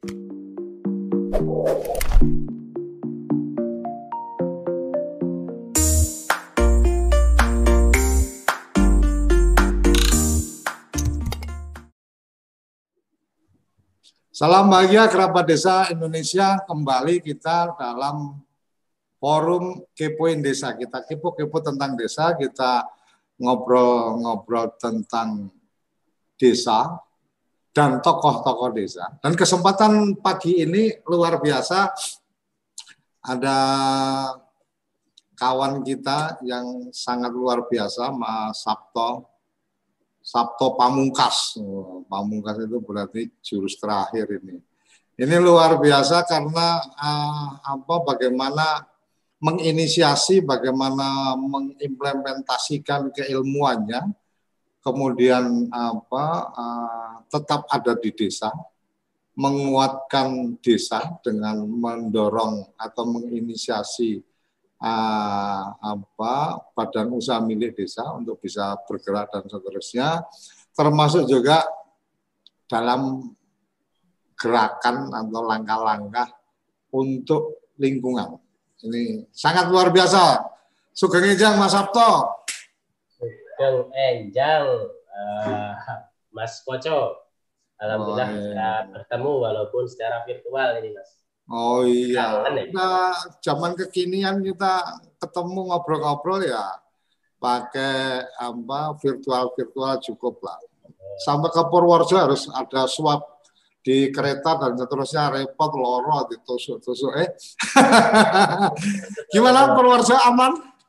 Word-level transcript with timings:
Salam 0.00 0.16
bahagia 14.72 15.04
kerabat 15.04 15.44
desa 15.44 15.92
Indonesia. 15.92 16.56
Kembali 16.64 17.20
kita 17.20 17.76
dalam 17.76 18.40
forum 19.20 19.84
kepoin 19.92 20.40
desa. 20.40 20.72
Kita 20.80 21.04
kepo-kepo 21.04 21.60
tentang 21.60 21.92
desa, 21.92 22.32
kita 22.40 22.88
ngobrol-ngobrol 23.36 24.80
tentang 24.80 25.52
desa 26.40 27.04
dan 27.70 28.02
tokoh-tokoh 28.02 28.74
desa. 28.74 29.06
Dan 29.22 29.38
kesempatan 29.38 30.18
pagi 30.18 30.62
ini 30.62 30.90
luar 31.06 31.38
biasa 31.38 31.90
ada 33.20 33.58
kawan 35.38 35.80
kita 35.86 36.42
yang 36.44 36.92
sangat 36.92 37.32
luar 37.32 37.64
biasa, 37.64 38.12
Mas 38.12 38.60
Sabto 38.60 39.30
Sabto 40.20 40.76
Pamungkas. 40.76 41.56
Oh, 41.58 42.04
Pamungkas 42.04 42.60
itu 42.60 42.76
berarti 42.84 43.32
jurus 43.40 43.80
terakhir 43.80 44.28
ini. 44.36 44.60
Ini 45.20 45.36
luar 45.40 45.76
biasa 45.76 46.24
karena 46.24 46.80
uh, 46.80 47.48
apa 47.60 47.94
bagaimana 48.04 48.84
menginisiasi, 49.40 50.44
bagaimana 50.44 51.36
mengimplementasikan 51.40 53.08
keilmuannya, 53.12 54.12
kemudian 54.80 55.68
apa 55.72 56.24
uh, 56.52 57.14
tetap 57.28 57.68
ada 57.68 57.96
di 57.96 58.10
desa, 58.12 58.50
menguatkan 59.36 60.60
desa 60.60 61.20
dengan 61.24 61.64
mendorong 61.64 62.76
atau 62.76 63.04
menginisiasi 63.08 64.20
uh, 64.80 65.64
apa 65.76 66.34
badan 66.72 67.12
usaha 67.14 67.38
milik 67.40 67.76
desa 67.76 68.08
untuk 68.16 68.40
bisa 68.40 68.76
bergerak 68.88 69.32
dan 69.32 69.44
seterusnya 69.46 70.08
termasuk 70.72 71.28
juga 71.28 71.64
dalam 72.64 73.28
gerakan 74.40 75.12
atau 75.12 75.40
langkah-langkah 75.44 76.28
untuk 76.96 77.68
lingkungan. 77.76 78.40
Ini 78.80 79.28
sangat 79.28 79.68
luar 79.68 79.92
biasa. 79.92 80.40
Sugeng 80.96 81.28
Enjang 81.28 81.60
Mas 81.60 81.76
Sabto. 81.76 82.39
Sugeng 83.60 83.92
Enjang 83.92 84.88
uh, 85.12 85.76
Mas 86.32 86.64
Koco. 86.64 87.28
Alhamdulillah 87.76 88.28
oh, 88.28 88.32
iya. 88.32 88.40
kita 88.40 88.70
bertemu 88.88 89.32
walaupun 89.36 89.84
secara 89.84 90.24
virtual 90.24 90.80
ini 90.80 90.96
Mas. 90.96 91.10
Oh 91.52 91.84
iya. 91.84 92.40
Nah, 92.72 93.12
zaman 93.44 93.76
kekinian 93.76 94.40
kita 94.40 95.04
ketemu 95.20 95.72
ngobrol-ngobrol 95.72 96.40
ya 96.40 96.80
pakai 97.36 98.24
apa 98.40 98.96
virtual-virtual 98.96 100.00
cukup 100.08 100.40
lah. 100.40 100.56
Sampai 101.20 101.52
ke 101.52 101.60
Purworejo 101.68 102.16
harus 102.16 102.48
ada 102.48 102.88
swab 102.88 103.44
di 103.84 104.08
kereta 104.08 104.56
dan 104.56 104.76
seterusnya 104.76 105.36
repot 105.36 105.72
loro 105.76 106.24
ditusuk-tusuk 106.32 107.12
eh. 107.16 107.28
Gimana 109.36 109.76
Purworejo 109.76 110.16
aman? 110.16 110.79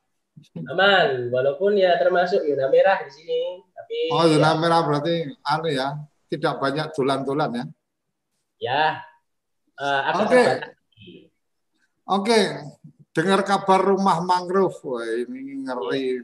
Aman, 0.69 1.29
walaupun 1.29 1.77
ya 1.77 1.95
termasuk 2.01 2.41
zona 2.43 2.67
merah 2.67 3.01
di 3.05 3.11
sini. 3.13 3.41
Tapi 3.73 3.97
Oh, 4.13 4.25
zona 4.25 4.53
ya. 4.53 4.59
merah 4.59 4.81
berarti 4.81 5.29
anu 5.45 5.69
ya, 5.69 5.97
tidak 6.31 6.57
banyak 6.57 6.87
tulan-tulan 6.95 7.51
ya. 7.53 7.65
Ya, 8.61 8.83
Uh, 9.81 10.01
Oke. 10.13 10.29
Okay. 10.29 10.45
Oke. 10.45 10.61
Okay. 12.05 12.43
Dengar 13.17 13.41
kabar 13.41 13.81
rumah 13.81 14.21
mangrove. 14.21 14.77
Wah, 14.85 15.01
ini 15.03 15.65
ngeri. 15.65 16.21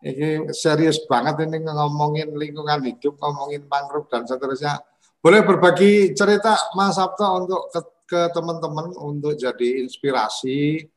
Ini 0.00 0.48
serius 0.54 1.02
banget 1.04 1.44
ini 1.44 1.60
ngomongin 1.60 2.32
lingkungan 2.32 2.80
hidup, 2.86 3.20
ngomongin 3.20 3.66
mangrove 3.66 4.08
dan 4.08 4.24
seterusnya. 4.24 4.80
Boleh 5.20 5.44
berbagi 5.44 6.16
cerita 6.16 6.56
Mas 6.72 6.96
Sabto 6.96 7.26
untuk 7.36 7.68
ke, 7.68 7.80
ke 8.08 8.20
teman-teman 8.32 8.96
untuk 8.96 9.36
jadi 9.36 9.84
inspirasi 9.84 10.88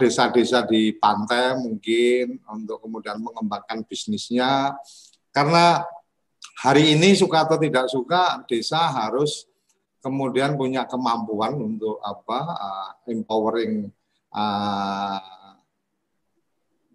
desa-desa 0.00 0.64
uh, 0.64 0.66
di 0.68 0.96
pantai 0.96 1.52
mungkin 1.60 2.40
untuk 2.48 2.80
kemudian 2.80 3.20
mengembangkan 3.20 3.84
bisnisnya. 3.84 4.72
Karena 5.28 5.84
hari 6.64 6.96
ini 6.96 7.12
suka 7.12 7.44
atau 7.44 7.60
tidak 7.60 7.92
suka 7.92 8.40
desa 8.48 8.88
harus 8.88 9.44
kemudian 10.00 10.56
punya 10.56 10.88
kemampuan 10.88 11.60
untuk 11.60 12.00
apa 12.00 12.40
uh, 12.56 12.90
empowering 13.04 13.92
uh, 14.32 15.20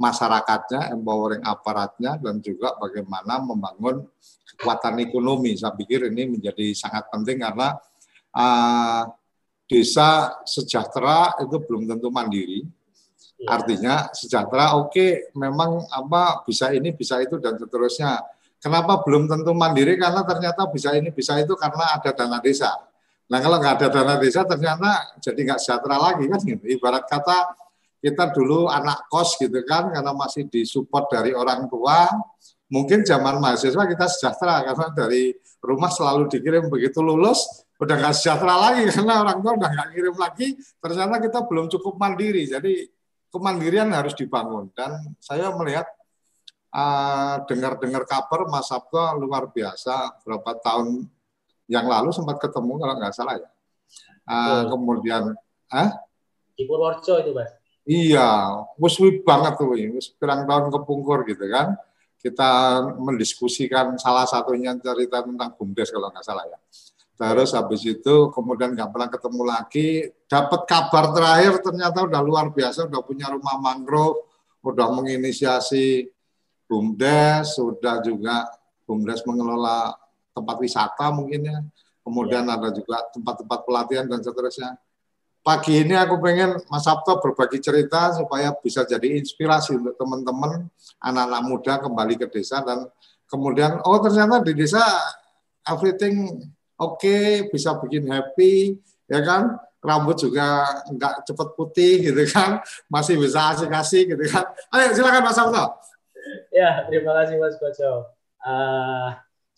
masyarakatnya, 0.02 0.97
empowering 0.97 1.46
aparatnya 1.46 2.18
dan 2.18 2.41
juga 2.41 2.74
bagaimana 2.81 3.38
membangun 3.46 4.09
kekuatan 4.50 5.06
ekonomi. 5.06 5.53
Saya 5.53 5.78
pikir 5.78 6.09
ini 6.09 6.34
menjadi 6.34 6.74
sangat 6.74 7.06
penting 7.14 7.46
karena 7.46 7.78
uh, 8.34 9.06
desa 9.72 10.36
sejahtera 10.44 11.32
itu 11.40 11.56
belum 11.64 11.88
tentu 11.88 12.12
mandiri. 12.12 12.68
Iya. 13.40 13.48
Artinya 13.48 13.96
sejahtera 14.12 14.76
oke 14.76 14.92
okay, 14.92 15.12
memang 15.32 15.88
apa 15.88 16.44
bisa 16.44 16.76
ini 16.76 16.92
bisa 16.92 17.24
itu 17.24 17.40
dan 17.40 17.56
seterusnya. 17.56 18.20
Kenapa 18.59 19.00
belum 19.02 19.32
tentu 19.32 19.56
mandiri? 19.56 19.96
Karena 19.96 20.28
ternyata 20.28 20.68
bisa 20.68 20.92
ini 20.94 21.09
bisa 21.09 21.40
itu 21.40 21.56
karena 21.56 21.98
ada 21.98 22.12
dana 22.12 22.38
desa. 22.44 22.70
Nah 23.32 23.40
kalau 23.40 23.58
nggak 23.64 23.74
ada 23.80 23.88
dana 23.88 24.16
desa 24.20 24.44
ternyata 24.44 25.16
jadi 25.24 25.40
nggak 25.40 25.59
sejahtera 25.64 25.98
lagi 25.98 26.28
kan 26.28 26.40
gitu. 26.44 26.66
Ibarat 26.76 27.08
kata 27.08 27.56
kita 28.03 28.34
dulu 28.36 28.68
anak 28.68 29.08
kos 29.08 29.40
gitu 29.40 29.64
kan 29.64 29.88
karena 29.88 30.12
masih 30.12 30.52
disupport 30.52 31.08
dari 31.08 31.32
orang 31.32 31.72
tua. 31.72 32.12
Mungkin 32.72 33.08
zaman 33.08 33.40
mahasiswa 33.40 33.84
kita 33.88 34.06
sejahtera 34.12 34.68
karena 34.68 34.88
dari 34.92 35.32
rumah 35.61 35.94
selalu 35.94 36.27
dikirim 36.27 36.67
begitu 36.67 36.99
lulus 37.05 37.66
udah 37.81 37.95
nggak 37.97 38.13
sejahtera 38.17 38.55
lagi 38.57 38.85
karena 38.94 39.25
orang 39.25 39.38
tua 39.41 39.53
udah 39.57 39.69
nggak 39.69 39.89
kirim 39.94 40.16
lagi. 40.17 40.47
Ternyata 40.77 41.16
kita 41.17 41.39
belum 41.49 41.66
cukup 41.69 41.94
mandiri. 41.97 42.45
Jadi 42.45 42.85
kemandirian 43.31 43.89
harus 43.95 44.13
dibangun 44.13 44.69
dan 44.75 45.01
saya 45.17 45.49
melihat 45.55 45.88
uh, 46.75 47.41
dengar-dengar 47.47 48.03
kabar 48.03 48.45
Mas 48.51 48.67
Sabto 48.67 48.99
luar 49.17 49.49
biasa 49.49 50.22
berapa 50.27 50.51
tahun 50.59 51.07
yang 51.72 51.88
lalu 51.88 52.11
sempat 52.11 52.38
ketemu 52.43 52.73
kalau 52.75 52.95
nggak 52.99 53.16
salah 53.16 53.39
ya. 53.39 53.49
Uh, 54.28 54.63
kemudian, 54.69 55.33
ah? 55.72 55.89
Di 56.53 56.67
Purworejo 56.67 57.19
itu, 57.23 57.31
Mas. 57.33 57.51
Iya, 57.81 58.61
muswi 58.78 59.25
banget 59.25 59.57
tuh, 59.57 59.73
wis 59.73 60.13
kurang 60.22 60.45
tahun 60.45 60.69
kepungkur 60.69 61.25
gitu 61.25 61.49
kan. 61.49 61.73
Kita 62.22 62.86
mendiskusikan 63.02 63.98
salah 63.98 64.30
satunya 64.30 64.78
cerita 64.78 65.26
tentang 65.26 65.58
bumdes 65.58 65.90
kalau 65.90 66.14
nggak 66.14 66.22
salah 66.22 66.46
ya. 66.46 66.58
Terus 67.22 67.54
habis 67.54 67.86
itu 67.86 68.34
kemudian 68.34 68.74
nggak 68.74 68.90
pernah 68.90 69.09
ketemu 69.09 69.44
lagi. 69.46 70.09
Dapat 70.26 70.62
kabar 70.66 71.14
terakhir 71.14 71.62
ternyata 71.62 72.02
udah 72.06 72.22
luar 72.22 72.50
biasa, 72.50 72.90
udah 72.90 73.02
punya 73.06 73.30
rumah 73.30 73.62
mangrove, 73.62 74.26
udah 74.66 74.90
menginisiasi 74.90 76.09
bumdes, 76.66 77.58
sudah 77.58 78.02
juga 78.02 78.50
bumdes 78.90 79.22
mengelola 79.26 79.94
tempat 80.34 80.56
wisata 80.62 81.14
mungkin 81.14 81.41
ya. 81.46 81.59
Kemudian 82.02 82.50
ya. 82.50 82.58
ada 82.58 82.74
juga 82.74 83.06
tempat-tempat 83.14 83.59
pelatihan 83.70 84.09
dan 84.09 84.26
seterusnya. 84.26 84.82
Pagi 85.41 85.82
ini 85.82 85.97
aku 85.97 86.22
pengen 86.22 86.58
Mas 86.70 86.85
Sabto 86.85 87.17
berbagi 87.17 87.58
cerita 87.62 88.14
supaya 88.14 88.53
bisa 88.58 88.85
jadi 88.85 89.17
inspirasi 89.17 89.74
untuk 89.74 89.97
teman-teman 89.97 90.70
anak-anak 91.02 91.42
muda 91.46 91.74
kembali 91.82 92.16
ke 92.16 92.28
desa 92.30 92.62
dan 92.62 92.86
kemudian 93.26 93.82
oh 93.84 93.98
ternyata 94.00 94.46
di 94.46 94.53
desa 94.53 94.82
everything 95.66 96.46
oke 96.78 97.02
okay, 97.02 97.50
bisa 97.50 97.76
bikin 97.82 98.06
happy 98.08 98.78
ya 99.09 99.20
kan 99.26 99.58
rambut 99.82 100.16
juga 100.22 100.66
nggak 100.94 101.26
cepet 101.26 101.48
putih 101.58 101.94
gitu 102.06 102.24
kan 102.30 102.62
masih 102.94 103.18
bisa 103.18 103.58
asik-asik 103.58 104.14
gitu 104.14 104.26
kan 104.30 104.46
ayo 104.78 104.94
silakan 104.94 105.26
Mas 105.26 105.36
Sabto 105.36 105.66
ya 106.53 106.86
terima 106.86 107.18
kasih 107.18 107.42
Mas 107.42 107.58
Koco 107.58 108.14
uh, 108.46 109.09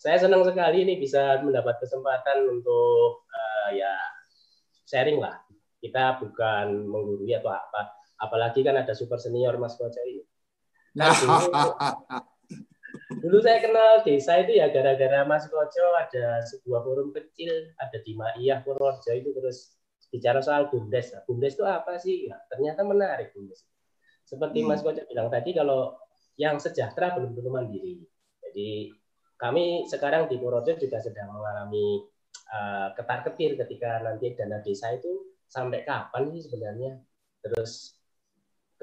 saya 0.04 0.20
senang 0.20 0.44
sekali 0.44 0.84
ini 0.84 1.00
bisa 1.00 1.40
mendapat 1.40 1.80
kesempatan 1.80 2.44
untuk 2.44 3.24
uh, 3.24 3.68
ya 3.72 3.92
sharing 4.84 5.16
lah. 5.16 5.40
Kita 5.80 6.20
bukan 6.20 6.84
menggurui 6.84 7.32
atau 7.32 7.56
apa. 7.56 7.96
Apalagi 8.20 8.60
kan 8.60 8.76
ada 8.76 8.92
super 8.92 9.16
senior 9.16 9.56
Mas 9.56 9.80
Koco 9.80 9.96
ini. 10.04 10.20
Nah, 10.94 11.10
dulu, 11.10 11.46
dulu 13.18 13.38
saya 13.42 13.58
kenal 13.58 14.06
desa 14.06 14.38
itu 14.38 14.62
ya 14.62 14.70
gara-gara 14.70 15.26
Mas 15.26 15.50
Koco 15.50 15.86
ada 15.98 16.38
sebuah 16.46 16.86
forum 16.86 17.10
kecil, 17.10 17.74
ada 17.82 17.98
di 17.98 18.14
Maiyah 18.14 18.62
Purworejo 18.62 19.10
itu 19.10 19.34
terus 19.34 19.74
bicara 20.14 20.38
soal 20.38 20.70
bumdes. 20.70 21.10
Nah, 21.10 21.26
bumdes 21.26 21.58
itu 21.58 21.66
apa 21.66 21.98
sih? 21.98 22.30
Ya, 22.30 22.38
ternyata 22.46 22.86
menarik 22.86 23.34
bumdes. 23.34 23.66
Seperti 24.22 24.62
hmm. 24.62 24.68
Mas 24.70 24.80
Koco 24.86 25.02
bilang 25.10 25.28
tadi, 25.34 25.50
kalau 25.50 25.98
yang 26.38 26.62
sejahtera 26.62 27.18
belum 27.18 27.34
tentu 27.34 27.50
mandiri. 27.50 27.98
Jadi 28.46 28.94
kami 29.34 29.90
sekarang 29.90 30.30
di 30.30 30.38
Purworejo 30.38 30.78
juga 30.78 31.02
sedang 31.02 31.34
mengalami 31.34 32.06
uh, 32.54 32.94
ketar-ketir 32.94 33.58
ketika 33.58 33.98
nanti 33.98 34.34
dana 34.38 34.62
desa 34.62 34.94
itu 34.94 35.34
sampai 35.50 35.82
kapan 35.82 36.30
sih 36.38 36.46
sebenarnya. 36.46 37.02
Terus 37.42 37.98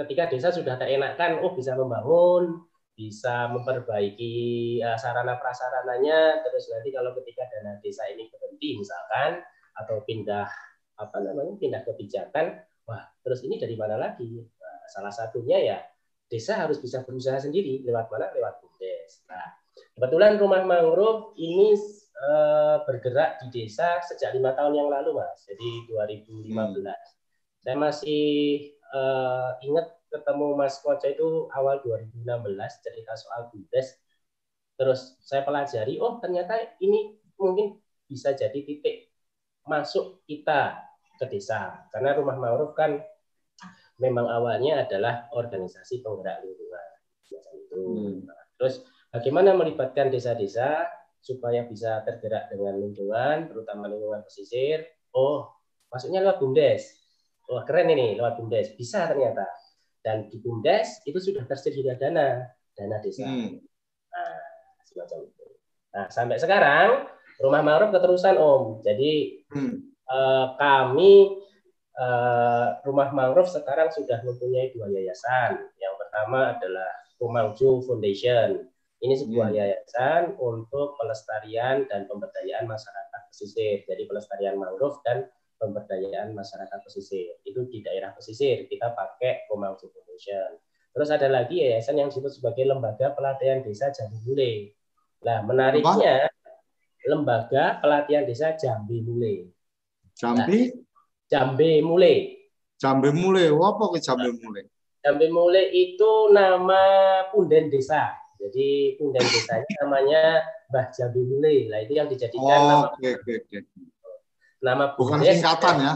ketika 0.06 0.30
desa 0.30 0.50
sudah 0.50 0.76
terenakkan, 0.78 1.42
oh 1.42 1.54
bisa 1.54 1.74
membangun, 1.78 2.66
bisa 2.94 3.50
memperbaiki 3.50 4.78
uh, 4.84 5.00
sarana 5.00 5.40
prasarananya, 5.40 6.44
terus 6.46 6.70
nanti 6.70 6.94
kalau 6.94 7.16
ketika 7.18 7.48
dana 7.50 7.80
desa 7.82 8.06
ini 8.12 8.30
berhenti 8.30 8.78
misalkan 8.78 9.42
atau 9.74 10.04
pindah 10.06 10.48
apa 11.00 11.18
namanya 11.24 11.58
pindah 11.58 11.82
kebijakan, 11.82 12.62
wah 12.86 13.02
terus 13.26 13.42
ini 13.42 13.58
dari 13.58 13.74
mana 13.74 13.98
lagi? 13.98 14.38
Nah, 14.38 14.78
salah 14.92 15.14
satunya 15.14 15.58
ya 15.58 15.78
desa 16.30 16.62
harus 16.62 16.78
bisa 16.78 17.02
berusaha 17.02 17.42
sendiri 17.42 17.82
lewat 17.84 18.08
mana? 18.14 18.30
Lewat 18.38 18.62
bumdes. 18.62 19.26
Nah, 19.26 19.58
kebetulan 19.98 20.38
rumah 20.38 20.62
mangrove 20.62 21.34
ini 21.42 21.74
uh, 22.22 22.86
bergerak 22.86 23.42
di 23.44 23.66
desa 23.66 24.00
sejak 24.06 24.38
lima 24.38 24.54
tahun 24.54 24.78
yang 24.78 24.90
lalu, 24.94 25.18
mas. 25.18 25.48
Jadi 25.50 25.90
2015. 25.90 26.54
Hmm. 26.54 26.94
Saya 27.62 27.78
masih 27.78 28.24
uh, 28.94 29.58
ingat 29.64 29.88
ketemu 30.12 30.60
Mas 30.60 30.80
Koco 30.84 31.08
itu 31.08 31.48
awal 31.56 31.80
2016 31.84 32.24
cerita 32.84 33.14
soal 33.16 33.48
bumdes. 33.50 33.96
Terus 34.76 35.16
saya 35.24 35.44
pelajari, 35.48 36.00
oh 36.02 36.20
ternyata 36.20 36.58
ini 36.84 37.16
mungkin 37.40 37.80
bisa 38.06 38.36
jadi 38.36 38.56
titik 38.56 39.12
masuk 39.64 40.24
kita 40.28 40.80
ke 41.16 41.26
desa. 41.30 41.88
Karena 41.94 42.18
rumah 42.18 42.36
mangrove 42.36 42.76
kan 42.76 43.00
memang 44.02 44.26
awalnya 44.26 44.84
adalah 44.84 45.30
organisasi 45.32 46.02
penggerak 46.02 46.42
lingkungan 46.42 46.92
itu. 47.72 47.80
Hmm. 47.80 48.16
Nah, 48.28 48.42
terus 48.60 48.84
bagaimana 49.14 49.56
melibatkan 49.56 50.12
desa-desa 50.12 50.90
supaya 51.22 51.64
bisa 51.64 52.02
tergerak 52.04 52.52
dengan 52.52 52.82
lingkungan, 52.82 53.48
terutama 53.48 53.88
lingkungan 53.88 54.26
pesisir? 54.26 54.84
Oh, 55.16 55.48
masuknya 55.88 56.26
lewat 56.26 56.42
bumdes. 56.44 57.01
Wah 57.52 57.64
keren 57.68 57.92
ini 57.92 58.16
lewat 58.16 58.40
bumdes. 58.40 58.72
Bisa 58.80 59.06
ternyata. 59.12 59.44
Dan 60.02 60.32
di 60.32 60.40
bumdes 60.40 61.04
itu 61.04 61.20
sudah 61.20 61.44
tersedia 61.46 62.00
dana, 62.00 62.48
dana 62.74 62.98
desa. 63.04 63.28
Hmm. 63.28 63.60
Nah, 64.10 64.40
semacam 64.88 65.18
itu. 65.30 65.46
Nah, 65.92 66.06
sampai 66.08 66.38
sekarang 66.40 67.06
rumah 67.44 67.62
mangrove 67.62 67.94
keterusan 67.94 68.40
Om. 68.40 68.64
Jadi 68.82 69.44
hmm. 69.52 69.76
eh, 70.10 70.48
kami 70.58 71.42
Eh, 71.92 72.68
rumah 72.88 73.12
mangrove 73.12 73.52
sekarang 73.52 73.92
sudah 73.94 74.24
mempunyai 74.24 74.72
dua 74.74 74.88
yayasan. 74.90 75.60
Yang 75.76 75.96
pertama 76.02 76.56
adalah 76.58 76.90
Kumangju 77.22 77.84
Foundation. 77.86 78.64
Ini 79.02 79.14
sebuah 79.22 79.54
hmm. 79.54 79.58
yayasan 79.60 80.22
untuk 80.40 80.98
pelestarian 80.98 81.86
dan 81.92 82.10
pemberdayaan 82.10 82.66
masyarakat 82.66 83.22
pesisir. 83.30 83.86
Jadi 83.86 84.08
pelestarian 84.10 84.58
mangrove 84.58 84.98
dan 85.04 85.28
pemberdayaan 85.62 86.34
masyarakat 86.34 86.80
pesisir. 86.82 87.38
Itu 87.46 87.70
di 87.70 87.86
daerah 87.86 88.18
pesisir 88.18 88.66
kita 88.66 88.98
pakai 88.98 89.46
Kumangju 89.46 89.94
Foundation. 89.94 90.58
Terus 90.92 91.10
ada 91.14 91.30
lagi 91.30 91.62
yayasan 91.62 92.02
yang 92.02 92.10
disebut 92.10 92.34
sebagai 92.34 92.66
Lembaga 92.66 93.14
Pelatihan 93.14 93.62
Desa 93.62 93.94
Jambi 93.94 94.18
Mule. 94.26 94.74
Nah, 95.22 95.46
menariknya 95.46 96.28
Apa? 96.28 96.52
Lembaga 97.06 97.78
Pelatihan 97.80 98.26
Desa 98.26 98.58
Jambi 98.58 99.06
Mule. 99.06 99.54
Jambi? 100.18 100.74
Nah, 100.74 100.82
Jambe 101.32 101.72
Mule. 101.86 102.16
Jambe 102.82 103.14
Mule, 103.14 103.54
apa 103.54 103.84
ke 103.94 103.98
Jambe 104.02 104.30
Mule? 104.42 104.68
Jambe 105.06 105.26
Mule 105.30 105.64
itu 105.70 106.34
nama 106.34 106.82
punden 107.30 107.70
desa. 107.70 108.18
Jadi 108.42 108.98
punden 108.98 109.22
desanya 109.22 109.70
namanya 109.86 110.42
Mbah 110.74 110.90
Jambe 110.92 111.22
Mule. 111.24 111.70
Nah, 111.70 111.80
itu 111.86 111.94
yang 111.96 112.10
dijadikan 112.10 112.42
oh, 112.42 112.68
nama. 112.68 112.88
Oke, 112.98 113.22
oke. 113.22 113.58
Nama 114.62 114.94
bukan 114.94 115.20
singkatan 115.26 115.76
ya. 115.82 115.94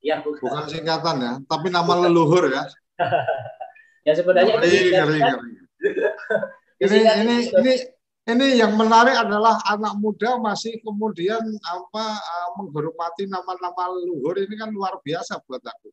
Iya, 0.00 0.16
bukan. 0.24 0.42
bukan 0.42 0.64
singkatan 0.66 1.16
ya, 1.22 1.32
tapi 1.46 1.70
nama 1.70 1.86
bukan. 1.86 2.02
leluhur 2.10 2.44
ya. 2.50 2.66
ya 4.06 4.12
sebenarnya 4.18 4.58
ngeri, 4.58 4.78
ngeri, 4.90 5.18
ngeri. 5.22 5.50
ini 6.84 6.98
ini 7.04 7.36
ini 7.52 7.72
ini 8.28 8.46
yang 8.58 8.74
menarik 8.74 9.14
adalah 9.16 9.60
anak 9.68 9.94
muda 10.00 10.40
masih 10.40 10.80
kemudian 10.80 11.40
apa 11.64 12.04
uh, 12.18 12.48
menghormati 12.60 13.28
nama-nama 13.28 13.92
leluhur 13.96 14.40
ini 14.40 14.54
kan 14.58 14.72
luar 14.72 14.98
biasa 15.04 15.38
buat 15.46 15.62
aku. 15.62 15.88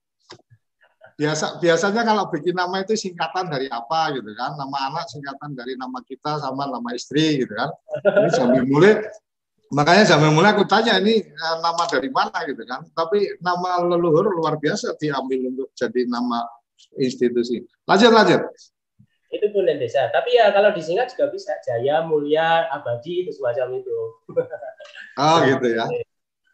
Biasa 1.18 1.58
biasanya 1.58 2.06
kalau 2.06 2.30
bikin 2.30 2.54
nama 2.54 2.86
itu 2.86 2.94
singkatan 2.94 3.50
dari 3.50 3.66
apa 3.74 4.14
gitu 4.14 4.38
kan, 4.38 4.54
nama 4.54 4.78
anak 4.94 5.10
singkatan 5.10 5.58
dari 5.58 5.74
nama 5.74 5.98
kita 6.06 6.38
sama 6.38 6.70
nama 6.70 6.90
istri 6.94 7.42
gitu 7.42 7.58
kan. 7.58 7.74
Ini 8.06 8.30
sambil 8.38 8.64
mulai 8.70 9.02
makanya 9.74 10.08
sambil 10.08 10.32
mulai 10.32 10.56
aku 10.56 10.64
tanya 10.64 11.00
ini 11.00 11.24
uh, 11.24 11.58
nama 11.60 11.84
dari 11.90 12.10
mana 12.12 12.38
gitu 12.48 12.64
kan. 12.64 12.86
Tapi 12.92 13.42
nama 13.44 13.84
leluhur 13.84 14.32
luar 14.32 14.60
biasa 14.62 14.96
diambil 14.98 15.52
untuk 15.52 15.70
jadi 15.76 16.08
nama 16.08 16.44
institusi. 16.98 17.64
Lanjut 17.88 18.12
lanjut 18.12 18.42
itu 19.28 19.52
tulen 19.52 19.78
desa. 19.80 20.08
Tapi 20.08 20.40
ya 20.40 20.56
kalau 20.56 20.72
disingkat 20.72 21.12
juga 21.12 21.28
bisa 21.32 21.60
Jaya, 21.60 22.04
Mulia, 22.04 22.72
Abadi 22.72 23.28
itu 23.28 23.32
semacam 23.36 23.84
itu. 23.84 23.98
Oh 25.18 25.42
gitu 25.42 25.74
ya. 25.74 25.86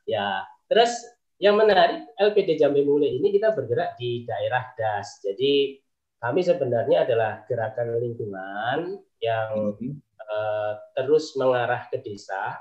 Ya, 0.07 0.48
terus 0.71 1.04
yang 1.36 1.60
menarik 1.60 2.07
LPD 2.15 2.56
Jambi 2.56 2.88
Mule 2.88 3.12
ini 3.12 3.27
kita 3.36 3.51
bergerak 3.51 4.00
di 4.00 4.24
daerah 4.24 4.71
DAS. 4.80 5.19
Jadi 5.19 5.83
kami 6.24 6.39
sebenarnya 6.48 7.04
adalah 7.04 7.44
gerakan 7.44 8.00
lingkungan 8.00 9.04
yang 9.19 9.51
mm 9.51 9.74
-hmm. 9.75 9.92
uh, 10.15 10.80
terus 10.95 11.36
mengarah 11.36 11.92
ke 11.92 12.00
desa, 12.00 12.56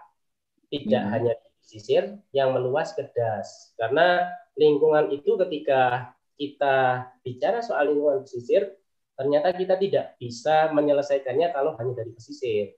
tidak 0.73 1.03
mm 1.05 1.09
-hmm. 1.09 1.15
hanya 1.15 1.33
di 1.37 1.49
pesisir, 1.61 2.03
yang 2.33 2.57
meluas 2.57 2.97
ke 2.97 3.05
DAS. 3.13 3.77
Karena 3.77 4.33
lingkungan 4.57 5.13
itu 5.13 5.37
ketika 5.47 6.13
kita 6.41 7.07
bicara 7.21 7.61
soal 7.61 7.93
lingkungan 7.93 8.25
pesisir, 8.25 8.73
ternyata 9.13 9.53
kita 9.53 9.77
tidak 9.77 10.17
bisa 10.17 10.73
menyelesaikannya 10.73 11.53
kalau 11.53 11.77
hanya 11.77 11.93
dari 11.93 12.11
pesisir. 12.17 12.73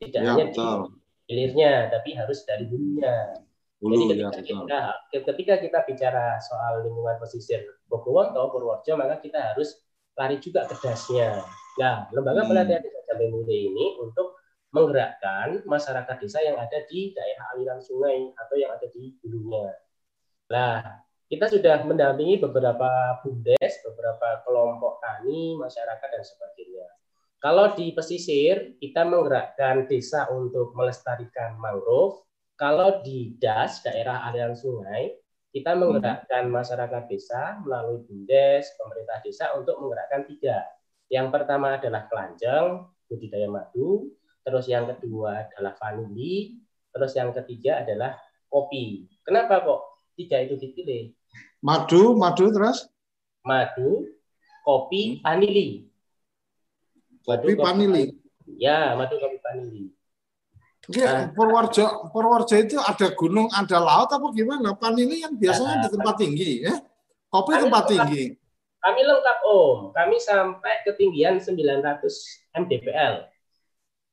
Tidak 0.00 0.20
ya, 0.24 0.28
hanya 0.32 0.44
betul. 0.52 0.96
di 1.28 1.32
hilirnya, 1.32 1.92
tapi 1.92 2.16
harus 2.16 2.42
dari 2.48 2.64
hulunya. 2.66 3.36
Jadi 3.76 4.24
ketika, 4.40 4.64
ya, 4.64 4.82
kita, 5.12 5.24
ketika 5.36 5.54
kita 5.60 5.78
bicara 5.84 6.40
soal 6.40 6.80
lingkungan 6.80 7.20
pesisir 7.20 7.60
Bogowonto, 7.92 8.48
Purworejo, 8.48 8.96
maka 8.96 9.20
kita 9.20 9.52
harus 9.52 9.84
lari 10.16 10.40
juga 10.40 10.64
ke 10.64 10.74
dasnya. 10.80 11.44
Nah, 11.76 12.08
lembaga 12.08 12.44
hmm. 12.44 12.50
pelatihan 12.50 12.80
desa 12.80 13.00
Jambe 13.04 13.52
ini 13.52 14.00
untuk 14.00 14.35
menggerakkan 14.76 15.64
masyarakat 15.64 16.16
desa 16.20 16.44
yang 16.44 16.60
ada 16.60 16.84
di 16.84 17.16
daerah 17.16 17.56
aliran 17.56 17.80
sungai 17.80 18.28
atau 18.36 18.54
yang 18.60 18.76
ada 18.76 18.84
di 18.92 19.16
hulunya. 19.24 19.72
Nah, 20.52 21.02
kita 21.26 21.48
sudah 21.48 21.82
mendampingi 21.88 22.38
beberapa 22.38 23.18
bumdes, 23.24 23.82
beberapa 23.82 24.44
kelompok 24.44 25.00
tani, 25.00 25.56
masyarakat 25.56 26.08
dan 26.12 26.22
sebagainya. 26.22 26.88
Kalau 27.40 27.72
di 27.72 27.96
pesisir 27.96 28.76
kita 28.78 29.08
menggerakkan 29.08 29.88
desa 29.88 30.28
untuk 30.28 30.76
melestarikan 30.76 31.56
mangrove. 31.56 32.24
Kalau 32.56 33.04
di 33.04 33.36
das 33.36 33.84
daerah 33.84 34.24
aliran 34.24 34.56
sungai 34.56 35.12
kita 35.56 35.72
menggerakkan 35.72 36.52
masyarakat 36.52 37.08
desa 37.08 37.56
melalui 37.64 38.04
bumdes, 38.04 38.76
pemerintah 38.76 39.24
desa 39.24 39.44
untuk 39.56 39.80
menggerakkan 39.80 40.28
tiga. 40.28 40.64
Yang 41.08 41.32
pertama 41.32 41.80
adalah 41.80 42.04
kelanjang, 42.12 42.84
budidaya 43.08 43.48
madu. 43.48 44.12
Terus 44.46 44.70
yang 44.70 44.86
kedua 44.86 45.50
adalah 45.50 45.74
vanili. 45.74 46.62
Terus 46.94 47.12
yang 47.18 47.34
ketiga 47.34 47.82
adalah 47.82 48.14
kopi. 48.46 49.10
Kenapa 49.26 49.66
kok 49.66 49.80
tiga 50.14 50.38
itu 50.38 50.54
dipilih. 50.54 51.10
Madu, 51.58 52.14
madu 52.14 52.54
terus? 52.54 52.86
Madu, 53.42 54.06
kopi, 54.62 55.18
vanili. 55.18 55.90
Kopi, 57.26 57.58
vanili. 57.58 58.14
Ya, 58.46 58.94
madu, 58.94 59.18
kopi, 59.18 59.42
vanili. 59.42 59.90
Nah, 60.86 61.34
Purworejo, 61.34 62.14
Purworejo 62.14 62.56
itu 62.62 62.78
ada 62.78 63.10
gunung, 63.18 63.50
ada 63.50 63.82
laut 63.82 64.06
apa 64.06 64.26
gimana? 64.30 64.78
Vanili 64.78 65.26
yang 65.26 65.34
biasanya 65.34 65.82
nah, 65.82 65.82
di 65.82 65.88
tempat 65.90 66.14
tinggi, 66.14 66.50
ya? 66.62 66.78
Kopi 67.26 67.50
kami 67.58 67.62
tempat 67.66 67.84
tinggi. 67.90 68.24
Kami 68.78 69.00
lengkap 69.02 69.38
Om. 69.42 69.78
Kami 69.90 70.16
sampai 70.22 70.86
ketinggian 70.86 71.42
900 71.42 72.62
mdpl. 72.62 73.14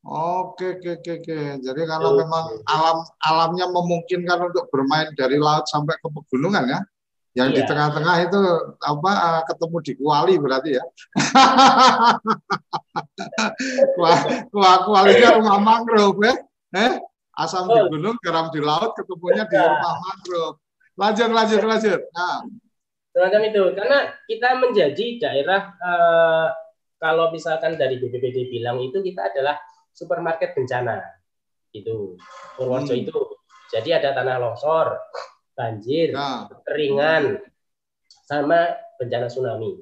Oke, 0.03 0.75
oke, 0.75 0.99
oke, 0.99 1.11
oke. 1.23 1.63
Jadi 1.63 1.81
kalau 1.87 2.11
oke. 2.11 2.27
memang 2.27 2.45
alam 2.67 3.07
alamnya 3.23 3.71
memungkinkan 3.71 4.51
untuk 4.51 4.67
bermain 4.67 5.07
dari 5.15 5.39
laut 5.39 5.63
sampai 5.71 5.95
ke 5.95 6.11
pegunungan 6.11 6.67
ya, 6.67 6.83
yang 7.39 7.55
iya. 7.55 7.57
di 7.57 7.61
tengah-tengah 7.63 8.15
itu 8.27 8.41
apa 8.83 9.11
eh, 9.15 9.41
ketemu 9.47 9.77
di 9.79 9.93
kuali 9.95 10.35
berarti 10.43 10.69
ya. 10.75 10.83
Kualinya 14.83 15.29
rumah 15.39 15.59
mangrove 15.63 16.19
ya. 16.19 16.35
Eh? 16.75 16.99
Asam 17.33 17.65
di 17.65 17.81
gunung, 17.89 18.13
garam 18.21 18.51
di 18.51 18.61
laut, 18.61 18.93
ketemunya 18.99 19.47
di 19.47 19.55
iya. 19.55 19.71
rumah 19.71 19.95
mangrove. 20.03 20.59
Lanjut, 20.99 21.31
lanjut, 21.31 21.63
lanjut. 21.63 22.01
Nah. 22.11 22.43
Semacam 23.15 23.41
itu. 23.49 23.63
Karena 23.71 23.99
kita 24.27 24.49
menjadi 24.59 25.05
daerah 25.15 25.71
eh, 25.79 26.47
kalau 26.99 27.31
misalkan 27.31 27.79
dari 27.79 28.03
BPBD 28.03 28.51
bilang 28.51 28.83
itu 28.83 28.99
kita 28.99 29.31
adalah 29.33 29.57
supermarket 29.93 30.57
bencana 30.57 30.99
itu 31.73 32.17
Purworejo 32.57 32.93
hmm. 32.93 33.03
itu 33.07 33.17
Jadi 33.73 33.89
ada 33.89 34.13
tanah 34.13 34.37
longsor, 34.37 34.93
banjir, 35.57 36.13
ya. 36.13 36.45
keringan, 36.61 37.41
sama 38.05 38.69
bencana 39.01 39.25
tsunami. 39.25 39.81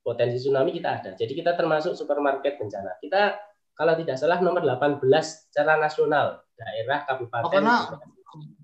Potensi 0.00 0.40
tsunami 0.40 0.72
kita 0.72 0.88
ada. 0.88 1.10
Jadi 1.12 1.36
kita 1.36 1.52
termasuk 1.52 1.92
supermarket 1.92 2.56
bencana. 2.56 2.96
Kita 2.96 3.36
kalau 3.76 3.92
tidak 4.00 4.16
salah 4.16 4.40
nomor 4.40 4.64
18 4.64 5.04
secara 5.20 5.76
nasional 5.76 6.40
daerah 6.56 7.04
kabupaten. 7.04 7.44
Oh, 7.44 7.52
karena 7.52 7.76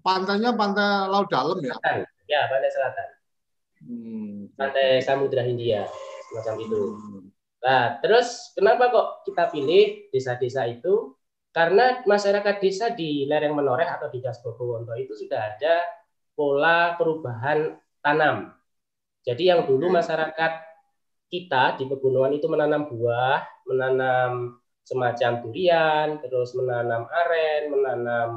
pantainya 0.00 0.56
pantai 0.56 1.04
laut 1.04 1.28
dalam 1.28 1.60
ya? 1.60 1.76
Ya, 2.24 2.48
pantai 2.48 2.70
selatan. 2.72 3.08
Hmm. 3.84 4.36
Pantai 4.56 5.04
Samudra 5.04 5.44
Hindia 5.44 5.84
semacam 6.32 6.54
itu. 6.64 6.80
Hmm. 6.96 7.35
Nah, 7.66 7.98
terus 7.98 8.54
kenapa 8.54 8.94
kok 8.94 9.26
kita 9.26 9.50
pilih 9.50 10.06
desa-desa 10.14 10.70
itu? 10.70 11.18
Karena 11.50 12.06
masyarakat 12.06 12.62
desa 12.62 12.94
di 12.94 13.26
lereng 13.26 13.58
Menoreh 13.58 13.90
atau 13.90 14.06
di 14.06 14.22
Das 14.22 14.38
Bogowonto 14.38 14.94
itu 14.94 15.18
sudah 15.18 15.50
ada 15.50 15.82
pola 16.38 16.94
perubahan 16.94 17.74
tanam. 17.98 18.54
Jadi 19.26 19.50
yang 19.50 19.66
dulu 19.66 19.90
masyarakat 19.90 20.52
kita 21.26 21.74
di 21.74 21.90
pegunungan 21.90 22.38
itu 22.38 22.46
menanam 22.46 22.86
buah, 22.86 23.42
menanam 23.66 24.62
semacam 24.86 25.42
durian, 25.42 26.22
terus 26.22 26.54
menanam 26.54 27.10
aren, 27.10 27.74
menanam 27.74 28.30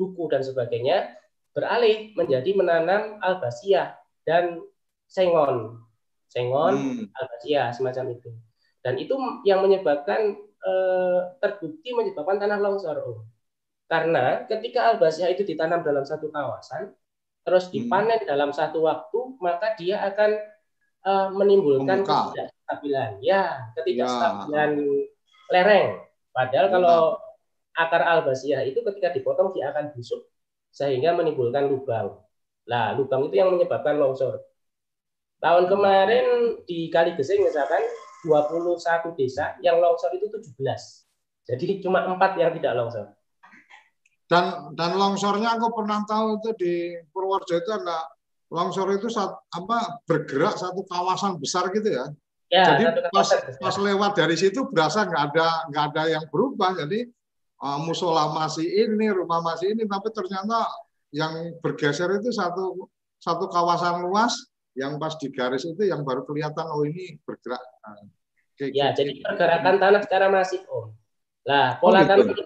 duku 0.00 0.24
dan 0.32 0.40
sebagainya, 0.40 1.12
beralih 1.52 2.16
menjadi 2.16 2.56
menanam 2.56 3.20
albasia 3.20 4.00
dan 4.24 4.64
sengon. 5.04 5.84
Sengon, 6.32 6.74
hmm. 6.80 7.04
albasia 7.12 7.76
semacam 7.76 8.16
itu. 8.16 8.32
Dan 8.80 8.96
itu 8.96 9.14
yang 9.44 9.60
menyebabkan 9.60 10.40
eh, 10.40 11.20
terbukti 11.40 11.92
menyebabkan 11.92 12.40
tanah 12.40 12.58
longsor. 12.60 12.96
Oh. 13.04 13.24
Karena 13.90 14.46
ketika 14.46 14.94
albasia 14.94 15.26
itu 15.28 15.42
ditanam 15.42 15.82
dalam 15.82 16.06
satu 16.06 16.30
kawasan, 16.30 16.94
terus 17.42 17.66
hmm. 17.68 17.72
dipanen 17.74 18.20
hmm. 18.22 18.28
dalam 18.30 18.50
satu 18.54 18.86
waktu, 18.86 19.18
maka 19.42 19.74
dia 19.74 19.98
akan 20.06 20.30
uh, 21.02 21.28
menimbulkan 21.34 22.06
ketidakstabilan. 22.06 23.18
Ya, 23.18 23.74
ketidakstabilan 23.74 24.70
ya. 24.78 25.02
lereng. 25.50 25.88
Padahal 26.30 26.66
ya. 26.70 26.72
kalau 26.78 27.00
akar 27.74 28.02
albasia 28.06 28.62
itu 28.62 28.78
ketika 28.86 29.10
dipotong 29.10 29.50
dia 29.50 29.74
akan 29.74 29.90
busuk 29.90 30.22
sehingga 30.70 31.10
menimbulkan 31.18 31.66
lubang. 31.66 32.14
Nah, 32.70 32.94
lubang 32.94 33.26
itu 33.26 33.42
yang 33.42 33.50
menyebabkan 33.50 33.98
longsor. 33.98 34.38
Tahun 35.42 35.66
kemarin 35.66 36.60
di 36.68 36.86
Kali 36.92 37.18
Gesing 37.18 37.42
misalkan 37.42 37.82
21 38.24 39.16
desa, 39.16 39.56
yang 39.64 39.80
longsor 39.80 40.12
itu 40.16 40.28
17. 40.28 40.60
Jadi 41.48 41.80
cuma 41.82 42.04
empat 42.04 42.36
yang 42.36 42.52
tidak 42.54 42.72
longsor. 42.76 43.06
Dan 44.30 44.74
dan 44.78 44.94
longsornya 44.94 45.58
aku 45.58 45.74
pernah 45.74 46.06
tahu 46.06 46.38
itu 46.38 46.50
di 46.54 46.74
Purworejo 47.10 47.58
itu 47.58 47.70
ada 47.74 48.06
longsor 48.50 48.94
itu 48.94 49.10
saat, 49.10 49.34
apa 49.50 50.02
bergerak 50.06 50.54
satu 50.54 50.86
kawasan 50.86 51.38
besar 51.42 51.70
gitu 51.74 51.90
ya. 51.90 52.06
ya 52.50 52.78
jadi 52.78 53.10
pas 53.10 53.26
pas 53.58 53.74
lewat 53.78 54.14
dari 54.14 54.38
situ 54.38 54.66
berasa 54.70 55.06
nggak 55.06 55.22
ada 55.34 55.48
nggak 55.70 55.84
ada 55.94 56.02
yang 56.18 56.24
berubah. 56.30 56.78
Jadi 56.78 57.10
uh, 57.58 57.78
musola 57.82 58.30
masih 58.30 58.66
ini, 58.66 59.10
rumah 59.10 59.42
masih 59.42 59.74
ini, 59.74 59.82
tapi 59.86 60.14
ternyata 60.14 60.66
yang 61.10 61.58
bergeser 61.58 62.10
itu 62.22 62.30
satu 62.30 62.86
satu 63.18 63.50
kawasan 63.50 64.06
luas 64.06 64.49
yang 64.78 64.96
pas 65.02 65.14
di 65.18 65.28
garis 65.34 65.66
itu 65.66 65.82
yang 65.82 66.06
baru 66.06 66.22
kelihatan 66.22 66.66
oh 66.70 66.86
ini 66.86 67.18
bergerak. 67.26 67.60
Nah, 67.60 68.06
kayak 68.54 68.70
ya, 68.70 68.86
gitu. 68.92 68.98
jadi 69.02 69.12
pergerakan 69.24 69.76
tanah 69.82 70.00
secara 70.04 70.26
masif, 70.30 70.62
Om. 70.68 70.94
Nah, 71.48 71.80
pola 71.80 72.00
oh, 72.00 72.02
gitu. 72.04 72.10
tanam 72.10 72.26
itu 72.30 72.42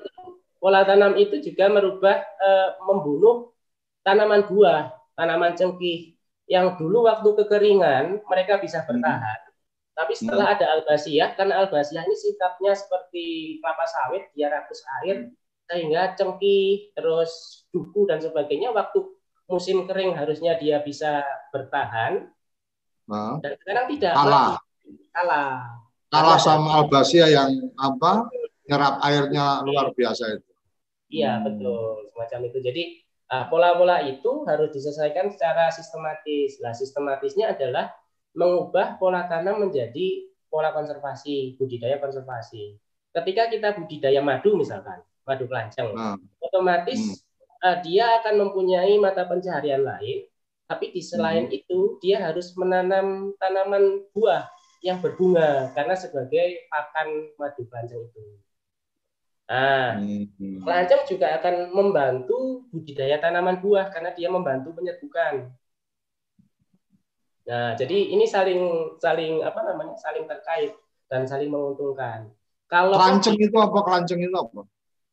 pola 0.62 0.80
tanam 0.88 1.12
itu 1.20 1.36
juga 1.44 1.68
merubah 1.68 2.16
e, 2.24 2.50
membunuh 2.88 3.52
tanaman 4.00 4.48
buah, 4.48 4.96
tanaman 5.12 5.52
cengkih 5.52 6.16
yang 6.48 6.76
dulu 6.80 7.04
waktu 7.08 7.28
kekeringan 7.44 8.24
mereka 8.24 8.56
bisa 8.60 8.80
hmm. 8.80 8.88
bertahan. 8.88 9.40
Hmm. 9.44 9.52
Tapi 9.94 10.12
setelah 10.16 10.46
hmm. 10.50 10.54
ada 10.58 10.66
albasiah, 10.80 11.28
karena 11.38 11.54
albasiah 11.62 12.02
ini 12.02 12.16
sikapnya 12.18 12.72
seperti 12.74 13.58
kelapa 13.62 13.86
sawit, 13.86 14.24
dia 14.34 14.50
rakus 14.50 14.82
air, 15.04 15.30
sehingga 15.70 16.18
cengkih, 16.18 16.96
terus 16.98 17.64
duku 17.70 18.08
dan 18.10 18.18
sebagainya 18.18 18.74
waktu 18.74 19.06
musim 19.44 19.84
kering 19.84 20.16
harusnya 20.16 20.56
dia 20.56 20.80
bisa 20.80 21.20
bertahan. 21.52 22.28
Nah. 23.04 23.36
Dan 23.44 23.52
sekarang 23.60 23.86
tidak. 23.92 24.12
Kalah. 24.16 24.52
Kalah. 25.12 25.52
Kalah 26.08 26.38
sama 26.40 26.80
albasia 26.80 27.28
yang 27.28 27.68
apa? 27.76 28.28
Nyerap 28.64 29.04
airnya 29.04 29.60
luar 29.60 29.92
biasa 29.92 30.40
itu. 30.40 30.50
Iya, 31.12 31.44
betul. 31.44 32.08
Semacam 32.14 32.40
itu. 32.48 32.58
Jadi 32.64 32.82
pola-pola 33.52 34.00
itu 34.08 34.46
harus 34.48 34.72
diselesaikan 34.72 35.28
secara 35.28 35.68
sistematis. 35.68 36.62
Nah, 36.64 36.72
sistematisnya 36.72 37.52
adalah 37.52 37.92
mengubah 38.32 38.96
pola 38.96 39.28
tanam 39.28 39.68
menjadi 39.68 40.32
pola 40.48 40.72
konservasi, 40.72 41.58
budidaya 41.60 42.00
konservasi. 42.00 42.78
Ketika 43.14 43.46
kita 43.52 43.76
budidaya 43.78 44.22
madu 44.24 44.58
misalkan, 44.58 45.02
madu 45.22 45.46
kelanceng, 45.46 45.94
nah. 45.94 46.18
otomatis 46.42 46.98
hmm 46.98 47.33
uh, 47.64 47.76
dia 47.80 48.20
akan 48.20 48.46
mempunyai 48.46 49.00
mata 49.00 49.24
pencaharian 49.24 49.80
lain, 49.80 50.28
tapi 50.68 50.92
di 50.92 51.00
selain 51.00 51.48
hmm. 51.48 51.56
itu 51.56 51.96
dia 52.04 52.20
harus 52.20 52.52
menanam 52.60 53.32
tanaman 53.40 54.04
buah 54.12 54.44
yang 54.84 55.00
berbunga 55.00 55.72
karena 55.72 55.96
sebagai 55.96 56.68
pakan 56.68 57.32
madu 57.40 57.64
pelancong 57.64 58.04
itu. 58.04 58.20
Nah, 59.48 60.00
hmm. 60.00 60.64
pelancong 60.64 61.02
juga 61.08 61.40
akan 61.40 61.72
membantu 61.72 62.68
budidaya 62.68 63.16
tanaman 63.16 63.60
buah 63.64 63.88
karena 63.88 64.12
dia 64.12 64.28
membantu 64.28 64.76
penyerbukan. 64.76 65.48
Nah, 67.44 67.76
jadi 67.76 68.16
ini 68.16 68.24
saling 68.24 68.96
saling 69.00 69.44
apa 69.44 69.60
namanya? 69.64 69.96
saling 70.00 70.24
terkait 70.24 70.72
dan 71.12 71.28
saling 71.28 71.52
menguntungkan. 71.52 72.32
Kalau 72.64 72.96
kelanceng 72.96 73.36
itu 73.36 73.56
apa? 73.60 73.78
Kelanceng 73.84 74.20
itu 74.24 74.32
apa? 74.32 74.64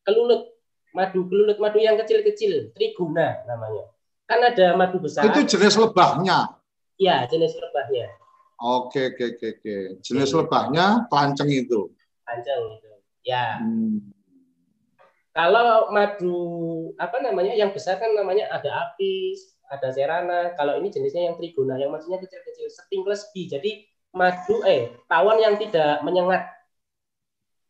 Kelulut 0.07 0.47
madu 0.91 1.27
gelulut 1.27 1.57
madu 1.57 1.79
yang 1.79 1.95
kecil-kecil, 1.99 2.75
triguna 2.75 3.43
namanya. 3.47 3.87
Kan 4.27 4.39
ada 4.43 4.75
madu 4.79 4.99
besar. 4.99 5.27
Itu 5.27 5.43
jenis 5.43 5.75
lebahnya. 5.75 6.55
Iya, 6.95 7.27
jenis 7.27 7.55
lebahnya. 7.57 8.07
Oke, 8.61 9.11
oke, 9.11 9.23
oke, 9.35 9.47
oke. 9.57 9.75
Jenis 10.05 10.31
oke. 10.31 10.45
lebahnya 10.45 11.09
pelanceng 11.09 11.49
itu. 11.49 11.89
Pelanceng 12.23 12.61
itu. 12.77 12.91
Ya. 13.25 13.59
Hmm. 13.59 14.13
Kalau 15.31 15.89
madu 15.95 16.37
apa 16.99 17.23
namanya 17.23 17.55
yang 17.55 17.71
besar 17.71 17.97
kan 17.97 18.11
namanya 18.11 18.51
ada 18.51 18.91
apis, 18.91 19.55
ada 19.71 19.89
serana. 19.95 20.51
Kalau 20.59 20.75
ini 20.77 20.91
jenisnya 20.91 21.31
yang 21.31 21.39
triguna, 21.39 21.79
yang 21.79 21.89
maksudnya 21.89 22.19
kecil-kecil, 22.19 22.67
stingless 22.67 23.31
bee. 23.31 23.47
Jadi 23.47 23.71
madu 24.11 24.59
eh 24.67 24.91
tawon 25.07 25.39
yang 25.39 25.55
tidak 25.55 26.03
menyengat. 26.03 26.51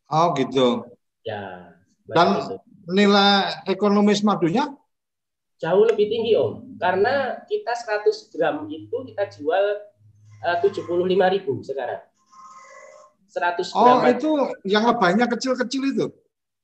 Oh 0.09 0.33
gitu. 0.33 0.89
Ya. 1.21 1.77
Dan 2.09 2.41
itu 2.41 2.57
nilai 2.91 3.65
ekonomis 3.65 4.21
madunya? 4.21 4.69
Jauh 5.61 5.85
lebih 5.85 6.09
tinggi 6.09 6.33
Om. 6.35 6.77
Karena 6.81 7.41
kita 7.45 7.73
100 7.73 8.33
gram 8.33 8.65
itu 8.67 8.95
kita 9.07 9.29
jual 9.29 9.65
eh, 10.41 10.57
tujuh 10.65 10.83
puluh 10.89 11.05
lima 11.05 11.29
ribu 11.29 11.61
sekarang. 11.61 12.01
100 13.29 13.71
gram. 13.71 13.79
Oh 13.79 14.01
itu 14.03 14.31
yang 14.67 14.83
lebahnya 14.89 15.29
kecil-kecil 15.29 15.83
itu? 15.93 16.05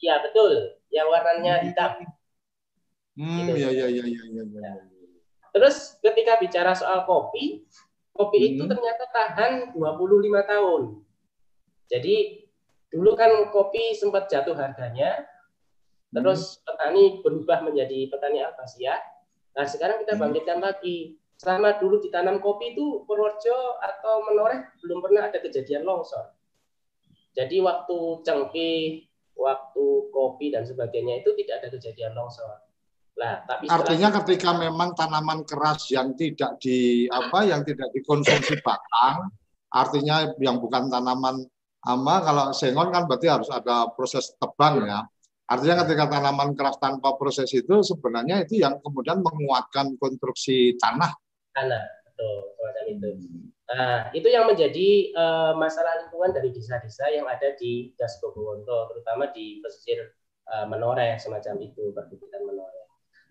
Iya 0.04 0.22
betul. 0.26 0.82
Yang 0.92 1.08
warnanya 1.14 1.54
hmm. 1.62 1.66
hitam. 1.70 1.92
Hmm, 3.18 3.50
gitu. 3.50 3.54
ya, 3.58 3.70
ya, 3.74 3.88
ya, 3.90 4.04
ya, 4.06 4.24
ya, 4.30 4.44
ya. 4.46 4.72
Terus 5.58 5.98
ketika 6.06 6.38
bicara 6.38 6.78
soal 6.78 7.02
kopi, 7.10 7.66
kopi 8.14 8.38
hmm. 8.38 8.50
itu 8.54 8.64
ternyata 8.70 9.04
tahan 9.10 9.54
25 9.74 9.82
tahun. 10.46 10.82
Jadi 11.88 12.16
dulu 12.94 13.18
kan 13.18 13.50
kopi 13.50 13.98
sempat 13.98 14.30
jatuh 14.30 14.54
harganya, 14.54 15.26
Terus 16.12 16.64
petani 16.64 17.20
berubah 17.20 17.68
menjadi 17.68 18.08
petani 18.08 18.40
akasia. 18.44 18.96
Nah 19.58 19.66
sekarang 19.68 20.04
kita 20.04 20.16
hmm. 20.16 20.22
bangkitkan 20.22 20.60
lagi. 20.64 21.20
Selama 21.38 21.78
dulu 21.78 22.02
ditanam 22.02 22.42
kopi 22.42 22.74
itu 22.74 23.06
Purworejo 23.06 23.78
atau 23.78 24.26
Menoreh 24.26 24.74
belum 24.82 25.06
pernah 25.06 25.30
ada 25.30 25.38
kejadian 25.38 25.86
longsor. 25.86 26.34
Jadi 27.38 27.62
waktu 27.62 28.26
cengkeh, 28.26 29.06
waktu 29.38 29.86
kopi 30.10 30.50
dan 30.50 30.66
sebagainya 30.66 31.22
itu 31.22 31.38
tidak 31.38 31.62
ada 31.62 31.70
kejadian 31.78 32.18
longsor. 32.18 32.66
Nah, 33.18 33.46
tapi 33.46 33.66
artinya 33.70 34.10
itu, 34.14 34.18
ketika 34.22 34.58
memang 34.58 34.94
tanaman 34.98 35.46
keras 35.46 35.90
yang 35.94 36.14
tidak 36.18 36.58
di 36.62 37.06
apa 37.10 37.46
yang 37.46 37.62
tidak 37.62 37.90
dikonsumsi 37.94 38.62
batang, 38.62 39.30
artinya 39.74 40.34
yang 40.42 40.58
bukan 40.58 40.90
tanaman 40.90 41.46
ama 41.86 42.16
kalau 42.22 42.46
sengon 42.54 42.90
kan 42.90 43.06
berarti 43.06 43.30
harus 43.30 43.50
ada 43.50 43.90
proses 43.94 44.34
tebang 44.38 44.86
ya. 44.86 45.02
Artinya 45.48 45.88
ketika 45.88 46.12
tanaman 46.12 46.52
keras 46.60 46.76
tanpa 46.76 47.16
proses 47.16 47.48
itu 47.56 47.80
sebenarnya 47.80 48.44
itu 48.44 48.60
yang 48.60 48.84
kemudian 48.84 49.24
menguatkan 49.24 49.96
konstruksi 49.96 50.76
tanah. 50.76 51.16
Tanah, 51.56 51.84
betul, 52.04 52.52
semacam 52.60 52.84
itu. 52.92 53.10
Nah, 53.68 54.12
itu 54.12 54.28
yang 54.28 54.48
menjadi 54.48 55.16
uh, 55.16 55.56
masalah 55.56 56.04
lingkungan 56.04 56.36
dari 56.36 56.52
desa-desa 56.52 57.08
yang 57.12 57.28
ada 57.32 57.56
di 57.56 57.96
Das 57.96 58.20
Bogowonto, 58.20 58.92
terutama 58.92 59.32
di 59.32 59.64
pesisir 59.64 60.16
uh, 60.52 60.68
Menoreh 60.68 61.16
semacam 61.16 61.56
itu, 61.64 61.96
perbukitan 61.96 62.44
Menoreh. 62.44 62.86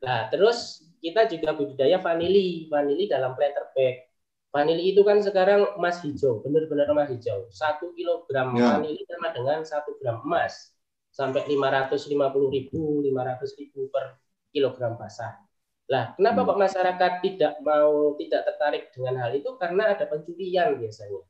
Nah, 0.04 0.32
terus 0.32 0.88
kita 1.04 1.28
juga 1.28 1.52
budidaya 1.52 2.00
vanili, 2.00 2.68
vanili 2.72 3.08
dalam 3.08 3.36
planter 3.36 3.72
bag. 3.76 4.08
Vanili 4.52 4.96
itu 4.96 5.04
kan 5.04 5.20
sekarang 5.20 5.76
emas 5.76 6.00
hijau, 6.00 6.40
benar-benar 6.40 6.88
emas 6.88 7.12
hijau. 7.12 7.44
Satu 7.52 7.92
kilogram 7.92 8.56
ya. 8.56 8.80
vanili 8.80 9.04
sama 9.04 9.36
dengan 9.36 9.60
satu 9.68 10.00
gram 10.00 10.24
emas 10.24 10.75
sampai 11.16 11.48
550 11.48 12.52
ribu, 12.52 13.00
500 13.00 13.56
ribu 13.56 13.88
per 13.88 14.20
kilogram 14.52 15.00
basah. 15.00 15.40
Lah, 15.88 16.12
kenapa 16.12 16.44
hmm. 16.44 16.48
Pak 16.52 16.58
masyarakat 16.60 17.12
tidak 17.24 17.52
mau 17.64 18.12
tidak 18.20 18.42
tertarik 18.44 18.84
dengan 18.92 19.24
hal 19.24 19.32
itu? 19.32 19.56
Karena 19.56 19.96
ada 19.96 20.04
pencurian 20.04 20.76
biasanya. 20.76 21.24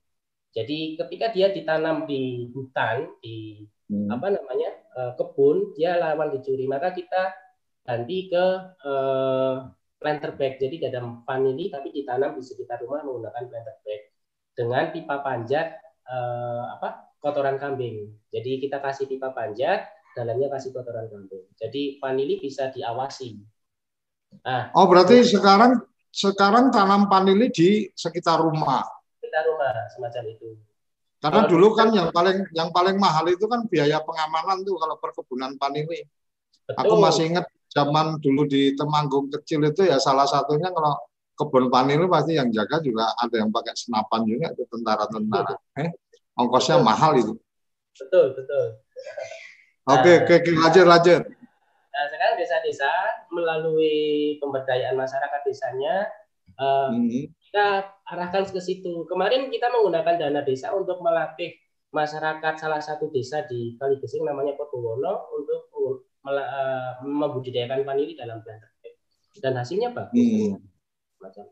Jadi 0.50 0.98
ketika 0.98 1.26
dia 1.30 1.54
ditanam 1.54 2.08
di 2.08 2.50
hutan, 2.50 3.14
di 3.22 3.62
hmm. 3.92 4.10
apa 4.10 4.26
namanya 4.34 4.70
eh, 4.74 5.12
kebun, 5.14 5.76
dia 5.78 6.00
lawan 6.02 6.34
dicuri. 6.34 6.66
Maka 6.66 6.90
kita 6.90 7.22
ganti 7.86 8.26
ke 8.26 8.44
uh, 8.82 9.70
planter 10.02 10.34
bag. 10.34 10.58
Jadi 10.58 10.82
tidak 10.82 10.98
ada 10.98 11.22
vanili 11.22 11.70
tapi 11.70 11.94
ditanam 11.94 12.34
di 12.34 12.42
sekitar 12.42 12.82
rumah 12.82 13.06
menggunakan 13.06 13.46
planter 13.46 13.76
bag 13.86 14.00
dengan 14.58 14.90
pipa 14.90 15.22
panjat 15.22 15.78
uh, 16.10 16.74
apa 16.74 17.05
kotoran 17.20 17.56
kambing. 17.56 18.12
Jadi 18.30 18.62
kita 18.62 18.78
kasih 18.80 19.08
pipa 19.08 19.32
panjat, 19.32 19.88
dalamnya 20.16 20.52
kasih 20.52 20.70
kotoran 20.72 21.08
kambing. 21.08 21.44
Jadi 21.56 22.00
vanili 22.00 22.40
bisa 22.40 22.70
diawasi. 22.72 23.40
Nah, 24.42 24.74
oh 24.76 24.86
berarti 24.90 25.22
sekarang 25.24 25.80
sekarang 26.12 26.72
tanam 26.72 27.08
vanili 27.08 27.52
di 27.52 27.88
sekitar 27.92 28.40
rumah. 28.40 28.84
Sekitar 29.20 29.44
rumah 29.48 29.88
semacam 29.92 30.22
itu. 30.32 30.48
Karena 31.20 31.44
kalau 31.44 31.50
dulu 31.50 31.66
kan 31.72 31.88
yang 31.92 32.08
paling 32.12 32.38
yang 32.52 32.68
paling 32.70 32.96
mahal 33.00 33.24
itu 33.26 33.48
kan 33.48 33.64
biaya 33.66 34.00
pengamanan 34.04 34.62
tuh 34.62 34.76
kalau 34.76 34.96
perkebunan 35.00 35.56
vanili. 35.56 36.04
Betul. 36.66 36.80
Aku 36.82 36.94
masih 37.00 37.32
ingat 37.32 37.46
zaman 37.72 38.20
dulu 38.20 38.48
di 38.48 38.72
Temanggung 38.76 39.28
kecil 39.32 39.64
itu 39.68 39.84
ya 39.84 40.00
salah 40.00 40.24
satunya 40.28 40.72
kalau 40.72 40.96
kebun 41.36 41.68
panil 41.68 42.08
pasti 42.08 42.32
yang 42.40 42.48
jaga 42.48 42.80
juga 42.80 43.12
ada 43.20 43.36
yang 43.36 43.52
pakai 43.52 43.76
senapan 43.76 44.20
juga 44.24 44.46
itu 44.56 44.64
tentara-tentara. 44.72 45.54
Eh, 45.84 45.90
ongkosnya 46.36 46.78
betul. 46.80 46.88
mahal 46.88 47.12
itu. 47.16 47.34
Betul, 47.96 48.26
betul. 48.36 48.66
Oke, 49.86 50.12
nah, 50.12 50.22
oke, 50.22 50.34
oke, 50.36 50.50
lanjut, 50.52 50.84
lanjut. 50.84 51.22
Nah, 51.96 52.04
sekarang 52.12 52.34
desa-desa 52.36 52.92
melalui 53.32 54.36
pemberdayaan 54.38 55.00
masyarakat 55.00 55.40
desanya 55.48 56.04
uh, 56.60 56.92
hmm. 56.92 57.32
kita 57.48 57.88
arahkan 58.12 58.44
ke 58.52 58.60
situ. 58.60 59.08
Kemarin 59.08 59.48
kita 59.48 59.72
menggunakan 59.72 60.20
dana 60.20 60.40
desa 60.44 60.76
untuk 60.76 61.00
melatih 61.00 61.56
masyarakat 61.96 62.54
salah 62.60 62.84
satu 62.84 63.08
desa 63.08 63.48
di 63.48 63.80
Kaligesing 63.80 64.28
namanya 64.28 64.52
Podowono 64.60 65.32
untuk 65.32 65.66
Eh, 66.26 66.90
membudidayakan 67.06 67.86
vanili 67.86 68.18
dalam 68.18 68.42
planter 68.42 68.74
dan 69.38 69.54
hasilnya 69.62 69.94
bagus 69.94 70.18
hmm. 70.18 70.58
macam 71.22 71.46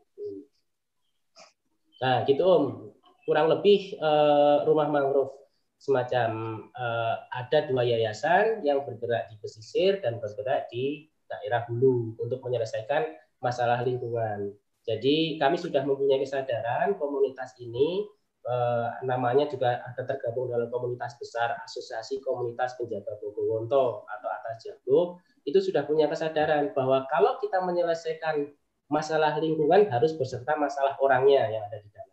nah 2.03 2.27
gitu 2.27 2.43
om 2.43 2.91
kurang 3.25 3.49
lebih 3.49 3.97
uh, 3.99 4.63
rumah 4.63 4.87
mangrove 4.87 5.33
semacam 5.75 6.61
uh, 6.71 7.15
ada 7.35 7.67
dua 7.67 7.83
yayasan 7.83 8.63
yang 8.63 8.85
bergerak 8.85 9.27
di 9.27 9.35
pesisir 9.41 9.99
dan 9.99 10.21
bergerak 10.23 10.71
di 10.71 11.09
daerah 11.27 11.65
hulu 11.67 12.15
untuk 12.21 12.39
menyelesaikan 12.45 13.05
masalah 13.41 13.81
lingkungan. 13.81 14.53
Jadi 14.85 15.41
kami 15.41 15.57
sudah 15.57 15.81
mempunyai 15.81 16.21
kesadaran 16.21 16.93
komunitas 17.01 17.57
ini 17.57 18.05
eh, 18.45 18.87
namanya 19.01 19.49
juga 19.49 19.81
ada 19.81 20.05
tergabung 20.05 20.53
dalam 20.53 20.69
komunitas 20.69 21.17
besar 21.17 21.57
Asosiasi 21.65 22.21
Komunitas 22.21 22.77
Penjaga 22.77 23.17
Bogowonto 23.17 24.05
atau 24.05 24.29
Atas 24.29 24.61
Jago 24.61 25.17
itu 25.41 25.57
sudah 25.57 25.89
punya 25.89 26.05
kesadaran 26.05 26.69
bahwa 26.77 27.09
kalau 27.09 27.41
kita 27.41 27.65
menyelesaikan 27.65 28.45
masalah 28.85 29.41
lingkungan 29.41 29.89
harus 29.89 30.13
beserta 30.13 30.53
masalah 30.53 30.93
orangnya 31.01 31.49
yang 31.49 31.65
ada 31.65 31.81
di 31.81 31.89
dalam. 31.89 32.04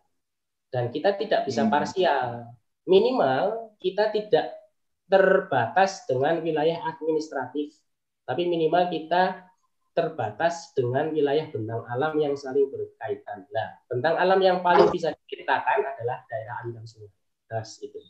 Dan 0.73 0.89
kita 0.89 1.13
tidak 1.21 1.45
bisa 1.45 1.63
hmm. 1.63 1.69
parsial. 1.69 2.49
Minimal 2.89 3.77
kita 3.77 4.09
tidak 4.09 4.57
terbatas 5.05 6.09
dengan 6.09 6.41
wilayah 6.41 6.81
administratif, 6.89 7.77
tapi 8.25 8.49
minimal 8.49 8.89
kita 8.89 9.45
terbatas 9.93 10.73
dengan 10.73 11.13
wilayah 11.13 11.45
bentang 11.53 11.85
alam 11.85 12.17
yang 12.17 12.33
saling 12.33 12.65
berkaitan. 12.73 13.45
Nah, 13.53 13.77
bentang 13.85 14.17
alam 14.17 14.41
yang 14.41 14.65
paling 14.65 14.89
bisa 14.89 15.13
diciptakan 15.13 15.85
adalah 15.85 16.25
daerah 16.25 16.65
aliran 16.65 16.81
sungai. 16.89 17.13
Das 17.45 17.77
itu. 17.77 18.01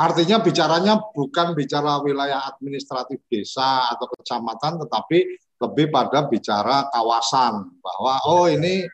Artinya 0.00 0.40
bicaranya 0.40 0.96
bukan 1.12 1.52
bicara 1.52 2.00
wilayah 2.00 2.48
administratif 2.48 3.20
desa 3.28 3.92
atau 3.92 4.08
kecamatan, 4.08 4.80
tetapi 4.80 5.18
lebih 5.60 5.92
pada 5.92 6.24
bicara 6.24 6.88
kawasan 6.88 7.68
bahwa 7.84 8.16
oh 8.24 8.48
ini 8.48 8.88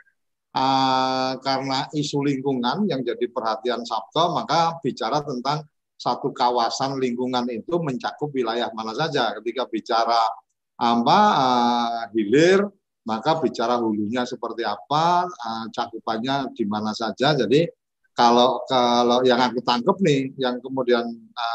uh, 0.56 1.32
karena 1.44 1.84
isu 1.92 2.24
lingkungan 2.24 2.88
yang 2.88 3.04
jadi 3.04 3.28
perhatian 3.28 3.84
Sabto, 3.84 4.32
maka 4.32 4.80
bicara 4.80 5.20
tentang 5.20 5.68
satu 5.96 6.32
kawasan 6.32 6.96
lingkungan 6.96 7.44
itu 7.52 7.76
mencakup 7.80 8.32
wilayah 8.32 8.72
mana 8.72 8.96
saja. 8.96 9.36
Ketika 9.40 9.68
bicara 9.68 10.20
apa 10.76 11.18
uh, 11.40 12.02
hilir 12.12 12.64
maka 13.06 13.38
bicara 13.38 13.80
hulunya 13.80 14.28
seperti 14.28 14.60
apa 14.66 15.24
uh, 15.24 15.66
cakupannya 15.72 16.52
di 16.52 16.68
mana 16.68 16.92
saja 16.92 17.32
jadi 17.32 17.64
kalau 18.12 18.60
kalau 18.68 19.24
yang 19.24 19.40
aku 19.40 19.64
tangkap 19.64 19.96
nih 20.04 20.36
yang 20.40 20.60
kemudian 20.60 21.04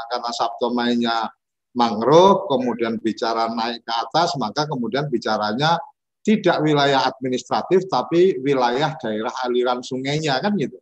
karena 0.09 0.31
Sabto 0.33 0.73
mainnya 0.73 1.29
mangrove 1.73 2.45
kemudian 2.49 3.01
bicara 3.01 3.49
naik 3.49 3.81
ke 3.81 3.93
atas 3.93 4.37
maka 4.37 4.69
kemudian 4.69 5.09
bicaranya 5.09 5.81
tidak 6.21 6.61
wilayah 6.61 7.01
administratif 7.09 7.89
tapi 7.89 8.37
wilayah 8.41 8.93
daerah 9.01 9.33
aliran 9.45 9.81
sungainya 9.81 10.37
kan 10.37 10.53
gitu. 10.57 10.77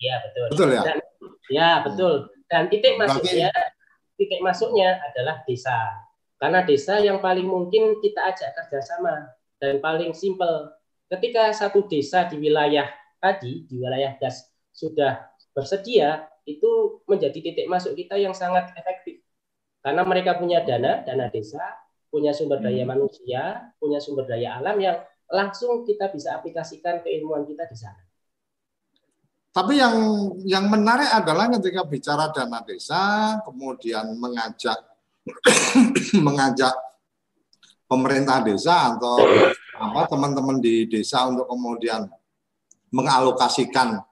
Iya 0.00 0.16
betul. 0.26 0.46
Betul 0.50 0.68
ya. 0.74 0.82
Dan, 0.82 0.98
ya 1.50 1.70
betul. 1.86 2.14
Dan 2.50 2.62
titik 2.66 2.98
masuknya 2.98 3.48
Berarti, 3.54 4.18
titik 4.18 4.40
masuknya 4.42 4.88
adalah 5.06 5.36
desa. 5.46 5.78
Karena 6.40 6.60
desa 6.64 6.98
yang 6.98 7.22
paling 7.22 7.46
mungkin 7.46 8.00
kita 8.02 8.32
ajak 8.32 8.50
kerjasama 8.56 9.30
dan 9.60 9.78
paling 9.78 10.16
simpel. 10.16 10.72
Ketika 11.06 11.52
satu 11.52 11.84
desa 11.86 12.26
di 12.26 12.40
wilayah 12.40 12.88
tadi, 13.20 13.68
di 13.68 13.76
wilayah 13.76 14.16
gas 14.16 14.48
sudah 14.72 15.30
bersedia, 15.52 16.26
itu 16.48 17.02
menjadi 17.04 17.38
titik 17.38 17.66
masuk 17.68 17.92
kita 17.92 18.16
yang 18.16 18.32
sangat 18.32 18.72
efektif. 18.74 19.20
Karena 19.84 20.04
mereka 20.04 20.36
punya 20.36 20.64
dana, 20.64 21.04
dana 21.04 21.28
desa, 21.28 21.60
punya 22.10 22.34
sumber 22.34 22.58
daya 22.58 22.82
hmm. 22.82 22.90
manusia, 22.90 23.72
punya 23.78 24.02
sumber 24.02 24.26
daya 24.26 24.58
alam 24.58 24.76
yang 24.82 24.98
langsung 25.30 25.86
kita 25.86 26.10
bisa 26.10 26.34
aplikasikan 26.34 27.00
keilmuan 27.06 27.46
kita 27.46 27.64
di 27.70 27.78
sana. 27.78 28.02
Tapi 29.50 29.78
yang 29.78 29.94
yang 30.46 30.66
menarik 30.70 31.10
adalah 31.10 31.50
ketika 31.50 31.86
bicara 31.86 32.30
dana 32.30 32.62
desa, 32.66 33.38
kemudian 33.46 34.14
mengajak 34.18 34.78
mengajak 36.26 36.74
pemerintah 37.86 38.42
desa 38.46 38.94
atau 38.94 39.18
apa 39.74 40.06
teman-teman 40.06 40.62
di 40.62 40.86
desa 40.86 41.26
untuk 41.26 41.50
kemudian 41.50 42.06
mengalokasikan 42.94 44.02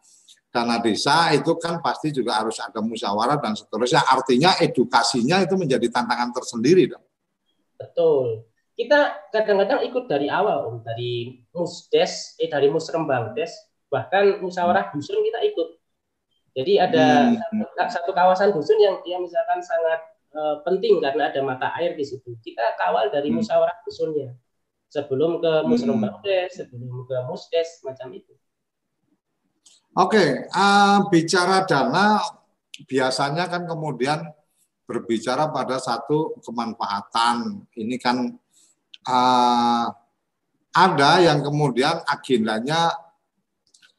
dana 0.49 0.77
desa 0.83 1.31
itu 1.37 1.55
kan 1.55 1.79
pasti 1.79 2.11
juga 2.11 2.43
harus 2.43 2.59
ada 2.59 2.83
musyawarah 2.83 3.39
dan 3.39 3.55
seterusnya. 3.55 4.07
Artinya 4.11 4.59
edukasinya 4.59 5.39
itu 5.43 5.55
menjadi 5.55 5.87
tantangan 5.87 6.35
tersendiri 6.35 6.91
dong. 6.91 7.08
Betul. 7.79 8.45
Kita 8.79 9.31
kadang-kadang 9.35 9.83
ikut 9.87 10.07
dari 10.07 10.31
awal 10.31 10.71
om, 10.71 10.77
dari 10.83 11.43
musdes, 11.51 12.39
eh 12.39 12.47
dari 12.47 12.71
musrembang 12.71 13.35
des, 13.35 13.51
bahkan 13.91 14.39
musyawarah 14.39 14.95
dusun 14.95 15.19
kita 15.23 15.41
ikut. 15.51 15.69
Jadi 16.59 16.73
ada 16.79 17.35
hmm. 17.35 17.87
satu 17.91 18.11
kawasan 18.15 18.55
dusun 18.55 18.79
yang 18.79 19.03
dia 19.03 19.19
misalkan 19.19 19.63
sangat 19.63 19.99
Eh, 20.29 20.57
penting 20.61 21.01
karena 21.01 21.33
ada 21.33 21.41
mata 21.41 21.69
air 21.81 21.97
di 21.97 22.05
situ. 22.05 22.37
Kita 22.45 22.77
kawal 22.77 23.09
dari 23.09 23.33
hmm. 23.33 23.41
musyawarah 23.41 23.81
dusunnya 23.81 24.37
sebelum 24.93 25.41
ke 25.41 25.53
musrembangdes, 25.65 26.53
hmm. 26.53 26.59
sebelum 26.69 27.09
ke 27.09 27.17
musdes 27.25 27.81
macam 27.81 28.13
itu. 28.13 28.37
Oke, 29.97 30.15
okay, 30.15 30.29
uh, 30.53 31.09
bicara 31.09 31.65
dana 31.65 32.21
biasanya 32.87 33.49
kan 33.49 33.65
kemudian 33.65 34.31
berbicara 34.89 35.53
pada 35.53 35.77
satu 35.77 36.41
kemanfaatan. 36.41 37.69
Ini 37.77 37.97
kan 38.01 38.25
uh, 39.05 39.87
ada 40.73 41.11
yang 41.21 41.45
kemudian 41.45 42.01
agendanya 42.09 42.97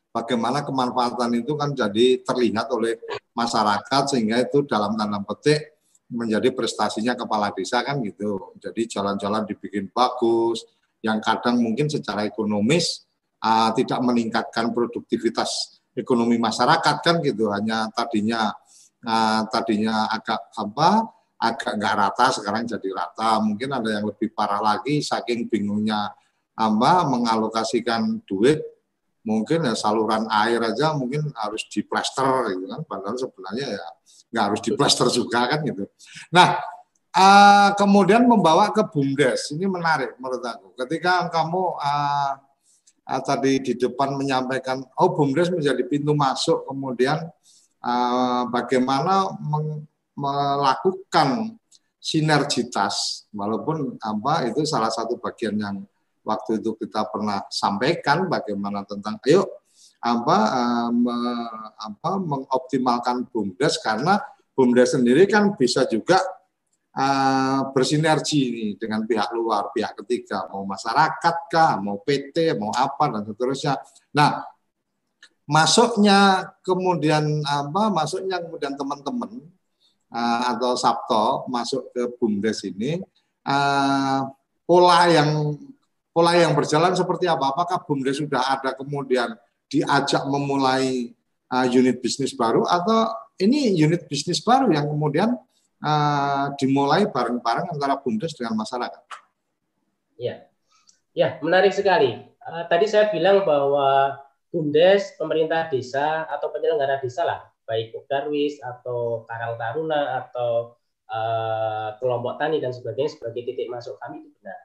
bagaimana 0.10 0.65
kemanfaatan 0.65 1.38
itu 1.38 1.54
kan 1.54 1.78
jadi 1.78 2.25
terlihat 2.25 2.65
oleh 2.73 2.97
masyarakat 3.38 4.04
sehingga 4.10 4.41
itu 4.41 4.65
dalam 4.65 4.97
tanda 4.97 5.21
petik 5.21 5.78
menjadi 6.10 6.49
prestasinya 6.49 7.13
kepala 7.13 7.54
desa 7.54 7.86
kan 7.86 8.02
gitu. 8.02 8.58
Jadi 8.58 8.89
jalan-jalan 8.89 9.45
dibikin 9.45 9.93
bagus, 9.93 10.65
yang 11.06 11.21
kadang 11.21 11.62
mungkin 11.62 11.86
secara 11.86 12.25
ekonomis 12.25 13.06
uh, 13.45 13.69
tidak 13.78 14.02
meningkatkan 14.02 14.73
produktivitas 14.73 15.80
ekonomi 15.93 16.41
masyarakat 16.41 16.95
kan 17.06 17.21
gitu. 17.21 17.54
Hanya 17.54 17.93
tadinya 17.93 18.49
uh, 19.05 19.41
tadinya 19.47 20.09
agak 20.12 20.51
apa 20.55 20.89
agak 21.39 21.79
nggak 21.79 21.95
rata 21.95 22.25
sekarang 22.35 22.67
jadi 22.67 22.89
rata. 22.91 23.39
Mungkin 23.39 23.69
ada 23.71 23.89
yang 23.99 24.05
lebih 24.07 24.35
parah 24.35 24.59
lagi 24.59 24.99
saking 24.99 25.47
bingungnya 25.47 26.12
apa 26.59 27.07
mengalokasikan 27.07 28.19
duit 28.27 28.59
mungkin 29.23 29.63
ya 29.67 29.75
saluran 29.75 30.27
air 30.27 30.59
aja 30.63 30.95
mungkin 30.95 31.31
harus 31.35 31.67
diplaster 31.71 32.55
gitu 32.55 32.65
kan 32.67 32.81
padahal 32.88 33.15
sebenarnya 33.15 33.67
ya 33.79 33.88
nggak 34.31 34.43
harus 34.51 34.62
diplaster 34.63 35.07
juga 35.12 35.47
kan 35.47 35.59
gitu. 35.63 35.88
Nah 36.35 36.59
uh, 37.15 37.69
kemudian 37.79 38.27
membawa 38.27 38.71
ke 38.75 38.83
bumdes 38.91 39.55
ini 39.55 39.67
menarik 39.67 40.19
menurut 40.19 40.43
aku. 40.43 40.75
Ketika 40.75 41.31
kamu 41.31 41.63
uh, 41.79 42.33
uh, 43.07 43.21
tadi 43.23 43.59
di 43.63 43.73
depan 43.75 44.15
menyampaikan 44.15 44.83
oh 44.99 45.09
bumdes 45.15 45.51
menjadi 45.51 45.83
pintu 45.88 46.12
masuk 46.15 46.67
kemudian 46.67 47.27
uh, 47.83 48.43
bagaimana 48.51 49.29
melakukan 50.15 51.59
sinergitas. 51.99 53.27
Walaupun 53.31 53.99
apa 53.99 54.47
itu 54.47 54.63
salah 54.63 54.91
satu 54.91 55.19
bagian 55.19 55.59
yang 55.59 55.83
waktu 56.23 56.59
itu 56.59 56.75
kita 56.79 57.07
pernah 57.11 57.43
sampaikan 57.51 58.27
bagaimana 58.27 58.83
tentang 58.83 59.19
ayo 59.27 59.47
apa 59.99 60.37
uh, 60.55 60.89
me, 60.95 61.17
apa 61.75 62.11
mengoptimalkan 62.19 63.27
bumdes. 63.27 63.79
Karena 63.83 64.19
bumdes 64.55 64.95
sendiri 64.95 65.27
kan 65.27 65.55
bisa 65.55 65.87
juga 65.87 66.19
uh, 66.95 67.71
bersinergi 67.75 68.41
ini 68.51 68.67
dengan 68.79 69.03
pihak 69.03 69.31
luar, 69.35 69.71
pihak 69.75 69.99
ketiga, 70.03 70.47
mau 70.51 70.63
masyarakat 70.63 71.35
kah, 71.51 71.79
mau 71.83 71.99
PT, 72.03 72.55
mau 72.55 72.71
apa 72.71 73.11
dan 73.11 73.23
seterusnya. 73.27 73.75
Nah, 74.15 74.43
masuknya 75.49 76.45
kemudian 76.62 77.41
apa? 77.41 77.89
Masuknya 77.89 78.38
kemudian 78.38 78.77
teman-teman 78.77 79.41
uh, 80.13 80.41
atau 80.53 80.77
Sabto 80.77 81.49
masuk 81.49 81.89
ke 81.89 82.05
BUMDes 82.21 82.69
ini 82.69 83.01
uh, 83.49 84.29
pola 84.69 85.09
yang 85.09 85.57
pola 86.13 86.38
yang 86.38 86.53
berjalan 86.53 86.93
seperti 86.93 87.25
apa? 87.25 87.49
Apakah 87.49 87.81
BUMDes 87.81 88.21
sudah 88.21 88.62
ada 88.62 88.77
kemudian 88.77 89.33
diajak 89.65 90.21
memulai 90.29 91.17
uh, 91.49 91.65
unit 91.65 91.97
bisnis 91.97 92.38
baru 92.38 92.62
atau 92.69 93.09
ini 93.41 93.73
unit 93.73 94.05
bisnis 94.05 94.45
baru 94.45 94.69
yang 94.69 94.85
kemudian 94.85 95.33
uh, 95.81 96.45
dimulai 96.62 97.09
bareng-bareng 97.09 97.73
antara 97.73 97.97
BUMDes 97.97 98.38
dengan 98.38 98.53
masyarakat? 98.53 99.01
Ya, 100.21 100.45
ya 101.17 101.41
menarik 101.41 101.73
sekali. 101.73 102.21
Uh, 102.38 102.63
tadi 102.69 102.85
saya 102.85 103.09
bilang 103.09 103.41
bahwa 103.47 104.28
BUMDes, 104.49 105.15
pemerintah 105.15 105.69
desa 105.69 106.25
atau 106.25 106.49
penyelenggara 106.49 106.97
desa 106.99 107.21
lah 107.25 107.39
baik 107.69 107.93
Darwis 108.09 108.57
atau 108.65 109.21
Karang 109.29 109.62
Taruna 109.62 110.25
atau 110.25 110.73
uh, 111.05 111.93
kelompok 112.01 112.41
tani 112.41 112.57
dan 112.57 112.73
sebagainya 112.73 113.13
sebagai 113.13 113.45
titik 113.45 113.69
masuk 113.69 113.93
kami 114.01 114.25
itu 114.25 114.29
benar. 114.41 114.59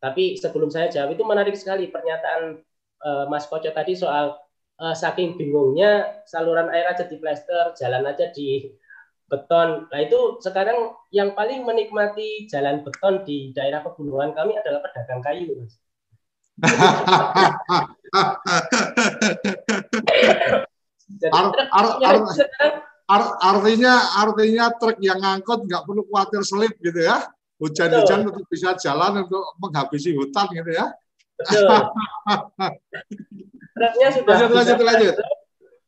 Tapi 0.00 0.24
sebelum 0.36 0.68
saya 0.68 0.92
jawab 0.92 1.16
itu 1.16 1.24
menarik 1.24 1.56
sekali 1.56 1.88
pernyataan 1.88 2.60
uh, 3.00 3.24
Mas 3.32 3.48
Koco 3.48 3.72
tadi 3.72 3.96
soal 3.96 4.36
uh, 4.76 4.92
saking 4.92 5.40
bingungnya 5.40 6.20
saluran 6.28 6.68
air 6.68 6.92
aja 6.92 7.08
di 7.08 7.16
plester, 7.16 7.72
jalan 7.80 8.04
aja 8.04 8.28
di 8.36 8.68
beton. 9.32 9.88
Nah 9.88 10.00
itu 10.04 10.36
sekarang 10.44 10.92
yang 11.16 11.32
paling 11.32 11.64
menikmati 11.64 12.44
jalan 12.52 12.84
beton 12.84 13.24
di 13.24 13.56
daerah 13.56 13.80
pegunungan 13.80 14.36
kami 14.36 14.60
adalah 14.60 14.84
pedagang 14.84 15.24
kayu, 15.24 15.56
Mas. 15.56 15.80
Jadi, 21.20 21.32
ar, 21.34 21.46
ar, 21.74 21.86
ar, 22.00 22.16
ar, 23.10 23.22
artinya 23.42 23.94
artinya 24.22 24.70
truk 24.78 24.96
yang 25.02 25.18
ngangkut 25.20 25.66
nggak 25.66 25.82
perlu 25.84 26.06
khawatir 26.08 26.42
selip 26.46 26.76
gitu 26.80 27.00
ya. 27.02 27.26
Hujan-hujan 27.60 28.24
untuk 28.24 28.48
bisa 28.48 28.72
jalan 28.80 29.28
untuk 29.28 29.44
menghabisi 29.60 30.16
hutan 30.16 30.48
gitu 30.48 30.72
ya. 30.72 30.86
Truknya 33.76 34.08
sudah 34.12 34.34
lanjut, 34.36 34.48
bisa, 34.48 34.76
lanjut, 34.76 34.84
lanjut. 34.84 35.16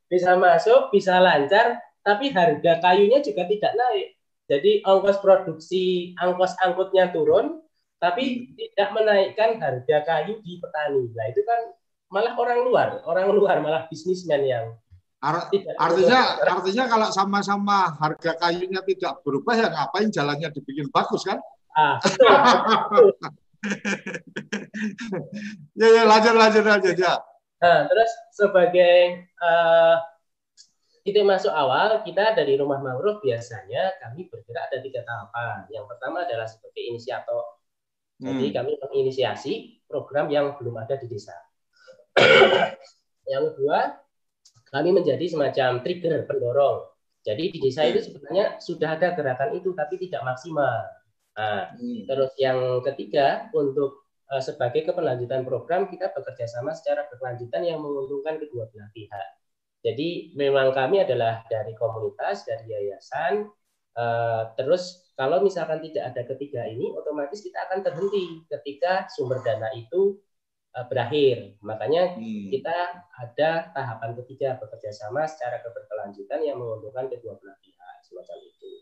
bisa 0.08 0.30
masuk, 0.36 0.88
bisa 0.92 1.16
lancar, 1.20 1.80
tapi 2.04 2.32
harga 2.32 2.80
kayunya 2.80 3.24
juga 3.24 3.48
tidak 3.48 3.72
naik. 3.76 4.16
Jadi 4.50 4.84
ongkos 4.84 5.22
produksi, 5.24 6.12
ongkos 6.18 6.60
angkutnya 6.60 7.08
turun, 7.08 7.61
tapi 8.02 8.50
tidak 8.58 8.88
menaikkan 8.98 9.62
harga 9.62 10.02
kayu 10.02 10.42
di 10.42 10.58
petani. 10.58 11.06
Nah 11.14 11.26
itu 11.30 11.46
kan 11.46 11.70
malah 12.10 12.34
orang 12.34 12.66
luar, 12.66 12.88
orang 13.06 13.30
luar 13.30 13.62
malah 13.62 13.86
bisnismen 13.86 14.42
yang 14.42 14.74
artinya 15.22 16.42
artinya 16.50 16.90
kalau 16.90 17.08
sama-sama 17.14 17.94
harga 17.94 18.34
kayunya 18.42 18.82
tidak 18.82 19.22
berubah 19.22 19.54
ya 19.54 19.70
ngapain 19.70 20.10
jalannya 20.10 20.50
dibikin 20.50 20.90
bagus 20.90 21.22
kan? 21.22 21.38
Ah, 21.78 22.02
ya 25.78 25.86
ya 25.94 26.02
lanjut 26.02 26.34
lanjut 26.34 26.66
lanjut 26.66 26.98
ya. 26.98 27.22
Nah, 27.62 27.86
terus 27.86 28.10
sebagai 28.34 29.22
uh, 29.38 29.94
titik 31.06 31.22
masuk 31.22 31.54
awal 31.54 32.02
kita 32.02 32.34
dari 32.34 32.58
rumah 32.58 32.82
mangrove 32.82 33.22
biasanya 33.22 33.94
kami 34.02 34.26
bergerak 34.26 34.66
ada 34.74 34.82
tiga 34.82 35.06
tahapan. 35.06 35.70
Yang 35.70 35.86
pertama 35.94 36.26
adalah 36.26 36.50
sebagai 36.50 36.82
inisiator. 36.82 37.61
Jadi 38.20 38.46
hmm. 38.50 38.54
kami 38.54 38.72
menginisiasi 38.78 39.52
program 39.88 40.28
yang 40.28 40.56
belum 40.56 40.76
ada 40.80 40.98
di 41.00 41.06
desa. 41.08 41.34
yang 43.32 43.52
kedua 43.52 44.02
kami 44.72 44.90
menjadi 44.92 45.24
semacam 45.28 45.84
trigger 45.84 46.24
pendorong. 46.24 46.88
Jadi 47.22 47.54
di 47.54 47.58
desa 47.62 47.86
itu 47.86 48.02
sebenarnya 48.02 48.58
sudah 48.58 48.98
ada 48.98 49.14
gerakan 49.14 49.54
itu 49.54 49.70
tapi 49.76 50.00
tidak 50.00 50.26
maksimal. 50.26 50.82
Nah, 51.32 51.72
hmm. 51.76 52.04
terus 52.08 52.32
yang 52.36 52.82
ketiga 52.84 53.48
untuk 53.54 54.02
uh, 54.32 54.42
sebagai 54.42 54.88
keberlanjutan 54.88 55.44
program 55.44 55.88
kita 55.88 56.10
bekerja 56.12 56.48
sama 56.48 56.72
secara 56.72 57.06
berkelanjutan 57.08 57.62
yang 57.62 57.78
menguntungkan 57.80 58.40
kedua 58.40 58.68
belah 58.72 58.90
pihak. 58.96 59.28
Jadi 59.82 60.32
memang 60.38 60.70
kami 60.70 61.02
adalah 61.02 61.42
dari 61.50 61.74
komunitas, 61.74 62.46
dari 62.46 62.70
yayasan. 62.70 63.50
Uh, 63.92 64.48
terus 64.56 65.11
kalau 65.22 65.38
misalkan 65.38 65.78
tidak 65.78 66.10
ada 66.10 66.22
ketiga 66.26 66.66
ini, 66.66 66.90
otomatis 66.90 67.38
kita 67.38 67.70
akan 67.70 67.86
terhenti 67.86 68.42
ketika 68.50 69.06
sumber 69.06 69.38
dana 69.46 69.70
itu 69.70 70.18
Eh, 70.72 70.86
berakhir. 70.88 71.52
Makanya 71.60 72.16
hmm. 72.16 72.48
kita 72.48 73.04
ada 73.20 73.50
tahapan 73.76 74.16
ketiga 74.24 74.56
bekerja 74.56 74.88
sama 74.88 75.28
secara 75.28 75.60
keberkelanjutan 75.60 76.40
yang 76.40 76.56
menguntungkan 76.56 77.12
kedua 77.12 77.36
belah 77.36 77.60
pihak 77.60 78.00
semacam 78.00 78.36
itu. 78.40 78.80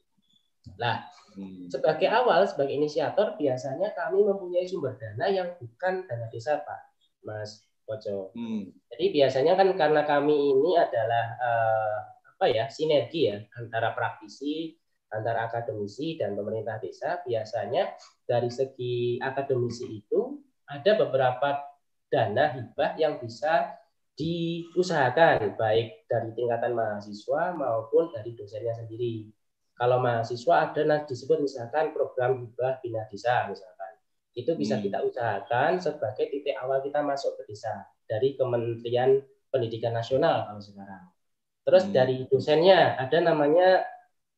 Nah, 0.78 1.02
hmm. 1.34 1.66
sebagai 1.66 2.06
awal 2.06 2.46
sebagai 2.46 2.78
inisiator 2.78 3.34
biasanya 3.34 3.90
kami 3.90 4.22
mempunyai 4.22 4.70
sumber 4.70 4.94
dana 5.02 5.26
yang 5.34 5.50
bukan 5.58 6.06
dana 6.06 6.30
desa, 6.30 6.62
Pak, 6.62 6.80
Mas 7.26 7.66
Koco. 7.82 8.30
Hmm. 8.38 8.70
Jadi 8.94 9.10
biasanya 9.10 9.58
kan 9.58 9.74
karena 9.74 10.06
kami 10.06 10.54
ini 10.54 10.78
adalah 10.78 11.26
uh, 11.42 11.96
apa 12.38 12.46
ya 12.54 12.70
sinergi 12.70 13.34
ya 13.34 13.42
antara 13.58 13.98
praktisi 13.98 14.78
antara 15.10 15.50
akademisi 15.50 16.14
dan 16.14 16.38
pemerintah 16.38 16.78
desa 16.78 17.18
biasanya 17.26 17.94
dari 18.24 18.50
segi 18.50 19.18
akademisi 19.18 20.00
itu 20.02 20.38
ada 20.70 20.94
beberapa 20.94 21.66
dana 22.10 22.54
hibah 22.54 22.94
yang 22.98 23.18
bisa 23.18 23.74
diusahakan 24.14 25.56
baik 25.56 26.04
dari 26.06 26.30
tingkatan 26.36 26.76
mahasiswa 26.76 27.56
maupun 27.56 28.12
dari 28.12 28.36
dosennya 28.36 28.76
sendiri. 28.76 29.30
Kalau 29.74 29.96
mahasiswa 29.96 30.68
ada 30.68 30.82
nah 30.84 31.00
disebut 31.08 31.40
misalkan 31.40 31.96
program 31.96 32.44
hibah 32.44 32.84
bina 32.84 33.08
desa 33.08 33.48
misalkan. 33.48 33.96
Itu 34.36 34.54
bisa 34.54 34.76
hmm. 34.76 34.84
kita 34.84 34.98
usahakan 35.02 35.80
sebagai 35.80 36.28
titik 36.30 36.54
awal 36.60 36.84
kita 36.84 37.00
masuk 37.00 37.34
ke 37.40 37.50
desa 37.50 37.88
dari 38.04 38.36
Kementerian 38.36 39.18
Pendidikan 39.48 39.96
Nasional 39.96 40.46
kalau 40.46 40.62
sekarang. 40.62 41.10
Terus 41.64 41.84
hmm. 41.88 41.92
dari 41.96 42.16
dosennya 42.28 43.00
ada 43.00 43.18
namanya 43.24 43.82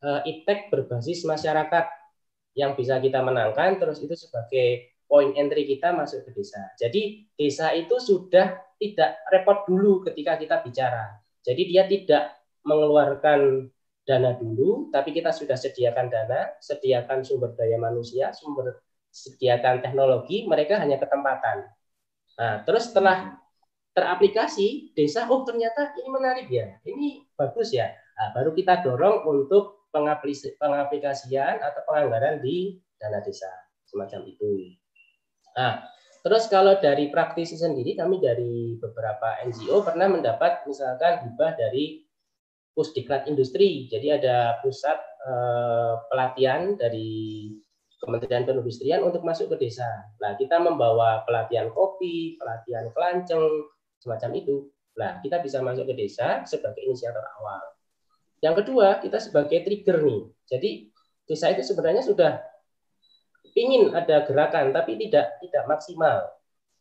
IPTEK 0.02 0.74
berbasis 0.74 1.22
masyarakat 1.22 1.86
yang 2.58 2.74
bisa 2.74 2.98
kita 2.98 3.22
menangkan 3.22 3.78
terus 3.78 4.02
itu 4.02 4.12
sebagai 4.18 4.92
point 5.06 5.36
entry 5.38 5.68
kita 5.68 5.92
masuk 5.94 6.26
ke 6.26 6.30
desa. 6.34 6.72
Jadi 6.74 7.30
desa 7.36 7.70
itu 7.76 7.96
sudah 8.00 8.56
tidak 8.80 9.22
repot 9.30 9.62
dulu 9.68 10.02
ketika 10.08 10.34
kita 10.40 10.56
bicara. 10.64 11.22
Jadi 11.44 11.62
dia 11.70 11.84
tidak 11.86 12.42
mengeluarkan 12.66 13.70
dana 14.02 14.34
dulu, 14.34 14.90
tapi 14.90 15.14
kita 15.14 15.30
sudah 15.30 15.54
sediakan 15.54 16.10
dana, 16.10 16.58
sediakan 16.58 17.22
sumber 17.22 17.54
daya 17.54 17.78
manusia, 17.78 18.34
sumber 18.34 18.82
sediakan 19.12 19.78
teknologi, 19.84 20.48
mereka 20.48 20.80
hanya 20.82 20.98
ketempatan. 20.98 21.70
Nah, 22.38 22.66
terus 22.66 22.90
setelah 22.90 23.38
teraplikasi 23.92 24.96
desa, 24.96 25.28
oh 25.28 25.44
ternyata 25.44 25.92
ini 26.00 26.08
menarik 26.10 26.48
ya, 26.48 26.80
ini 26.88 27.28
bagus 27.36 27.70
ya. 27.76 27.92
Nah, 28.16 28.32
baru 28.32 28.50
kita 28.56 28.80
dorong 28.82 29.28
untuk 29.28 29.81
pengaplikasian 29.92 31.60
atau 31.60 31.80
penganggaran 31.84 32.40
di 32.40 32.80
dana 32.96 33.20
desa 33.20 33.48
semacam 33.84 34.24
itu. 34.24 34.72
Nah, 35.52 35.84
terus 36.24 36.48
kalau 36.48 36.80
dari 36.80 37.12
praktisi 37.12 37.60
sendiri, 37.60 37.92
kami 37.92 38.18
dari 38.18 38.80
beberapa 38.80 39.36
NGO 39.44 39.84
pernah 39.84 40.08
mendapat 40.08 40.64
misalkan 40.64 41.28
hibah 41.28 41.52
dari 41.54 42.08
Pusdiklat 42.72 43.28
Industri. 43.28 43.84
Jadi 43.92 44.08
ada 44.08 44.56
pusat 44.64 44.96
uh, 45.28 46.00
pelatihan 46.08 46.72
dari 46.80 47.52
Kementerian 48.00 48.42
Perindustrian 48.42 49.04
untuk 49.04 49.22
masuk 49.22 49.54
ke 49.54 49.68
desa. 49.68 49.86
Nah, 50.18 50.34
kita 50.34 50.58
membawa 50.58 51.22
pelatihan 51.22 51.70
kopi, 51.70 52.34
pelatihan 52.40 52.90
kelanceng, 52.90 53.70
semacam 54.02 54.30
itu. 54.34 54.66
Nah, 54.98 55.22
kita 55.22 55.38
bisa 55.38 55.62
masuk 55.62 55.86
ke 55.86 55.94
desa 55.94 56.42
sebagai 56.42 56.82
inisiator 56.82 57.22
awal. 57.38 57.62
Yang 58.42 58.54
kedua, 58.66 58.98
kita 58.98 59.22
sebagai 59.22 59.62
trigger 59.62 60.02
nih. 60.02 60.22
Jadi, 60.50 60.70
desa 61.24 61.54
itu 61.54 61.62
sebenarnya 61.62 62.02
sudah 62.02 62.42
ingin 63.54 63.94
ada 63.94 64.26
gerakan, 64.26 64.74
tapi 64.74 64.98
tidak 64.98 65.38
tidak 65.38 65.64
maksimal. 65.70 66.18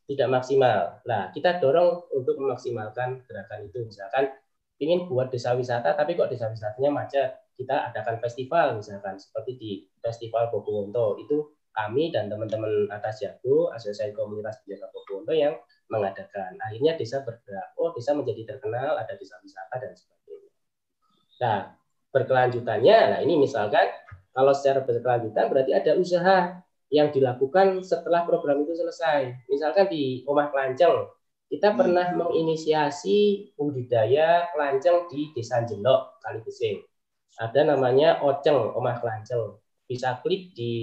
Tidak 0.10 0.28
maksimal. 0.28 1.00
Nah, 1.06 1.30
kita 1.32 1.62
dorong 1.62 2.12
untuk 2.18 2.36
memaksimalkan 2.42 3.24
gerakan 3.30 3.70
itu. 3.70 3.86
Misalkan 3.86 4.34
ingin 4.82 5.06
buat 5.06 5.30
desa 5.30 5.54
wisata, 5.54 5.94
tapi 5.94 6.18
kok 6.18 6.28
desa 6.28 6.50
wisatanya 6.50 6.90
macet 6.90 7.42
kita 7.62 7.94
adakan 7.94 8.18
festival 8.18 8.82
misalkan 8.82 9.22
seperti 9.22 9.52
di 9.54 9.72
Festival 10.02 10.50
Boboonto 10.50 11.22
itu 11.22 11.54
kami 11.70 12.10
dan 12.10 12.26
teman-teman 12.26 12.90
atas 12.90 13.22
jago 13.22 13.70
asosiasi 13.70 14.18
komunitas 14.18 14.60
penjaga 14.66 14.90
Boboonto 14.90 15.32
yang 15.32 15.54
mengadakan. 15.88 16.58
Akhirnya 16.58 16.98
desa 16.98 17.22
bergerak. 17.22 17.78
Oh, 17.78 17.94
desa 17.94 18.18
menjadi 18.18 18.56
terkenal, 18.56 18.98
ada 18.98 19.14
desa 19.16 19.38
wisata 19.40 19.78
dan 19.78 19.94
sebagainya. 19.94 20.21
Nah, 21.42 21.74
berkelanjutannya, 22.14 22.98
nah 23.18 23.20
ini 23.26 23.42
misalkan 23.42 23.90
kalau 24.32 24.54
secara 24.54 24.86
berkelanjutan 24.86 25.50
berarti 25.50 25.72
ada 25.74 25.92
usaha 25.98 26.38
yang 26.94 27.10
dilakukan 27.10 27.82
setelah 27.82 28.24
program 28.24 28.62
itu 28.62 28.78
selesai. 28.78 29.34
Misalkan 29.50 29.90
di 29.90 30.22
Omah 30.30 30.54
Kelanceng, 30.54 31.10
kita 31.50 31.74
hmm. 31.74 31.78
pernah 31.82 32.08
menginisiasi 32.14 33.52
budidaya 33.58 34.48
kelanceng 34.54 35.10
di 35.10 35.34
Desa 35.34 35.66
Jelok, 35.66 36.22
Kali 36.22 36.40
Besing 36.46 36.86
ada 37.40 37.62
namanya 37.64 38.20
Oceng, 38.20 38.76
Omah 38.76 39.00
Kelanceng. 39.00 39.56
Bisa 39.88 40.20
klik 40.20 40.52
di 40.54 40.74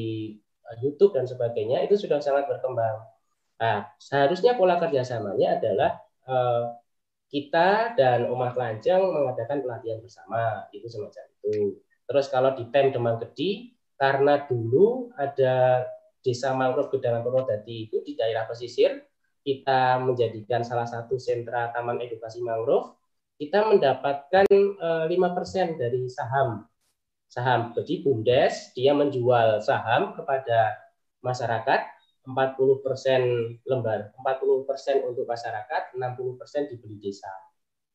eh, 0.40 0.76
YouTube 0.80 1.12
dan 1.12 1.28
sebagainya, 1.28 1.84
itu 1.84 1.94
sudah 1.94 2.18
sangat 2.18 2.48
berkembang. 2.48 3.04
Nah, 3.58 3.90
seharusnya 3.98 4.54
pola 4.58 4.78
kerjasamanya 4.80 5.60
adalah 5.60 5.90
eh, 6.26 6.62
kita 7.28 7.92
dan 7.94 8.28
Omah 8.28 8.56
Kelanceng 8.56 9.04
mengadakan 9.12 9.60
pelatihan 9.60 10.00
bersama, 10.00 10.64
itu 10.72 10.88
semacam 10.88 11.24
itu. 11.28 11.76
Terus 12.08 12.26
kalau 12.32 12.56
di 12.56 12.64
PEM 12.72 12.96
Demang 12.96 13.20
Gedi, 13.20 13.76
karena 14.00 14.48
dulu 14.48 15.12
ada 15.14 15.84
desa 16.24 16.56
mangrove 16.56 16.88
Gedangan 16.96 17.20
Purwodadi 17.20 17.88
itu 17.88 18.00
di 18.00 18.16
daerah 18.16 18.48
pesisir, 18.48 19.04
kita 19.44 20.00
menjadikan 20.00 20.64
salah 20.64 20.88
satu 20.88 21.20
sentra 21.20 21.72
taman 21.72 22.00
edukasi 22.04 22.40
mangrove 22.44 22.98
kita 23.38 23.70
mendapatkan 23.70 24.44
eh, 24.50 25.04
lima 25.06 25.32
persen 25.32 25.78
dari 25.78 26.10
saham 26.10 26.66
saham. 27.30 27.70
Jadi 27.76 28.02
Bumdes 28.02 28.74
dia 28.74 28.96
menjual 28.96 29.62
saham 29.62 30.16
kepada 30.16 30.74
masyarakat 31.22 31.80
40 32.28 32.84
persen 32.84 33.20
lembar, 33.64 34.12
40 34.20 34.68
persen 34.68 35.00
untuk 35.08 35.24
masyarakat, 35.24 35.96
60 35.96 36.36
persen 36.36 36.68
dibeli 36.68 37.00
desa. 37.00 37.32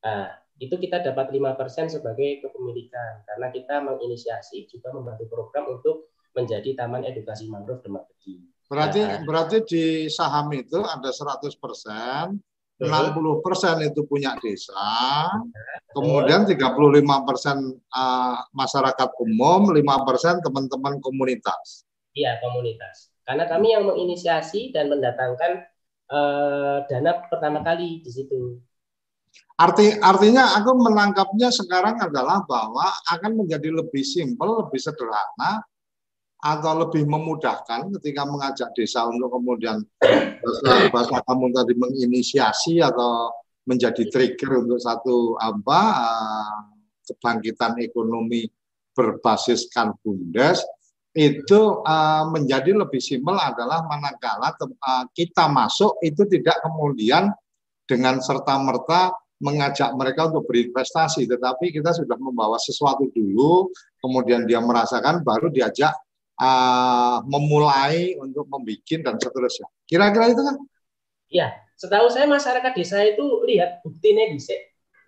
Nah, 0.01 0.33
itu 0.57 0.73
kita 0.73 1.05
dapat 1.05 1.29
lima 1.29 1.53
persen 1.53 1.85
sebagai 1.85 2.41
kepemilikan 2.41 3.21
karena 3.29 3.53
kita 3.53 3.77
menginisiasi 3.85 4.65
juga 4.65 4.89
membantu 4.89 5.29
program 5.29 5.77
untuk 5.77 6.09
menjadi 6.33 6.73
Taman 6.73 7.05
Edukasi 7.05 7.45
Mangrove 7.45 7.85
Demak. 7.85 8.09
Berarti 8.73 9.05
nah, 9.05 9.21
berarti 9.21 9.57
di 9.69 9.83
saham 10.09 10.49
itu 10.49 10.81
ada 10.81 11.13
100 11.13 11.45
persen, 11.61 12.41
60 12.81 13.45
persen 13.45 13.85
itu 13.85 14.01
punya 14.09 14.33
desa, 14.41 15.29
kemudian 15.93 16.41
35 16.49 16.73
persen 17.29 17.57
uh, 17.93 18.37
masyarakat 18.49 19.09
umum, 19.21 19.69
5 19.69 19.77
persen 20.09 20.41
teman-teman 20.41 20.97
komunitas. 21.05 21.85
Iya, 22.17 22.41
komunitas. 22.41 23.12
Karena 23.23 23.47
kami 23.47 23.71
yang 23.71 23.87
menginisiasi 23.87 24.75
dan 24.75 24.91
mendatangkan 24.91 25.63
uh, 26.11 26.83
dana 26.87 27.11
pertama 27.31 27.63
kali 27.63 28.03
di 28.03 28.11
situ. 28.11 28.59
Arti 29.53 29.97
artinya 30.01 30.57
aku 30.59 30.75
menangkapnya 30.77 31.49
sekarang 31.49 32.01
adalah 32.01 32.43
bahwa 32.45 32.89
akan 33.09 33.45
menjadi 33.45 33.69
lebih 33.69 34.03
simpel, 34.03 34.65
lebih 34.65 34.81
sederhana 34.81 35.63
atau 36.43 36.73
lebih 36.83 37.07
memudahkan 37.07 37.87
ketika 37.97 38.27
mengajak 38.27 38.69
desa 38.75 39.07
untuk 39.07 39.31
kemudian 39.31 39.79
bahasa, 40.43 40.91
bahasa 40.91 41.17
kamu 41.23 41.55
tadi 41.55 41.73
menginisiasi 41.79 42.73
atau 42.83 43.31
menjadi 43.63 44.03
trigger 44.11 44.67
untuk 44.67 44.83
satu 44.83 45.39
apa 45.39 45.81
eh, 46.03 46.59
kebangkitan 47.07 47.79
ekonomi 47.79 48.51
berbasiskan 48.91 49.95
bumdes 50.03 50.59
itu 51.13 51.85
uh, 51.85 52.25
menjadi 52.33 52.73
lebih 52.73 52.97
simpel 52.97 53.37
adalah 53.37 53.85
manakala 53.85 54.49
uh, 54.57 55.05
kita 55.13 55.45
masuk 55.45 56.01
itu 56.01 56.25
tidak 56.25 56.57
kemudian 56.65 57.29
dengan 57.85 58.17
serta 58.17 58.57
merta 58.57 59.13
mengajak 59.43 59.91
mereka 59.99 60.31
untuk 60.31 60.47
berinvestasi, 60.47 61.27
tetapi 61.27 61.75
kita 61.75 61.91
sudah 61.91 62.15
membawa 62.15 62.55
sesuatu 62.55 63.11
dulu, 63.11 63.67
kemudian 63.99 64.47
dia 64.47 64.63
merasakan, 64.63 65.19
baru 65.19 65.51
diajak 65.51 65.91
uh, 66.39 67.19
memulai 67.27 68.15
untuk 68.15 68.47
membuat 68.47 68.87
dan 69.03 69.19
seterusnya. 69.19 69.67
Kira-kira 69.83 70.31
itu 70.31 70.41
kan? 70.47 70.55
Iya, 71.27 71.47
setahu 71.75 72.07
saya 72.07 72.23
masyarakat 72.23 72.71
desa 72.71 73.03
itu 73.03 73.43
lihat 73.43 73.83
buktinya 73.83 74.31
bisa. 74.31 74.55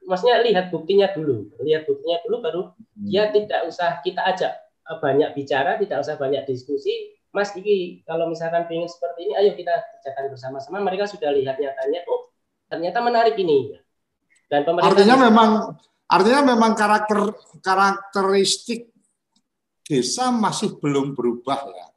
Maksudnya 0.03 0.43
lihat 0.43 0.69
buktinya 0.69 1.07
dulu, 1.15 1.55
lihat 1.63 1.87
buktinya 1.87 2.17
dulu 2.27 2.35
baru 2.43 2.61
hmm. 2.75 3.07
dia 3.07 3.31
tidak 3.31 3.71
usah 3.71 4.03
kita 4.03 4.21
ajak 4.35 4.53
banyak 4.85 5.33
bicara, 5.33 5.81
tidak 5.81 6.05
usah 6.05 6.15
banyak 6.15 6.45
diskusi. 6.45 7.17
Mas 7.33 7.51
Iki, 7.51 8.07
kalau 8.07 8.31
misalkan 8.31 8.63
ingin 8.71 8.87
seperti 8.87 9.27
ini, 9.27 9.33
ayo 9.35 9.51
kita 9.57 9.73
kerjakan 9.73 10.31
bersama-sama. 10.31 10.79
Mereka 10.79 11.09
sudah 11.09 11.33
lihat 11.35 11.59
nyatanya, 11.59 12.05
oh 12.07 12.31
ternyata 12.69 13.01
menarik 13.01 13.35
ini. 13.35 13.75
Dan 14.45 14.61
pemerintah 14.63 14.93
artinya 14.93 15.15
memang 15.17 15.49
artinya 16.05 16.41
memang 16.53 16.71
karakter 16.77 17.19
karakteristik 17.65 18.93
desa 19.81 20.29
masih 20.29 20.77
belum 20.77 21.17
berubah 21.17 21.65
ya. 21.73 21.87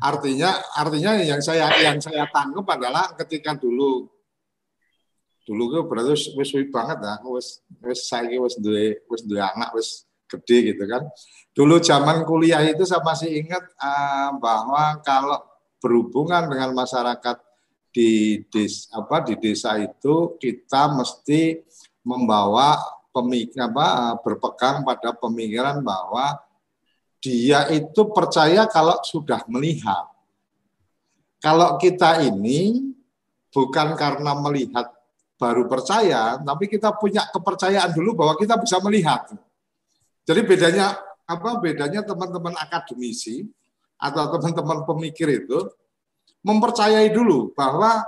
Artinya 0.00 0.56
artinya 0.76 1.20
yang 1.20 1.40
saya 1.44 1.68
yang 1.80 2.00
saya 2.00 2.28
tangkap 2.32 2.64
adalah 2.80 3.12
ketika 3.16 3.56
dulu 3.56 4.08
dulu 5.46 5.62
gue 5.78 5.82
berarti 5.86 6.10
wis 6.16 6.32
wis 6.34 6.68
banget 6.72 7.06
ya, 7.06 7.14
wis 7.28 7.60
wis 7.84 8.00
saya 8.08 8.34
wis 8.40 8.56
duwe 8.58 9.04
wis 9.06 9.22
duwe 9.22 9.40
anak 9.40 9.70
wis 9.76 10.05
gede 10.26 10.74
gitu 10.74 10.84
kan. 10.86 11.02
Dulu 11.56 11.80
zaman 11.80 12.26
kuliah 12.28 12.60
itu 12.66 12.84
saya 12.84 13.00
masih 13.00 13.46
ingat 13.46 13.64
uh, 13.80 14.36
bahwa 14.36 15.00
kalau 15.00 15.40
berhubungan 15.80 16.50
dengan 16.50 16.76
masyarakat 16.76 17.36
di 17.94 18.44
desa 18.52 19.00
apa 19.00 19.24
di 19.24 19.40
desa 19.40 19.80
itu 19.80 20.36
kita 20.36 20.92
mesti 20.92 21.64
membawa 22.04 22.76
pemik 23.08 23.56
apa 23.56 24.20
berpegang 24.20 24.84
pada 24.84 25.16
pemikiran 25.16 25.80
bahwa 25.80 26.36
dia 27.24 27.72
itu 27.72 28.12
percaya 28.12 28.68
kalau 28.68 29.00
sudah 29.00 29.40
melihat. 29.48 30.12
Kalau 31.40 31.80
kita 31.80 32.20
ini 32.20 32.92
bukan 33.48 33.96
karena 33.96 34.36
melihat 34.36 34.92
baru 35.40 35.64
percaya, 35.68 36.36
tapi 36.40 36.64
kita 36.68 36.92
punya 36.96 37.24
kepercayaan 37.32 37.92
dulu 37.92 38.12
bahwa 38.16 38.34
kita 38.36 38.60
bisa 38.60 38.76
melihat. 38.84 39.32
Jadi 40.26 40.40
bedanya 40.42 40.98
apa? 41.24 41.62
Bedanya 41.62 42.02
teman-teman 42.02 42.52
akademisi 42.58 43.46
atau 43.96 44.28
teman-teman 44.36 44.82
pemikir 44.84 45.30
itu 45.46 45.70
mempercayai 46.42 47.14
dulu 47.14 47.54
bahwa 47.54 48.02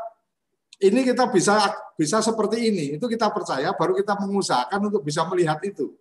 ini 0.79 1.03
kita 1.07 1.31
bisa 1.31 1.75
bisa 1.95 2.19
seperti 2.23 2.71
ini. 2.71 2.99
Itu 2.99 3.07
kita 3.07 3.31
percaya 3.31 3.71
baru 3.75 3.99
kita 3.99 4.19
mengusahakan 4.19 4.91
untuk 4.91 5.03
bisa 5.07 5.23
melihat 5.31 5.59
itu. 5.63 5.95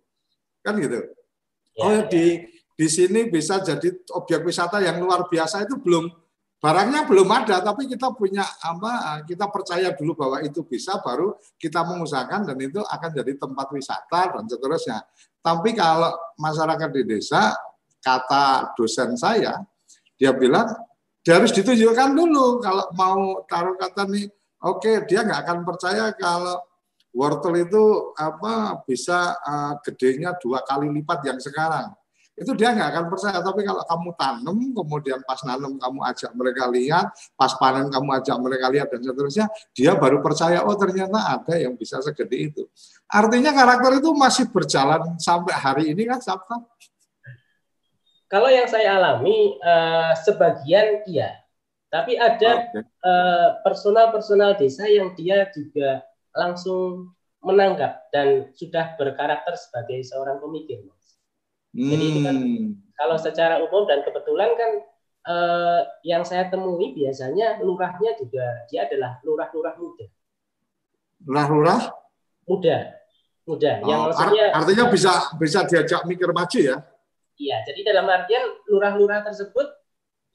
Kan 0.62 0.78
gitu. 0.82 1.02
Ya, 1.78 1.86
oh 1.86 2.02
di 2.10 2.46
di 2.78 2.86
sini 2.86 3.26
bisa 3.26 3.58
jadi 3.58 3.90
objek 4.14 4.46
wisata 4.46 4.78
yang 4.78 5.02
luar 5.02 5.26
biasa 5.26 5.66
itu 5.66 5.78
belum 5.82 6.10
barangnya 6.58 7.06
belum 7.06 7.26
ada 7.30 7.62
tapi 7.62 7.86
kita 7.86 8.10
punya 8.18 8.42
apa 8.42 9.22
kita 9.22 9.46
percaya 9.46 9.94
dulu 9.94 10.18
bahwa 10.18 10.42
itu 10.42 10.66
bisa 10.66 10.98
baru 10.98 11.38
kita 11.54 11.86
mengusahakan 11.86 12.50
dan 12.50 12.58
itu 12.58 12.82
akan 12.82 13.10
jadi 13.14 13.32
tempat 13.38 13.66
wisata 13.74 14.20
dan 14.38 14.44
seterusnya. 14.46 14.98
Tapi 15.40 15.72
kalau 15.72 16.12
masyarakat 16.38 16.90
di 16.94 17.02
desa 17.06 17.54
kata 18.02 18.74
dosen 18.78 19.18
saya 19.18 19.58
dia 20.18 20.30
bilang 20.34 20.70
dia 21.22 21.38
harus 21.38 21.50
ditunjukkan 21.52 22.14
dulu 22.14 22.62
kalau 22.62 22.86
mau 22.94 23.20
taruh 23.50 23.74
kata 23.74 24.06
nih 24.06 24.30
oke 24.62 24.82
okay, 24.82 24.96
dia 25.06 25.26
nggak 25.26 25.40
akan 25.46 25.58
percaya 25.66 26.14
kalau 26.14 26.62
wortel 27.14 27.54
itu 27.58 28.14
apa 28.14 28.82
bisa 28.86 29.34
uh, 29.42 29.74
gedenya 29.82 30.38
dua 30.38 30.62
kali 30.62 30.90
lipat 30.94 31.26
yang 31.26 31.38
sekarang 31.42 31.90
itu 32.38 32.52
dia 32.54 32.70
nggak 32.72 32.88
akan 32.94 33.04
percaya. 33.10 33.38
Tapi 33.42 33.60
kalau 33.66 33.82
kamu 33.82 34.10
tanam, 34.14 34.58
kemudian 34.72 35.18
pas 35.26 35.40
nanam 35.42 35.74
kamu 35.76 35.98
ajak 36.08 36.30
mereka 36.38 36.64
lihat, 36.70 37.06
pas 37.34 37.52
panen 37.58 37.90
kamu 37.90 38.08
ajak 38.22 38.36
mereka 38.38 38.66
lihat 38.70 38.88
dan 38.88 39.00
seterusnya, 39.02 39.46
dia 39.74 39.92
baru 39.98 40.22
percaya 40.22 40.62
oh 40.62 40.78
ternyata 40.78 41.18
ada 41.38 41.54
yang 41.58 41.74
bisa 41.74 41.98
segede 42.00 42.54
itu. 42.54 42.62
Artinya 43.10 43.50
karakter 43.50 43.98
itu 43.98 44.10
masih 44.14 44.46
berjalan 44.48 45.18
sampai 45.18 45.54
hari 45.54 45.84
ini 45.92 46.06
kan 46.06 46.22
Sabta? 46.22 46.62
kalau 48.28 48.52
yang 48.52 48.68
saya 48.68 49.00
alami 49.00 49.56
uh, 49.64 50.12
sebagian 50.20 51.00
iya, 51.08 51.40
tapi 51.88 52.20
ada 52.20 52.68
okay. 52.68 52.84
uh, 53.00 53.48
personal-personal 53.64 54.54
desa 54.60 54.84
yang 54.84 55.16
dia 55.16 55.48
juga 55.48 56.04
langsung 56.36 57.16
menanggap 57.40 58.12
dan 58.12 58.52
sudah 58.52 58.94
berkarakter 59.00 59.56
sebagai 59.56 60.04
seorang 60.04 60.36
pemikir, 60.44 60.84
mas. 61.72 61.80
Hmm. 61.80 61.90
Jadi 61.92 62.06
kan, 62.24 62.36
kalau 62.98 63.16
secara 63.20 63.54
umum 63.62 63.86
dan 63.86 64.02
kebetulan 64.02 64.50
kan 64.58 64.70
uh, 65.28 65.80
yang 66.02 66.26
saya 66.26 66.48
temui 66.50 66.96
biasanya 66.96 67.62
lurahnya 67.62 68.16
juga 68.18 68.66
dia 68.66 68.88
adalah 68.88 69.22
lurah-lurah 69.22 69.74
muda. 69.78 70.06
Lurah-lurah? 71.22 71.80
Muda, 72.48 72.76
muda. 73.44 73.72
Oh, 73.84 73.88
yang 73.88 74.00
maksudnya 74.08 74.44
artinya 74.56 74.84
bisa 74.88 75.12
bisa 75.36 75.58
diajak 75.68 76.00
mikir 76.08 76.30
maju 76.32 76.58
ya? 76.58 76.76
Iya, 77.38 77.56
jadi 77.70 77.94
dalam 77.94 78.10
artian 78.10 78.42
lurah-lurah 78.66 79.22
tersebut 79.22 79.68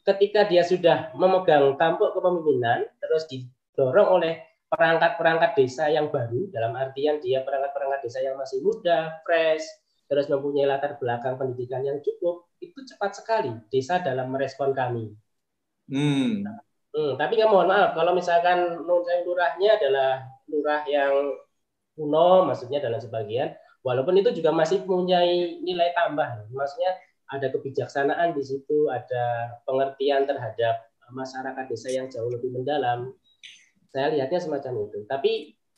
ketika 0.07 0.47
dia 0.47 0.63
sudah 0.63 1.11
memegang 1.15 1.75
tampuk 1.75 2.15
kepemimpinan 2.15 2.87
terus 2.99 3.27
didorong 3.27 4.19
oleh 4.19 4.39
perangkat-perangkat 4.71 5.51
desa 5.53 5.91
yang 5.91 6.09
baru 6.09 6.47
dalam 6.51 6.73
artian 6.79 7.19
dia 7.19 7.43
perangkat-perangkat 7.43 7.99
desa 8.07 8.19
yang 8.23 8.35
masih 8.39 8.63
muda, 8.63 9.19
fresh, 9.27 9.63
terus 10.07 10.29
mempunyai 10.29 10.67
latar 10.67 10.99
belakang 10.99 11.39
pendidikan 11.39 11.81
yang 11.81 11.99
cukup, 12.03 12.47
itu 12.59 12.79
cepat 12.87 13.17
sekali 13.17 13.51
desa 13.71 13.99
dalam 13.99 14.31
merespon 14.31 14.71
kami. 14.71 15.11
Hmm. 15.89 16.45
Hmm, 16.93 17.17
tapi 17.17 17.41
ya 17.41 17.49
mohon 17.49 17.65
maaf 17.65 17.97
kalau 17.97 18.13
misalkan 18.13 18.85
lurahnya 19.25 19.81
adalah 19.81 20.29
lurah 20.45 20.85
yang 20.85 21.33
kuno, 21.97 22.45
maksudnya 22.45 22.77
dalam 22.81 23.01
sebagian, 23.01 23.53
walaupun 23.81 24.13
itu 24.21 24.29
juga 24.33 24.53
masih 24.53 24.85
mempunyai 24.85 25.61
nilai 25.65 25.89
tambah, 25.97 26.49
maksudnya 26.53 26.93
ada 27.33 27.49
kebijaksanaan 27.49 28.37
di 28.37 28.43
situ, 28.45 28.93
ada 28.93 29.57
pengertian 29.65 30.29
terhadap 30.29 30.85
masyarakat 31.09 31.65
desa 31.65 31.89
yang 31.89 32.07
jauh 32.13 32.29
lebih 32.29 32.53
mendalam, 32.53 33.13
saya 33.89 34.13
lihatnya 34.13 34.41
semacam 34.41 34.89
itu. 34.89 34.99
Tapi 35.05 35.31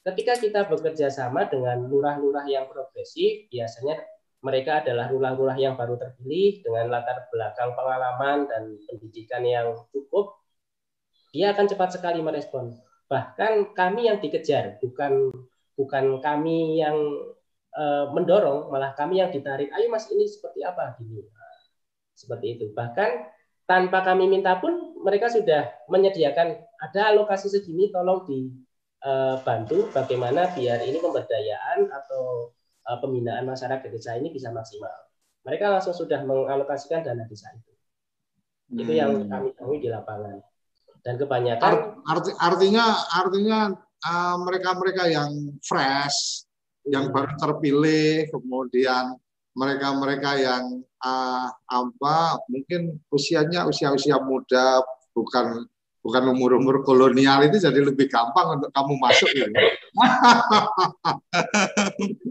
ketika 0.04 0.34
kita 0.40 0.60
bekerja 0.68 1.08
sama 1.12 1.48
dengan 1.48 1.84
lurah-lurah 1.88 2.48
yang 2.48 2.68
progresif, 2.68 3.48
biasanya 3.52 4.00
mereka 4.46 4.86
adalah 4.86 5.10
lurah-lurah 5.10 5.58
yang 5.58 5.74
baru 5.74 5.98
terpilih 5.98 6.62
dengan 6.62 6.94
latar 6.94 7.26
belakang 7.34 7.74
pengalaman 7.74 8.46
dan 8.46 8.78
pendidikan 8.86 9.42
yang 9.42 9.74
cukup, 9.90 10.38
dia 11.34 11.50
akan 11.50 11.66
cepat 11.66 11.98
sekali 11.98 12.22
merespon. 12.22 12.78
Bahkan 13.10 13.74
kami 13.74 14.06
yang 14.06 14.22
dikejar, 14.22 14.78
bukan 14.86 15.34
bukan 15.74 16.22
kami 16.22 16.78
yang 16.78 16.94
uh, 17.74 18.06
mendorong, 18.14 18.70
malah 18.70 18.94
kami 18.94 19.18
yang 19.18 19.34
ditarik. 19.34 19.74
Ayo 19.74 19.90
mas 19.90 20.06
ini 20.14 20.30
seperti 20.30 20.62
apa 20.62 20.94
gini, 21.02 21.26
seperti 22.14 22.46
itu. 22.62 22.66
Bahkan 22.70 23.10
tanpa 23.66 24.06
kami 24.06 24.30
minta 24.30 24.62
pun 24.62 24.94
mereka 25.02 25.26
sudah 25.26 25.74
menyediakan 25.90 26.54
ada 26.78 27.02
alokasi 27.10 27.50
segini 27.50 27.90
tolong 27.90 28.30
dibantu 28.30 29.90
bagaimana 29.90 30.54
biar 30.54 30.86
ini 30.86 31.02
pemberdayaan 31.02 31.90
atau 31.90 32.54
eh, 32.86 32.98
pembinaan 33.02 33.46
masyarakat 33.50 33.90
desa 33.90 34.18
ini 34.18 34.30
bisa 34.30 34.54
maksimal. 34.54 34.94
Mereka 35.46 35.70
langsung 35.70 35.94
sudah 35.94 36.26
mengalokasikan 36.26 37.06
dana 37.06 37.26
desa 37.30 37.54
itu. 37.54 37.74
Itu 38.74 38.92
yang 38.94 39.26
hmm. 39.26 39.30
kami 39.30 39.50
temui 39.54 39.78
di 39.78 39.90
lapangan. 39.94 40.42
Dan 41.06 41.22
kebanyakan 41.22 42.02
Arti, 42.02 42.34
artinya 42.42 42.98
artinya 43.14 43.60
uh, 44.10 44.36
mereka-mereka 44.42 45.06
yang 45.06 45.54
fresh, 45.62 46.50
yang 46.90 47.10
hmm. 47.10 47.14
baru 47.14 47.34
terpilih, 47.38 48.26
kemudian 48.34 49.14
mereka-mereka 49.54 50.32
yang 50.42 50.82
uh, 51.06 51.48
apa 51.70 52.42
mungkin 52.50 52.98
usianya 53.14 53.70
usia-usia 53.70 54.18
muda 54.20 54.82
bukan 55.14 55.70
bukan 56.06 56.38
umur-umur 56.38 56.86
kolonial 56.86 57.42
itu 57.50 57.58
jadi 57.58 57.82
lebih 57.82 58.06
gampang 58.06 58.62
untuk 58.62 58.70
kamu 58.70 58.94
masuk 59.02 59.26
ya. 59.34 59.50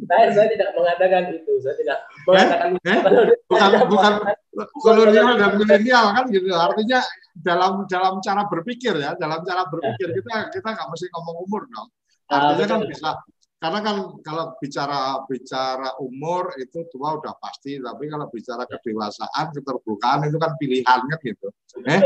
saya, 0.06 0.26
saya 0.30 0.46
tidak 0.54 0.70
mengatakan 0.78 1.34
itu, 1.34 1.52
saya 1.58 1.74
tidak 1.82 1.98
mengatakan 2.22 2.68
eh? 2.78 2.94
Eh? 2.94 3.02
bukan 3.50 3.70
bukan 3.90 4.12
kolonial 4.78 5.34
dan 5.34 5.58
milenial 5.58 6.06
kan 6.14 6.24
gitu. 6.30 6.46
Artinya 6.54 7.02
dalam 7.34 7.82
dalam 7.90 8.22
cara 8.22 8.46
berpikir 8.46 8.94
ya, 8.94 9.18
dalam 9.18 9.42
cara 9.42 9.66
berpikir 9.66 10.22
kita 10.22 10.54
kita 10.54 10.68
nggak 10.70 10.88
mesti 10.94 11.10
ngomong 11.10 11.36
umur 11.42 11.66
dong. 11.66 11.90
Artinya 12.30 12.78
kan 12.78 12.80
bisa 12.86 13.10
karena 13.58 13.80
kan 13.80 13.96
kalau 14.22 14.44
bicara 14.60 15.24
bicara 15.26 15.98
umur 15.98 16.54
itu 16.62 16.84
tua 16.94 17.18
udah 17.18 17.34
pasti, 17.42 17.80
tapi 17.80 18.06
kalau 18.06 18.30
bicara 18.30 18.68
kedewasaan, 18.70 19.50
keterbukaan 19.50 20.28
itu 20.30 20.36
kan 20.38 20.52
pilihan 20.62 21.00
kan 21.00 21.18
gitu. 21.24 21.48
Eh? 21.88 22.04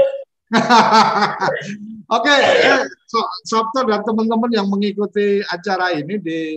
Oke, 2.08 2.24
okay, 2.24 2.40
eh, 2.64 2.82
so, 3.04 3.20
Sabto 3.44 3.84
dan 3.84 4.00
teman-teman 4.00 4.48
yang 4.48 4.64
mengikuti 4.64 5.44
acara 5.44 5.92
ini 5.92 6.16
di 6.16 6.56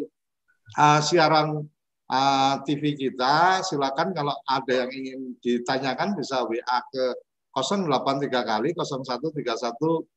uh, 0.80 1.00
siaran 1.04 1.60
uh, 2.08 2.56
TV 2.64 2.96
kita, 2.96 3.60
silakan 3.60 4.16
kalau 4.16 4.32
ada 4.48 4.88
yang 4.88 4.92
ingin 4.96 5.20
ditanyakan 5.44 6.16
bisa 6.16 6.48
WA 6.48 6.80
ke 6.88 7.04
083 7.52 8.32
kali 8.32 8.72
01317160 8.80 10.16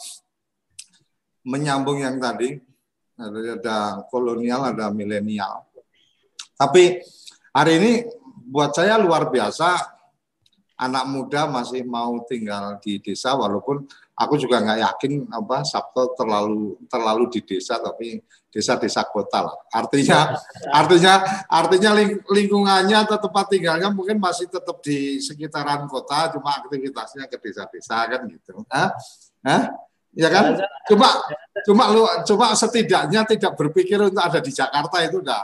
menyambung 1.43 1.99
yang 1.99 2.15
tadi 2.15 2.55
ada 3.19 4.07
kolonial 4.07 4.71
ada 4.71 4.87
milenial 4.87 5.67
tapi 6.55 7.01
hari 7.51 7.71
ini 7.79 7.91
buat 8.47 8.75
saya 8.75 8.99
luar 8.99 9.27
biasa. 9.31 9.99
Anak 10.81 11.05
muda 11.13 11.45
masih 11.45 11.85
mau 11.85 12.25
tinggal 12.25 12.81
di 12.81 12.97
desa 12.97 13.37
walaupun 13.37 13.85
aku 14.17 14.33
juga 14.33 14.65
nggak 14.65 14.81
yakin 14.81 15.29
apa 15.29 15.61
Sabto 15.61 16.17
terlalu 16.17 16.73
terlalu 16.89 17.29
di 17.29 17.45
desa 17.45 17.77
tapi 17.77 18.17
desa-desa 18.49 19.05
kota 19.05 19.45
lah. 19.45 19.57
Artinya 19.69 20.33
artinya 20.81 21.45
artinya 21.45 22.01
ling, 22.01 22.25
lingkungannya 22.25 22.97
atau 22.97 23.21
tempat 23.21 23.53
tinggalnya 23.53 23.93
mungkin 23.93 24.17
masih 24.17 24.49
tetap 24.49 24.81
di 24.81 25.21
sekitaran 25.21 25.85
kota 25.85 26.33
cuma 26.33 26.57
aktivitasnya 26.65 27.29
ke 27.29 27.37
desa-desa 27.37 28.01
kan 28.09 28.25
gitu. 28.25 28.65
Hah? 28.73 28.89
Hah? 29.45 29.63
ya 30.15 30.27
kan? 30.27 30.59
Cuma 30.89 31.09
cuma 31.63 31.83
lu 31.93 32.03
cuma 32.27 32.57
setidaknya 32.57 33.23
tidak 33.27 33.53
berpikir 33.55 34.01
untuk 34.01 34.23
ada 34.23 34.39
di 34.41 34.51
Jakarta 34.51 34.97
itu 35.05 35.21
udah 35.21 35.41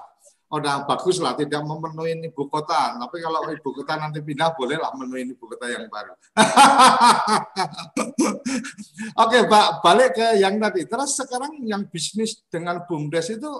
udah 0.47 0.87
bagus 0.87 1.19
lah 1.19 1.35
tidak 1.35 1.59
memenuhi 1.59 2.15
ibu 2.23 2.47
kota. 2.47 2.95
Tapi 2.95 3.19
kalau 3.19 3.43
ibu 3.51 3.69
kota 3.75 3.99
nanti 3.99 4.23
pindah 4.23 4.55
bolehlah 4.55 4.95
memenuhi 4.95 5.35
ibu 5.35 5.43
kota 5.43 5.67
yang 5.67 5.91
baru. 5.91 6.15
Oke, 9.27 9.43
Pak, 9.43 9.67
balik 9.83 10.15
ke 10.15 10.39
yang 10.39 10.55
tadi. 10.55 10.87
Terus 10.87 11.19
sekarang 11.19 11.67
yang 11.67 11.83
bisnis 11.91 12.47
dengan 12.47 12.87
BUMDes 12.87 13.35
itu 13.35 13.51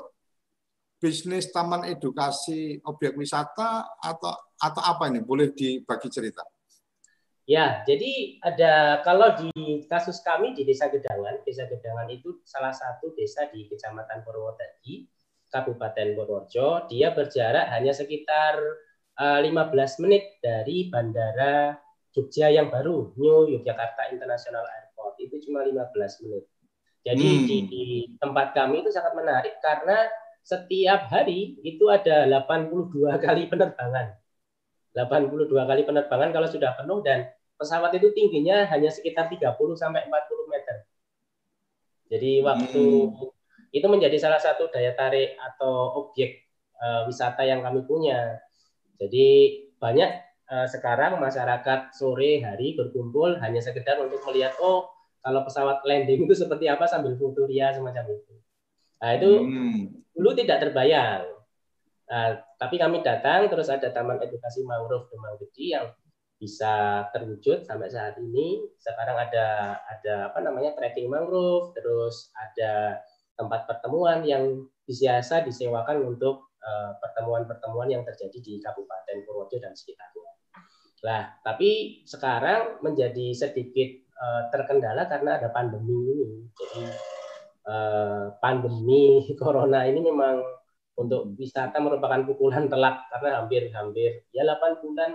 bisnis 0.97 1.51
taman 1.51 1.85
edukasi 1.85 2.81
objek 2.87 3.19
wisata 3.19 3.99
atau 3.99 4.31
atau 4.55 4.81
apa 4.81 5.11
ini? 5.11 5.19
Boleh 5.19 5.51
dibagi 5.51 6.07
cerita? 6.07 6.47
Ya, 7.47 7.79
jadi 7.87 8.43
ada 8.43 8.99
kalau 9.07 9.31
di 9.39 9.87
kasus 9.87 10.19
kami 10.19 10.51
di 10.51 10.67
Desa 10.67 10.91
Gedangan, 10.91 11.47
Desa 11.47 11.63
Gedangan 11.63 12.11
itu 12.11 12.43
salah 12.43 12.75
satu 12.75 13.15
desa 13.15 13.47
di 13.47 13.71
Kecamatan 13.71 14.19
Purwodadi 14.27 15.07
Kabupaten 15.47 16.07
Purworejo, 16.11 16.91
dia 16.91 17.15
berjarak 17.15 17.71
hanya 17.71 17.95
sekitar 17.95 18.59
uh, 19.15 19.39
eh, 19.39 19.47
15 19.47 20.03
menit 20.03 20.43
dari 20.43 20.91
Bandara 20.91 21.79
Jogja 22.11 22.51
yang 22.51 22.67
baru, 22.67 23.15
New 23.15 23.55
Yogyakarta 23.55 24.11
International 24.11 24.65
Airport. 24.67 25.15
Itu 25.23 25.39
cuma 25.47 25.63
15 25.63 26.23
menit. 26.27 26.43
Jadi 27.07 27.27
hmm. 27.27 27.45
di, 27.47 27.57
di 27.71 27.83
tempat 28.19 28.51
kami 28.51 28.83
itu 28.83 28.91
sangat 28.91 29.15
menarik 29.15 29.55
karena 29.63 30.11
setiap 30.43 31.07
hari 31.07 31.55
itu 31.63 31.87
ada 31.87 32.27
82 32.27 32.91
kali 33.25 33.47
penerbangan. 33.47 34.19
82 34.91 35.47
kali 35.53 35.81
penerbangan 35.87 36.29
kalau 36.33 36.47
sudah 36.49 36.73
penuh 36.75 36.99
dan 37.05 37.29
pesawat 37.55 37.93
itu 37.95 38.11
tingginya 38.11 38.65
hanya 38.67 38.91
sekitar 38.91 39.31
30 39.31 39.55
sampai 39.77 40.03
40 40.09 40.51
meter. 40.51 40.75
Jadi 42.07 42.31
waktu 42.43 42.83
hmm 42.83 43.36
itu 43.71 43.85
menjadi 43.87 44.15
salah 44.17 44.39
satu 44.39 44.71
daya 44.71 44.95
tarik 44.95 45.35
atau 45.35 46.03
objek 46.05 46.47
uh, 46.79 47.03
wisata 47.07 47.43
yang 47.43 47.63
kami 47.63 47.83
punya. 47.83 48.39
Jadi 48.97 49.59
banyak 49.77 50.09
uh, 50.49 50.67
sekarang 50.67 51.19
masyarakat 51.21 51.93
sore 51.93 52.41
hari 52.41 52.73
berkumpul 52.79 53.37
hanya 53.43 53.61
sekedar 53.61 53.99
untuk 54.01 54.23
melihat 54.31 54.55
oh 54.63 54.89
kalau 55.21 55.43
pesawat 55.43 55.83
landing 55.83 56.23
itu 56.23 56.33
seperti 56.33 56.71
apa 56.71 56.87
sambil 56.87 57.13
fotoria 57.19 57.75
semacam 57.75 58.15
itu. 58.15 58.33
Nah 59.03 59.09
itu 59.13 59.29
hmm. 59.43 59.79
dulu 60.15 60.29
tidak 60.33 60.63
terbayang. 60.63 61.27
Nah, 62.07 62.39
tapi 62.55 62.79
kami 62.79 63.03
datang 63.03 63.51
terus 63.51 63.67
ada 63.67 63.91
Taman 63.91 64.23
Edukasi 64.23 64.63
Mangrove 64.63 65.11
Demang 65.11 65.35
Gedi 65.43 65.75
yang 65.75 65.91
bisa 66.37 67.03
terwujud 67.11 67.67
sampai 67.67 67.89
saat 67.91 68.15
ini. 68.21 68.63
Sekarang 68.79 69.17
ada 69.17 69.77
ada 69.83 70.31
apa 70.31 70.39
namanya 70.39 70.77
trekking 70.77 71.09
mangrove, 71.09 71.73
terus 71.75 72.31
ada 72.37 73.01
tempat 73.37 73.69
pertemuan 73.69 74.25
yang 74.25 74.65
biasa 74.83 75.45
disewakan 75.45 76.03
untuk 76.03 76.57
eh, 76.59 76.91
pertemuan-pertemuan 76.97 77.87
yang 77.93 78.03
terjadi 78.03 78.37
di 78.41 78.53
Kabupaten 78.57 79.23
Purworejo 79.23 79.61
dan 79.61 79.77
sekitarnya. 79.77 80.31
Nah, 81.05 81.21
tapi 81.45 82.01
sekarang 82.09 82.81
menjadi 82.81 83.37
sedikit 83.37 83.89
eh, 84.01 84.43
terkendala 84.49 85.05
karena 85.05 85.37
ada 85.37 85.53
pandemi 85.53 86.17
ini. 86.17 86.39
Jadi 86.57 86.83
eh, 87.69 88.25
pandemi 88.41 89.21
corona 89.41 89.85
ini 89.85 90.01
memang 90.01 90.41
untuk 90.97 91.37
wisata 91.37 91.77
merupakan 91.77 92.25
pukulan 92.25 92.65
telak 92.65 93.05
karena 93.13 93.37
hampir-hampir 93.37 94.25
ya 94.33 94.41
8 94.41 94.81
bulan 94.81 95.13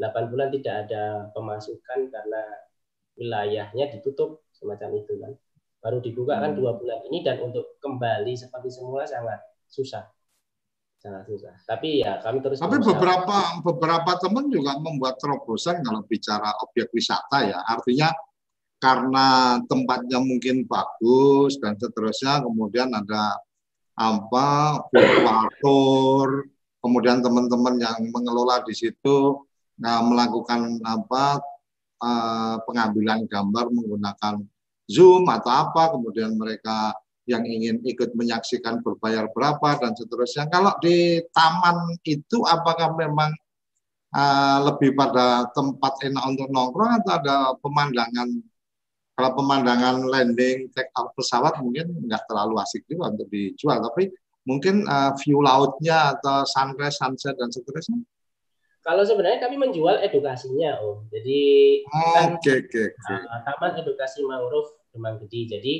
8 0.00 0.32
bulan 0.32 0.48
tidak 0.48 0.88
ada 0.88 1.28
pemasukan 1.36 2.08
karena 2.08 2.42
wilayahnya 3.20 3.92
ditutup 3.92 4.40
semacam 4.56 4.96
itu 4.96 5.12
kan 5.20 5.32
baru 5.82 5.98
dibuka 5.98 6.38
kan 6.38 6.54
hmm. 6.54 6.58
dua 6.62 6.78
bulan 6.78 7.02
ini 7.10 7.26
dan 7.26 7.42
untuk 7.42 7.76
kembali 7.82 8.32
seperti 8.38 8.70
semula 8.70 9.02
sangat 9.02 9.42
susah. 9.66 10.06
Sangat 11.02 11.26
susah. 11.26 11.58
Tapi 11.66 12.06
ya 12.06 12.22
kami 12.22 12.38
terus 12.38 12.62
tapi 12.62 12.78
beberapa 12.78 13.58
beberapa 13.66 14.14
teman 14.22 14.46
juga 14.46 14.78
membuat 14.78 15.18
terobosan 15.18 15.82
kalau 15.82 16.06
bicara 16.06 16.54
objek 16.62 16.86
wisata 16.94 17.42
ya. 17.42 17.58
Artinya 17.66 18.14
karena 18.78 19.58
tempatnya 19.66 20.22
mungkin 20.22 20.66
bagus 20.66 21.58
dan 21.58 21.74
seterusnya 21.78 22.42
kemudian 22.46 22.90
ada 22.90 23.38
apa 23.94 24.82
tour 25.62 26.50
kemudian 26.82 27.22
teman-teman 27.22 27.78
yang 27.78 27.98
mengelola 28.10 28.58
di 28.66 28.74
situ 28.74 29.46
nah, 29.78 30.02
melakukan 30.02 30.82
apa 30.82 31.38
uh, 32.02 32.56
pengambilan 32.66 33.22
gambar 33.30 33.70
menggunakan 33.70 34.42
Zoom 34.90 35.28
atau 35.30 35.50
apa, 35.50 35.94
kemudian 35.94 36.34
mereka 36.34 36.94
yang 37.30 37.46
ingin 37.46 37.78
ikut 37.86 38.18
menyaksikan 38.18 38.82
berbayar 38.82 39.30
berapa 39.30 39.78
dan 39.78 39.94
seterusnya. 39.94 40.50
Kalau 40.50 40.74
di 40.82 41.22
taman 41.30 41.94
itu 42.02 42.42
apakah 42.42 42.98
memang 42.98 43.30
uh, 44.10 44.58
lebih 44.66 44.98
pada 44.98 45.46
tempat 45.54 46.02
enak 46.02 46.24
untuk 46.26 46.50
nongkrong 46.50 46.98
atau 47.02 47.12
ada 47.14 47.36
pemandangan 47.62 48.28
kalau 49.12 49.30
pemandangan 49.36 50.08
landing 50.08 50.72
take 50.72 50.88
off 50.96 51.12
pesawat 51.12 51.52
mungkin 51.60 51.92
nggak 52.08 52.24
terlalu 52.26 52.56
asik 52.64 52.82
juga 52.88 53.12
untuk 53.12 53.28
dijual, 53.28 53.84
tapi 53.84 54.08
mungkin 54.48 54.88
uh, 54.88 55.12
view 55.20 55.44
lautnya 55.44 56.16
atau 56.16 56.48
sunrise, 56.48 56.96
sunset 56.96 57.36
dan 57.36 57.52
seterusnya. 57.52 58.00
Kalau 58.82 59.06
sebenarnya 59.06 59.38
kami 59.38 59.62
menjual 59.62 60.02
edukasinya, 60.02 60.82
Om. 60.82 61.06
Jadi 61.06 61.40
oh, 61.86 62.12
kan 62.18 62.34
okay, 62.34 62.66
okay, 62.66 62.90
okay. 62.90 63.18
Uh, 63.30 63.40
Taman 63.46 63.78
Edukasi 63.78 64.26
Mangrove 64.26 64.74
Demang 64.90 65.22
Gedi. 65.22 65.46
Jadi 65.46 65.74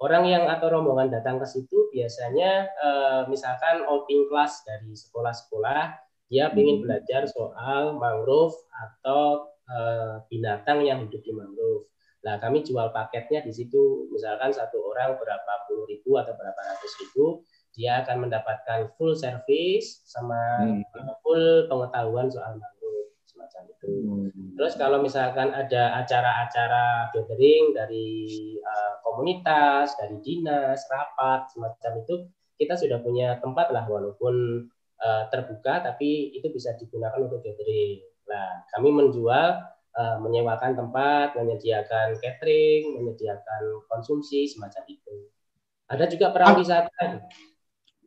orang 0.00 0.24
yang 0.24 0.48
atau 0.48 0.72
rombongan 0.72 1.12
datang 1.12 1.36
ke 1.36 1.44
situ 1.44 1.92
biasanya 1.92 2.64
uh, 2.80 3.20
misalkan 3.28 3.84
outing 3.84 4.32
class 4.32 4.64
dari 4.64 4.96
sekolah-sekolah, 4.96 6.00
dia 6.32 6.48
ingin 6.56 6.80
hmm. 6.80 6.84
belajar 6.88 7.28
soal 7.28 8.00
mangrove 8.00 8.56
atau 8.72 9.52
uh, 9.68 10.24
binatang 10.32 10.80
yang 10.80 11.04
hidup 11.04 11.20
di 11.20 11.36
mangrove. 11.36 11.86
Nah, 12.24 12.42
kami 12.42 12.66
jual 12.66 12.90
paketnya 12.90 13.44
di 13.44 13.54
situ, 13.54 14.10
misalkan 14.10 14.50
satu 14.50 14.82
orang 14.82 15.14
berapa 15.14 15.52
puluh 15.70 15.86
ribu 15.86 16.18
atau 16.18 16.34
berapa 16.34 16.58
ratus 16.58 16.92
ribu, 17.04 17.46
dia 17.76 18.00
akan 18.00 18.26
mendapatkan 18.26 18.88
full 18.96 19.12
service 19.12 20.00
sama 20.08 20.40
hmm. 20.64 20.80
Eh, 20.96 21.16
full 21.20 21.68
pengetahuan 21.68 22.32
soal 22.32 22.56
mangrove 22.56 23.12
semacam 23.28 23.62
itu. 23.68 23.86
Hmm. 23.92 24.28
Terus 24.56 24.74
kalau 24.80 25.04
misalkan 25.04 25.52
ada 25.52 26.00
acara-acara 26.00 27.12
gathering 27.12 27.76
dari 27.76 28.56
uh, 28.64 29.04
komunitas, 29.04 29.92
dari 30.00 30.16
dinas, 30.24 30.88
rapat 30.88 31.52
semacam 31.52 31.92
itu, 32.00 32.14
kita 32.56 32.80
sudah 32.80 33.04
punya 33.04 33.36
tempat 33.44 33.68
lah 33.68 33.84
walaupun 33.84 34.64
uh, 35.04 35.28
terbuka 35.28 35.84
tapi 35.84 36.32
itu 36.32 36.48
bisa 36.48 36.72
digunakan 36.80 37.20
untuk 37.20 37.44
gathering. 37.44 38.00
Nah, 38.24 38.64
kami 38.72 38.88
menjual 38.88 39.60
uh, 39.92 40.16
menyewakan 40.24 40.72
tempat, 40.72 41.36
menyediakan 41.36 42.16
catering, 42.16 42.96
menyediakan 42.96 43.84
konsumsi 43.92 44.48
semacam 44.48 44.82
itu. 44.88 45.28
Ada 45.86 46.08
juga 46.10 46.32
perang 46.34 46.58
wisata 46.58 47.28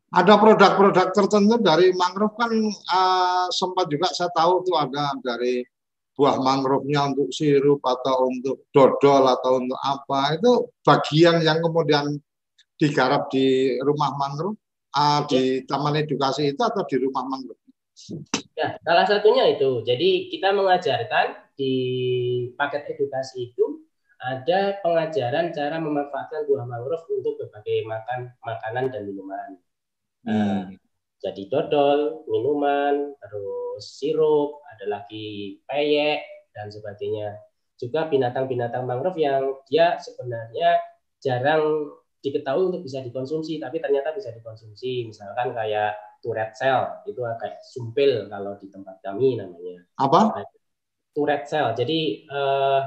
ada 0.09 0.41
produk-produk 0.41 1.13
tertentu 1.13 1.55
dari 1.61 1.93
mangrove 1.93 2.33
kan 2.33 2.49
uh, 2.89 3.47
sempat 3.53 3.85
juga 3.93 4.09
saya 4.09 4.33
tahu 4.33 4.65
tuh 4.65 4.77
ada 4.77 5.13
dari 5.21 5.61
buah 6.17 6.35
mangrove-nya 6.41 7.15
untuk 7.15 7.31
sirup 7.31 7.79
atau 7.85 8.27
untuk 8.27 8.67
dodol 8.75 9.23
atau 9.29 9.61
untuk 9.61 9.79
apa 9.79 10.35
itu 10.35 10.51
bagian 10.83 11.39
yang 11.45 11.63
kemudian 11.63 12.19
digarap 12.75 13.31
di 13.31 13.77
rumah 13.79 14.17
mangrove 14.17 14.57
uh, 14.97 15.23
di 15.29 15.63
taman 15.63 16.01
edukasi 16.01 16.51
itu 16.51 16.61
atau 16.63 16.83
di 16.89 16.97
rumah 16.99 17.23
mangrove? 17.29 17.61
Ya, 18.57 18.75
salah 18.83 19.07
satunya 19.07 19.47
itu. 19.55 19.83
Jadi 19.87 20.31
kita 20.31 20.51
mengajarkan 20.51 21.55
di 21.55 21.75
paket 22.55 22.95
edukasi 22.95 23.51
itu 23.51 23.83
ada 24.19 24.79
pengajaran 24.83 25.55
cara 25.55 25.79
memanfaatkan 25.79 26.43
buah 26.47 26.67
mangrove 26.67 27.07
untuk 27.07 27.39
berbagai 27.39 27.87
makan 27.87 28.35
makanan 28.43 28.91
dan 28.91 29.01
minuman. 29.07 29.55
Nah, 30.27 30.67
hmm. 30.67 30.75
jadi 31.23 31.41
dodol, 31.47 32.27
minuman, 32.27 33.15
terus 33.19 33.83
sirup, 33.99 34.59
ada 34.75 34.99
lagi 34.99 35.59
peyek 35.63 36.51
dan 36.51 36.67
sebagainya. 36.67 37.39
Juga 37.79 38.11
binatang-binatang 38.11 38.83
mangrove 38.83 39.19
yang 39.19 39.55
dia 39.71 39.95
sebenarnya 39.95 40.83
jarang 41.23 41.95
diketahui 42.19 42.67
untuk 42.75 42.83
bisa 42.83 42.99
dikonsumsi, 42.99 43.63
tapi 43.63 43.79
ternyata 43.79 44.11
bisa 44.11 44.31
dikonsumsi. 44.35 45.07
Misalkan 45.07 45.55
kayak 45.55 45.95
turret 46.19 46.51
cell, 46.55 46.99
itu 47.07 47.23
kayak 47.23 47.63
sumpil 47.63 48.27
kalau 48.27 48.59
di 48.59 48.67
tempat 48.67 48.99
kami 48.99 49.39
namanya. 49.39 49.87
Apa? 49.95 50.43
Turret 51.15 51.47
cell. 51.47 51.71
Jadi 51.71 52.27
uh, 52.27 52.83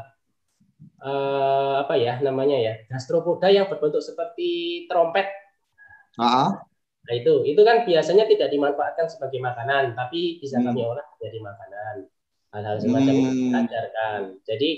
uh, 1.00 1.74
apa 1.80 1.94
ya 1.96 2.20
namanya 2.20 2.60
ya 2.60 2.74
gastropoda 2.92 3.48
yang 3.48 3.66
berbentuk 3.72 4.04
seperti 4.04 4.84
trompet. 4.86 5.28
Uh 6.20 6.24
-huh. 6.28 6.48
Nah 7.02 7.14
itu, 7.18 7.34
itu 7.42 7.60
kan 7.66 7.82
biasanya 7.82 8.24
tidak 8.30 8.48
dimanfaatkan 8.54 9.10
sebagai 9.10 9.42
makanan, 9.42 9.98
tapi 9.98 10.38
bisa 10.38 10.62
hmm. 10.62 10.70
kami 10.70 10.80
olah 10.86 11.06
menjadi 11.18 11.38
makanan. 11.42 11.94
Hal-hal 12.52 12.76
semacam 12.78 13.14
hmm. 13.16 13.26
itu 13.26 13.44
ajarkan. 13.56 14.20
Jadi 14.44 14.70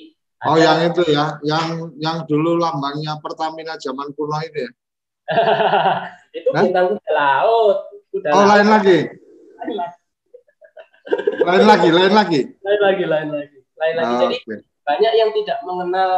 Oh 0.44 0.60
yang 0.60 0.92
itu 0.92 1.08
ya, 1.08 1.40
yang 1.40 1.88
yang 1.96 2.28
dulu 2.28 2.60
lambangnya 2.60 3.16
Pertamina 3.16 3.80
zaman 3.80 4.12
kuno 4.12 4.36
itu 4.44 4.68
ya? 4.68 4.70
itu 6.36 6.48
bintang 6.52 7.00
tiga 7.00 7.12
laut. 7.16 7.88
Udah 8.12 8.28
oh, 8.28 8.44
lain 8.52 8.68
lagi. 8.68 8.98
Lain 9.56 9.74
lagi. 9.80 9.98
lain 11.44 11.64
lagi, 11.64 11.88
lain 11.88 12.12
lagi. 12.12 12.40
Lain 12.60 12.80
lagi, 12.80 13.04
lain 13.08 13.28
lagi. 13.32 13.58
Lain 13.80 13.94
lagi. 13.96 14.12
Oh, 14.12 14.20
Jadi 14.28 14.36
okay. 14.44 14.58
banyak 14.84 15.12
yang 15.16 15.30
tidak 15.32 15.58
mengenal 15.64 16.10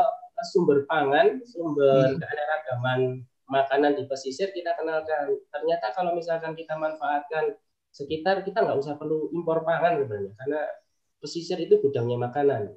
sumber 0.51 0.83
pangan, 0.91 1.39
sumber 1.47 2.11
hmm. 2.11 2.19
keanekaragaman 2.19 3.01
makanan 3.47 3.95
di 3.99 4.05
pesisir 4.11 4.51
kita 4.51 4.75
kenalkan. 4.75 5.39
Ternyata 5.51 5.95
kalau 5.95 6.15
misalkan 6.15 6.55
kita 6.59 6.75
manfaatkan 6.75 7.55
sekitar, 7.95 8.45
kita 8.45 8.61
nggak 8.61 8.79
usah 8.79 8.95
perlu 9.01 9.33
impor 9.33 9.65
pangan 9.65 10.05
sebenarnya, 10.05 10.33
karena 10.37 10.61
pesisir 11.17 11.57
itu 11.63 11.81
gudangnya 11.81 12.21
makanan. 12.21 12.75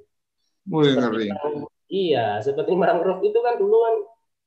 Wih, 0.70 0.96
ngeri. 0.96 1.28
Iya, 1.90 2.38
seperti 2.40 2.72
mangrove 2.78 3.20
itu 3.26 3.38
kan 3.42 3.58
dulu 3.58 3.76
kan 3.82 3.96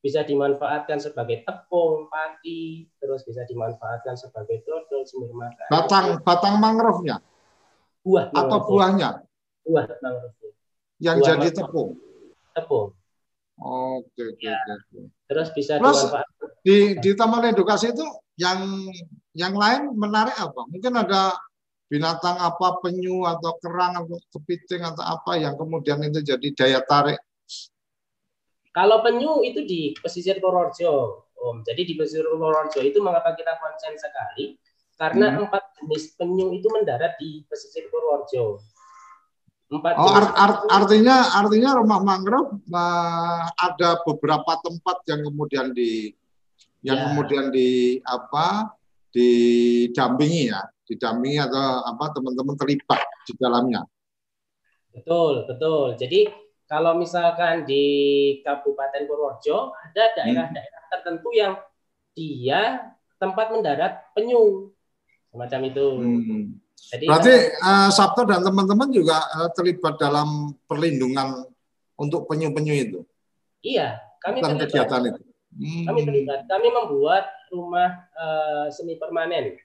bisa 0.04 0.24
dimanfaatkan 0.24 1.00
sebagai 1.00 1.44
tepung, 1.44 2.08
padi, 2.08 2.88
terus 3.00 3.24
bisa 3.28 3.44
dimanfaatkan 3.48 4.16
sebagai 4.16 4.64
dodol, 4.64 5.04
sumber 5.04 5.32
makan. 5.36 5.68
Batang 5.72 6.08
batang 6.24 6.56
mangrove-nya? 6.60 7.20
Buah. 8.04 8.32
Atau 8.32 8.60
buahnya? 8.68 9.24
Buah 9.68 9.86
mangrove. 10.00 10.36
Yang 11.04 11.18
buah 11.20 11.28
jadi 11.28 11.48
tepung? 11.52 11.90
Tepung. 12.56 12.96
Oke, 13.62 14.34
oke, 14.34 14.42
ya. 14.42 14.58
oke. 14.58 15.00
Terus 15.30 15.48
bisa 15.54 15.78
Terus, 15.78 16.10
di 16.66 16.98
di 16.98 17.12
taman 17.14 17.54
edukasi 17.54 17.94
itu 17.94 18.06
yang 18.40 18.66
yang 19.38 19.54
lain 19.54 19.94
menarik 19.94 20.34
apa? 20.38 20.66
Mungkin 20.70 20.94
ada 20.98 21.38
binatang 21.90 22.42
apa 22.42 22.82
penyu 22.82 23.28
atau 23.30 23.54
kerang 23.62 24.02
atau 24.02 24.18
kepiting 24.34 24.82
atau 24.82 25.04
apa 25.06 25.38
yang 25.38 25.54
kemudian 25.54 26.02
itu 26.02 26.26
jadi 26.26 26.48
daya 26.58 26.82
tarik 26.82 27.22
kalau 28.74 29.06
penyu 29.06 29.46
itu 29.46 29.62
di 29.70 29.94
pesisir 30.02 30.42
Purworejo, 30.42 31.30
Om. 31.38 31.62
Jadi 31.62 31.82
di 31.86 31.94
pesisir 31.94 32.26
Purworejo 32.26 32.82
itu 32.82 32.98
mengapa 33.06 33.38
kita 33.38 33.54
konsen 33.62 33.94
sekali? 34.02 34.58
Karena 34.98 35.30
hmm. 35.30 35.46
empat 35.46 35.64
jenis 35.78 36.18
penyu 36.18 36.50
itu 36.58 36.66
mendarat 36.74 37.14
di 37.22 37.46
pesisir 37.46 37.86
Purworejo. 37.94 38.66
Empat 39.74 39.98
oh, 39.98 40.14
art, 40.14 40.32
art, 40.38 40.58
artinya 40.70 41.34
artinya 41.34 41.82
rumah 41.82 41.98
mangrove 42.06 42.62
uh, 42.70 43.50
ada 43.58 43.98
beberapa 44.06 44.62
tempat 44.62 45.02
yang 45.10 45.26
kemudian 45.26 45.74
di 45.74 46.14
yang 46.86 47.00
ya. 47.00 47.04
kemudian 47.10 47.46
di 47.50 47.98
apa 48.06 48.78
didampingi 49.10 50.54
ya, 50.54 50.62
didampingi 50.86 51.40
atau 51.42 51.90
apa 51.90 52.06
teman-teman 52.14 52.54
terlibat 52.54 53.02
di 53.26 53.34
dalamnya. 53.40 53.82
Betul, 54.94 55.50
betul. 55.50 55.98
Jadi 55.98 56.30
kalau 56.70 56.98
misalkan 56.98 57.66
di 57.66 57.86
Kabupaten 58.46 59.10
Purworejo 59.10 59.74
ada 59.74 60.04
daerah-daerah 60.18 60.84
tertentu 60.90 61.30
yang 61.34 61.58
dia 62.14 62.94
tempat 63.18 63.50
mendarat 63.50 64.14
penyu 64.14 64.70
semacam 65.34 65.60
itu. 65.66 65.88
Hmm. 65.98 66.63
Jadi 66.94 67.06
berarti 67.10 67.36
uh, 67.58 67.90
Sabto 67.90 68.22
dan 68.30 68.46
teman-teman 68.46 68.90
juga 68.94 69.18
uh, 69.34 69.50
terlibat 69.54 69.98
dalam 69.98 70.54
perlindungan 70.70 71.48
untuk 71.98 72.30
penyu-penyu 72.30 72.74
itu. 72.74 73.00
Iya, 73.66 73.98
kami 74.22 74.44
terlibat. 74.44 74.70
kegiatan 74.70 75.02
itu. 75.10 75.22
Hmm. 75.54 75.84
Kami 75.90 76.00
terlibat. 76.06 76.40
Kami 76.50 76.68
membuat 76.70 77.26
rumah 77.50 77.90
uh, 78.14 78.68
semi 78.70 78.98
permanen 78.98 79.58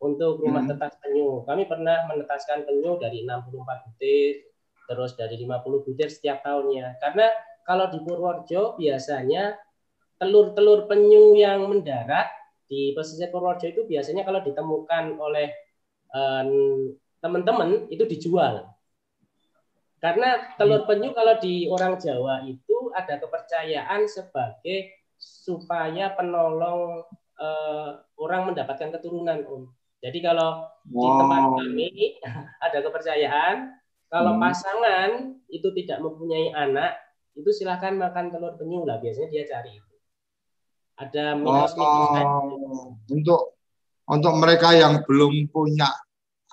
untuk 0.00 0.44
rumah 0.44 0.64
hmm. 0.64 0.76
tetas 0.76 0.92
penyu. 1.00 1.44
Kami 1.48 1.64
pernah 1.64 2.04
menetaskan 2.10 2.68
penyu 2.68 3.00
dari 3.00 3.24
64 3.24 3.86
butir 3.88 4.32
terus 4.84 5.16
dari 5.16 5.40
50 5.40 5.84
butir 5.88 6.08
setiap 6.12 6.44
tahunnya. 6.44 7.00
Karena 7.00 7.26
kalau 7.64 7.88
di 7.88 7.98
Purworejo 8.04 8.76
biasanya 8.76 9.56
telur-telur 10.20 10.84
penyu 10.84 11.32
yang 11.32 11.64
mendarat 11.64 12.28
di 12.68 12.92
pesisir 12.92 13.32
Purworejo 13.32 13.72
itu 13.72 13.82
biasanya 13.88 14.28
kalau 14.28 14.44
ditemukan 14.44 15.16
oleh 15.16 15.48
teman-teman 17.18 17.90
itu 17.90 18.06
dijual. 18.06 18.70
Karena 19.98 20.52
telur 20.60 20.84
hmm. 20.84 20.88
penyu 20.88 21.10
kalau 21.16 21.34
di 21.40 21.64
orang 21.72 21.96
Jawa 21.96 22.44
itu 22.44 22.92
ada 22.92 23.16
kepercayaan 23.16 24.04
sebagai 24.04 25.00
supaya 25.16 26.12
penolong 26.12 27.08
uh, 27.40 28.04
orang 28.20 28.52
mendapatkan 28.52 28.92
keturunan, 28.92 29.40
Om. 29.48 29.64
Jadi 30.04 30.20
kalau 30.20 30.68
wow. 30.92 31.00
di 31.00 31.08
tempat 31.16 31.42
kami 31.56 31.88
ada 32.68 32.78
kepercayaan 32.84 33.56
kalau 34.12 34.36
hmm. 34.36 34.42
pasangan 34.44 35.10
itu 35.48 35.68
tidak 35.72 35.98
mempunyai 36.04 36.52
anak, 36.52 37.00
itu 37.32 37.50
silahkan 37.50 37.96
makan 37.96 38.28
telur 38.28 38.54
penyu 38.60 38.84
lah. 38.84 39.00
Biasanya 39.00 39.32
dia 39.32 39.42
cari 39.48 39.80
itu. 39.80 39.94
Ada 40.94 41.34
minus 41.34 41.74
oh, 41.74 42.94
Untuk 43.10 43.58
untuk 44.04 44.34
mereka 44.36 44.76
yang 44.76 45.02
belum 45.02 45.48
punya 45.48 45.88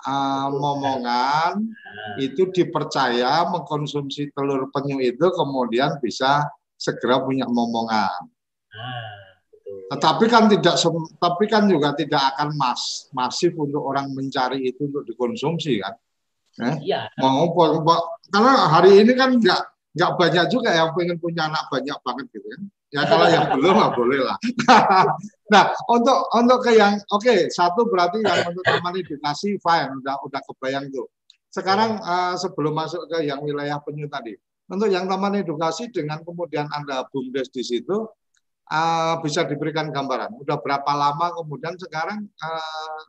uh, 0.06 0.48
momongan, 0.50 1.62
nah. 1.62 2.14
itu 2.18 2.50
dipercaya 2.50 3.46
mengkonsumsi 3.48 4.34
telur 4.34 4.68
penyu 4.74 4.98
itu 4.98 5.26
kemudian 5.34 5.98
bisa 6.02 6.46
segera 6.78 7.22
punya 7.22 7.46
momongan. 7.46 8.26
Nah, 8.72 9.20
Tetapi 9.94 10.24
kan 10.26 10.48
tidak, 10.50 10.74
tapi 11.20 11.44
kan 11.46 11.68
juga 11.70 11.94
tidak 11.94 12.34
akan 12.34 12.56
mas, 12.58 13.08
masif 13.14 13.54
untuk 13.54 13.84
orang 13.84 14.10
mencari 14.10 14.72
itu 14.72 14.88
untuk 14.88 15.06
dikonsumsi 15.06 15.78
kan. 15.80 15.94
Eh? 16.60 16.92
Iya. 16.92 17.08
Mau 17.16 17.48
karena 18.28 18.68
hari 18.68 19.00
ini 19.00 19.12
kan 19.16 19.36
nggak 19.40 19.62
nggak 19.92 20.12
banyak 20.16 20.44
juga 20.52 20.72
yang 20.72 20.92
pengen 20.92 21.16
punya 21.16 21.48
anak 21.48 21.68
banyak 21.72 21.96
banget 22.04 22.26
gitu 22.32 22.48
kan. 22.48 22.62
Ya 22.64 22.81
kalau 22.92 23.24
yang 23.24 23.48
belum 23.56 23.72
nggak 23.72 23.94
boleh 23.96 24.20
lah. 24.20 24.36
nah 25.52 25.72
untuk 25.88 26.28
untuk 26.36 26.58
ke 26.60 26.76
yang 26.76 27.00
oke 27.08 27.24
okay, 27.24 27.48
satu 27.48 27.88
berarti 27.88 28.20
yang 28.20 28.52
untuk 28.52 28.60
taman 28.68 29.00
edukasi 29.00 29.56
fine 29.56 29.96
udah 30.04 30.20
udah 30.28 30.40
kebayang 30.44 30.92
tuh. 30.92 31.08
Sekarang 31.48 31.96
uh, 32.04 32.36
sebelum 32.36 32.76
masuk 32.76 33.08
ke 33.08 33.24
yang 33.24 33.40
wilayah 33.40 33.80
penyu 33.80 34.08
tadi, 34.12 34.36
untuk 34.68 34.92
yang 34.92 35.08
taman 35.08 35.40
edukasi 35.40 35.88
dengan 35.88 36.20
kemudian 36.20 36.68
anda 36.68 37.04
bumdes 37.08 37.48
di 37.48 37.64
situ 37.64 38.08
uh, 38.68 39.14
bisa 39.24 39.48
diberikan 39.48 39.88
gambaran. 39.88 40.36
Udah 40.36 40.60
berapa 40.60 40.92
lama 40.92 41.32
kemudian 41.32 41.76
sekarang 41.80 42.24
uh, 42.24 43.02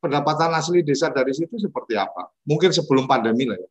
pendapatan 0.00 0.56
asli 0.56 0.80
desa 0.80 1.08
dari 1.08 1.32
situ 1.32 1.56
seperti 1.56 1.96
apa? 1.96 2.32
Mungkin 2.44 2.72
sebelum 2.72 3.04
pandemi 3.08 3.48
lah 3.48 3.56
ya. 3.56 3.70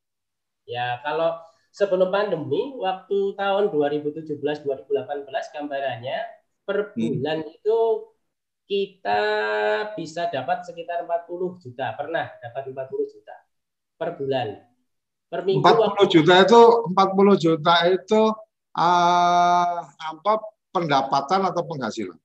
Ya, 0.69 0.87
kalau 1.01 1.33
sebelum 1.79 2.11
pandemi, 2.11 2.75
waktu 2.75 3.39
tahun 3.39 3.71
2017-2018 3.71 5.55
gambarannya 5.55 6.19
per 6.67 6.91
hmm. 6.91 6.95
bulan 6.99 7.39
hmm. 7.39 7.55
itu 7.55 7.79
kita 8.67 9.21
bisa 9.95 10.27
dapat 10.27 10.67
sekitar 10.67 11.07
40 11.07 11.63
juta. 11.63 11.95
Pernah 11.95 12.35
dapat 12.43 12.63
40 12.67 13.13
juta 13.15 13.35
per 13.95 14.19
bulan. 14.19 14.59
Per 15.31 15.41
minggu 15.47 15.63
40 15.63 15.79
waktu... 15.79 16.03
juta 16.11 16.33
itu 16.43 16.61
40 16.91 17.45
juta 17.47 17.75
itu 17.87 18.21
uh, 18.75 19.79
apa 19.87 20.33
pendapatan 20.75 21.41
atau 21.47 21.63
penghasilan? 21.63 22.19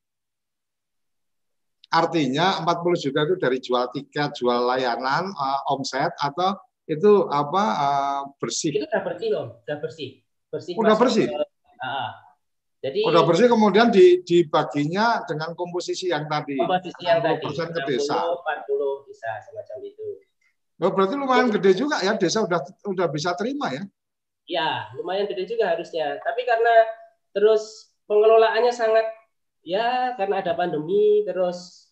Artinya 1.94 2.58
40 2.66 3.04
juta 3.06 3.20
itu 3.22 3.34
dari 3.38 3.58
jual 3.62 3.86
tiket, 3.94 4.34
jual 4.34 4.66
layanan, 4.66 5.30
uh, 5.30 5.72
omset 5.72 6.10
atau 6.18 6.58
itu 6.84 7.12
apa 7.32 7.64
uh, 7.74 8.22
bersih? 8.36 8.76
Itu 8.76 8.84
udah 8.84 9.02
bersih 9.02 9.28
loh, 9.32 9.46
udah 9.64 9.76
bersih. 9.80 10.10
Bersih. 10.52 10.72
Udah 10.76 10.96
bersih. 11.00 11.26
Ke, 11.32 11.44
uh, 11.80 12.10
jadi 12.84 13.00
udah 13.08 13.22
bersih 13.24 13.48
kemudian 13.48 13.88
di, 13.88 14.20
dibaginya 14.20 15.24
dengan 15.24 15.56
komposisi 15.56 16.12
yang 16.12 16.28
tadi. 16.28 16.60
Komposisi 16.60 17.02
yang 17.08 17.24
tadi. 17.24 17.40
Persen 17.40 17.72
ke 17.72 17.80
desa. 17.88 18.20
40 18.20 19.08
bisa 19.08 19.30
semacam 19.48 19.78
itu. 19.88 20.06
Oh, 20.84 20.92
berarti 20.92 21.14
lumayan 21.16 21.48
gede 21.48 21.72
juga 21.80 22.02
ya, 22.04 22.12
desa 22.18 22.44
udah 22.44 22.60
udah 22.84 23.06
bisa 23.08 23.32
terima 23.38 23.72
ya? 23.72 23.82
Ya, 24.44 24.68
lumayan 25.00 25.24
gede 25.24 25.56
juga 25.56 25.72
harusnya. 25.72 26.20
Tapi 26.20 26.44
karena 26.44 26.74
terus 27.32 27.94
pengelolaannya 28.04 28.68
sangat 28.68 29.06
ya 29.64 30.12
karena 30.20 30.44
ada 30.44 30.52
pandemi 30.52 31.24
terus 31.24 31.88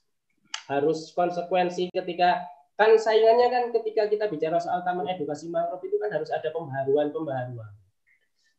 harus 0.68 1.08
konsekuensi 1.16 1.88
ketika 1.88 2.44
kan 2.82 2.98
saingannya 2.98 3.48
kan 3.48 3.64
ketika 3.70 4.10
kita 4.10 4.26
bicara 4.26 4.58
soal 4.58 4.82
taman 4.82 5.06
edukasi 5.06 5.46
mangrove 5.46 5.86
itu 5.86 5.96
kan 6.02 6.10
harus 6.10 6.28
ada 6.34 6.50
pembaharuan-pembaharuan. 6.50 7.70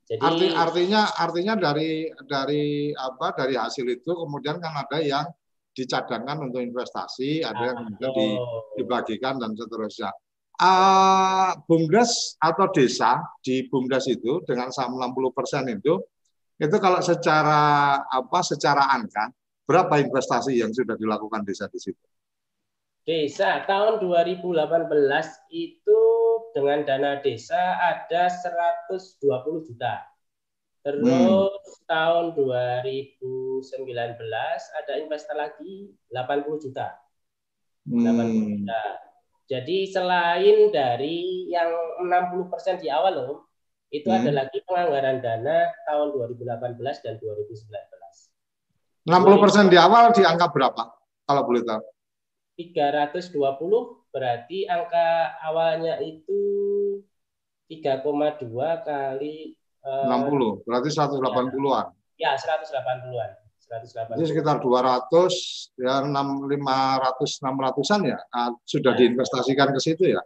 Jadi 0.04 0.20
Arti, 0.20 0.48
artinya 0.52 1.02
artinya 1.16 1.54
dari 1.56 2.12
dari 2.28 2.92
apa 2.92 3.36
dari 3.36 3.56
hasil 3.56 3.88
itu 3.88 4.12
kemudian 4.12 4.60
kan 4.60 4.76
ada 4.76 5.00
yang 5.00 5.28
dicadangkan 5.76 6.52
untuk 6.52 6.60
investasi, 6.64 7.44
ada 7.44 7.72
yang 7.72 7.78
kemudian 7.84 8.12
di, 8.16 8.28
dibagikan 8.80 9.40
dan 9.40 9.56
seterusnya. 9.56 10.12
Uh, 10.54 11.58
bumdes 11.66 12.38
atau 12.38 12.70
desa 12.70 13.20
di 13.42 13.66
bumdes 13.68 14.06
itu 14.06 14.44
dengan 14.46 14.70
saham 14.70 15.02
60 15.02 15.34
persen 15.34 15.66
itu 15.66 15.98
itu 16.62 16.78
kalau 16.78 17.02
secara 17.02 17.98
apa 18.06 18.40
secara 18.46 18.86
angka 18.94 19.34
Berapa 19.64 19.96
investasi 20.04 20.60
yang 20.60 20.76
sudah 20.76 21.00
dilakukan 21.00 21.48
desa 21.48 21.72
di 21.72 21.80
situ? 21.80 22.04
Desa 23.04 23.68
tahun 23.68 24.00
2018 24.00 24.48
itu 25.52 26.02
dengan 26.56 26.88
dana 26.88 27.20
desa 27.20 27.76
ada 27.82 28.32
120 28.32 29.68
juta. 29.68 30.08
Terus 30.84 31.08
hmm. 31.08 31.88
tahun 31.88 32.36
2019 32.36 33.60
ada 34.80 34.94
investor 35.00 35.36
lagi 35.36 35.92
80 36.12 36.64
juta. 36.64 36.96
Hmm. 37.88 38.64
Jadi 39.48 39.92
selain 39.92 40.72
dari 40.72 41.52
yang 41.52 41.72
60% 42.08 42.80
di 42.80 42.88
awal 42.88 43.14
loh, 43.20 43.52
itu 43.92 44.08
hmm. 44.08 44.18
ada 44.24 44.32
lagi 44.44 44.64
penganggaran 44.64 45.20
dana 45.20 45.72
tahun 45.88 46.16
2018 46.40 47.04
dan 47.04 47.20
2019. 47.20 49.04
60% 49.04 49.68
di 49.68 49.76
awal 49.76 50.16
di 50.16 50.24
angka 50.24 50.48
berapa? 50.48 50.84
Kalau 51.28 51.44
boleh 51.44 51.64
tahu. 51.68 51.93
320 52.56 53.34
berarti 54.14 54.70
angka 54.70 55.42
awalnya 55.42 55.98
itu 56.04 56.42
3,2 57.66 58.46
kali 58.86 59.58
uh, 59.82 60.06
60, 60.06 60.68
berarti 60.68 60.90
180-an. 60.94 61.88
Ya, 62.22 62.38
180-an. 62.38 63.32
180. 63.82 64.20
Jadi 64.20 64.26
sekitar 64.30 64.62
200 64.62 65.82
ya 65.82 66.06
6 66.06 66.14
500 66.14 67.42
600-an 67.42 68.02
ya 68.06 68.20
ah, 68.30 68.52
sudah 68.68 68.92
ya. 68.94 68.98
diinvestasikan 69.02 69.74
ke 69.74 69.80
situ 69.82 70.14
ya. 70.14 70.22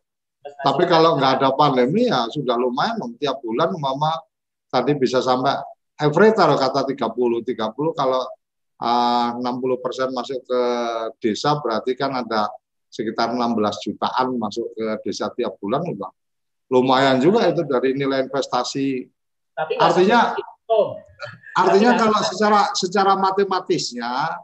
Tapi 0.64 0.88
kalau 0.88 1.20
nggak 1.20 1.44
ada 1.44 1.50
pandemi 1.56 2.08
ya 2.08 2.28
sudah 2.32 2.56
lumayan 2.56 3.00
dong 3.00 3.16
tiap 3.20 3.40
bulan 3.44 3.72
mama 3.80 4.16
tadi 4.72 4.96
bisa 4.96 5.20
sampai 5.20 5.60
average 6.00 6.36
taruh 6.36 6.60
kata 6.60 6.88
30 6.88 6.98
30 6.98 8.00
kalau 8.00 8.22
uh, 8.82 9.30
60 9.38 9.84
persen 9.84 10.10
masuk 10.14 10.40
ke 10.46 10.62
desa 11.22 11.58
berarti 11.62 11.94
kan 11.98 12.14
ada 12.22 12.50
sekitar 12.88 13.36
16 13.36 13.86
jutaan 13.86 14.38
masuk 14.40 14.72
ke 14.74 14.86
desa 15.06 15.30
tiap 15.36 15.60
bulan 15.62 15.84
udah 15.86 16.12
lumayan 16.72 17.18
juga 17.24 17.48
itu 17.48 17.64
dari 17.64 17.96
nilai 17.96 18.28
investasi. 18.28 19.08
Tapi 19.56 19.74
artinya 19.80 20.36
artinya 21.56 21.92
Tapi 21.96 22.02
kalau 22.04 22.20
secara 22.28 22.62
secara 22.76 23.14
matematisnya 23.18 24.36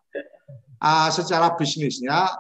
uh, 0.79 1.09
secara 1.11 1.53
bisnisnya 1.53 2.31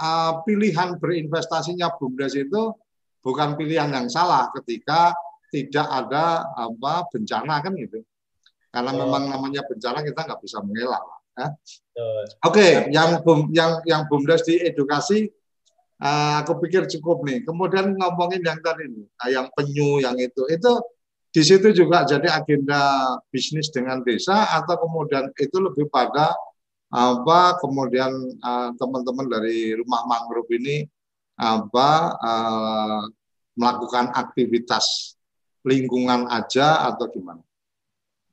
uh, 0.00 0.32
pilihan 0.42 0.96
berinvestasinya 0.96 1.94
BUMDes 2.00 2.34
itu 2.34 2.72
bukan 3.20 3.54
pilihan 3.54 3.92
yang 3.92 4.08
salah 4.08 4.48
ketika 4.56 5.12
tidak 5.52 5.86
ada 5.86 6.48
apa 6.56 7.06
bencana 7.12 7.60
kan 7.60 7.76
gitu. 7.76 8.00
Karena 8.70 8.90
oh. 8.96 8.98
memang 9.04 9.28
namanya 9.28 9.62
bencana 9.68 10.00
kita 10.00 10.20
nggak 10.24 10.40
bisa 10.40 10.64
mengelak. 10.64 11.04
Ya. 11.38 11.46
Oke, 12.42 12.58
okay, 12.58 12.72
yang 12.90 13.22
yang 13.52 13.80
yang 13.86 14.02
BUMDes 14.08 14.44
di 14.44 14.60
edukasi 14.60 15.30
Uh, 16.00 16.40
aku 16.40 16.64
pikir 16.64 16.88
cukup 16.88 17.20
nih. 17.28 17.44
Kemudian 17.44 17.92
ngomongin 17.92 18.40
yang 18.40 18.56
tadi 18.64 18.88
nih, 18.88 19.04
ah, 19.20 19.28
yang 19.28 19.46
penyu, 19.52 20.00
yang 20.00 20.16
itu, 20.16 20.48
itu 20.48 20.72
di 21.28 21.42
situ 21.44 21.76
juga 21.76 22.08
jadi 22.08 22.40
agenda 22.40 23.14
bisnis 23.28 23.68
dengan 23.68 24.00
desa 24.00 24.48
atau 24.48 24.80
kemudian 24.80 25.28
itu 25.36 25.56
lebih 25.60 25.92
pada 25.92 26.32
apa 26.90 27.54
kemudian 27.62 28.10
uh, 28.42 28.74
teman-teman 28.74 29.30
dari 29.30 29.78
rumah 29.78 30.02
mangrove 30.10 30.50
ini 30.50 30.88
apa 31.38 32.18
uh, 32.18 33.04
melakukan 33.54 34.10
aktivitas 34.10 35.14
lingkungan 35.62 36.26
aja 36.32 36.88
atau 36.90 37.06
gimana? 37.12 37.44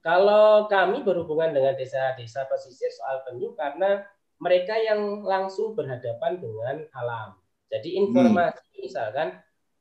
Kalau 0.08 0.72
kami 0.72 1.04
berhubungan 1.04 1.52
dengan 1.52 1.76
desa-desa 1.76 2.48
pesisir 2.48 2.88
soal 2.96 3.28
penyu 3.28 3.52
karena 3.60 4.08
mereka 4.40 4.80
yang 4.80 5.20
langsung 5.20 5.76
berhadapan 5.76 6.40
dengan 6.40 6.88
alam. 6.96 7.36
Jadi 7.68 7.92
hmm. 7.92 8.00
informasi 8.08 8.64
hmm. 8.72 8.82
misalkan 8.88 9.28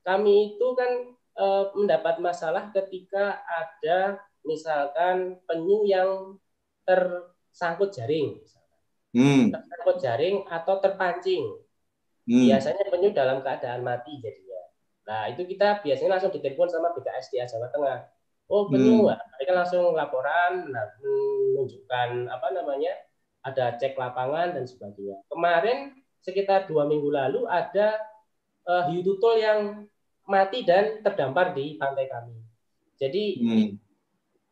kami 0.02 0.58
itu 0.58 0.66
kan 0.74 1.14
e, 1.30 1.46
mendapat 1.78 2.18
masalah 2.18 2.74
ketika 2.74 3.38
ada 3.46 4.18
misalkan 4.42 5.38
penyu 5.46 5.86
yang 5.86 6.34
tersangkut 6.82 7.94
jaring, 7.94 8.42
Hmm. 9.14 9.54
tersangkut 9.54 9.96
jaring 10.02 10.42
atau 10.50 10.82
terpancing. 10.82 11.54
Hmm. 12.26 12.50
Biasanya 12.50 12.90
penyu 12.90 13.14
dalam 13.14 13.46
keadaan 13.46 13.86
mati 13.86 14.18
jadinya. 14.18 14.62
Nah 15.06 15.30
itu 15.30 15.46
kita 15.46 15.86
biasanya 15.86 16.18
langsung 16.18 16.34
ditelepon 16.34 16.66
sama 16.66 16.90
BKSDA 16.98 17.46
Jawa 17.46 17.70
Tengah. 17.70 18.15
Oh 18.46 18.70
penyu, 18.70 19.10
hmm. 19.10 19.18
mereka 19.36 19.52
langsung 19.58 19.90
laporan, 19.90 20.70
nah, 20.70 20.86
menunjukkan 21.02 22.30
apa 22.30 22.48
namanya, 22.54 22.94
ada 23.42 23.74
cek 23.74 23.98
lapangan 23.98 24.54
dan 24.54 24.64
sebagainya. 24.70 25.18
Kemarin 25.26 25.98
sekitar 26.22 26.70
dua 26.70 26.86
minggu 26.86 27.10
lalu 27.10 27.42
ada 27.50 27.98
uh, 28.66 28.86
hiu 28.90 29.02
tutul 29.02 29.38
yang 29.38 29.86
mati 30.26 30.62
dan 30.62 31.02
terdampar 31.02 31.54
di 31.54 31.74
pantai 31.78 32.06
kami. 32.06 32.38
Jadi 32.98 33.24
hmm. 33.42 33.68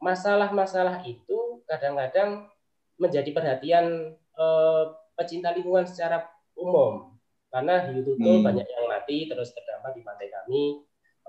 masalah-masalah 0.03 1.03
hmm. 1.03 1.13
itu 1.15 1.39
kadang-kadang 1.67 2.51
menjadi 2.99 3.31
perhatian 3.31 4.15
uh, 4.39 4.95
pecinta 5.15 5.55
lingkungan 5.55 5.87
secara 5.87 6.27
umum 6.59 7.15
karena 7.51 7.87
hiu 7.91 8.03
tutul 8.03 8.43
hmm. 8.43 8.47
banyak 8.47 8.67
yang 8.67 8.87
mati 8.91 9.31
terus 9.31 9.55
terdampar 9.55 9.95
di 9.95 10.03
pantai 10.03 10.27
kami, 10.31 10.83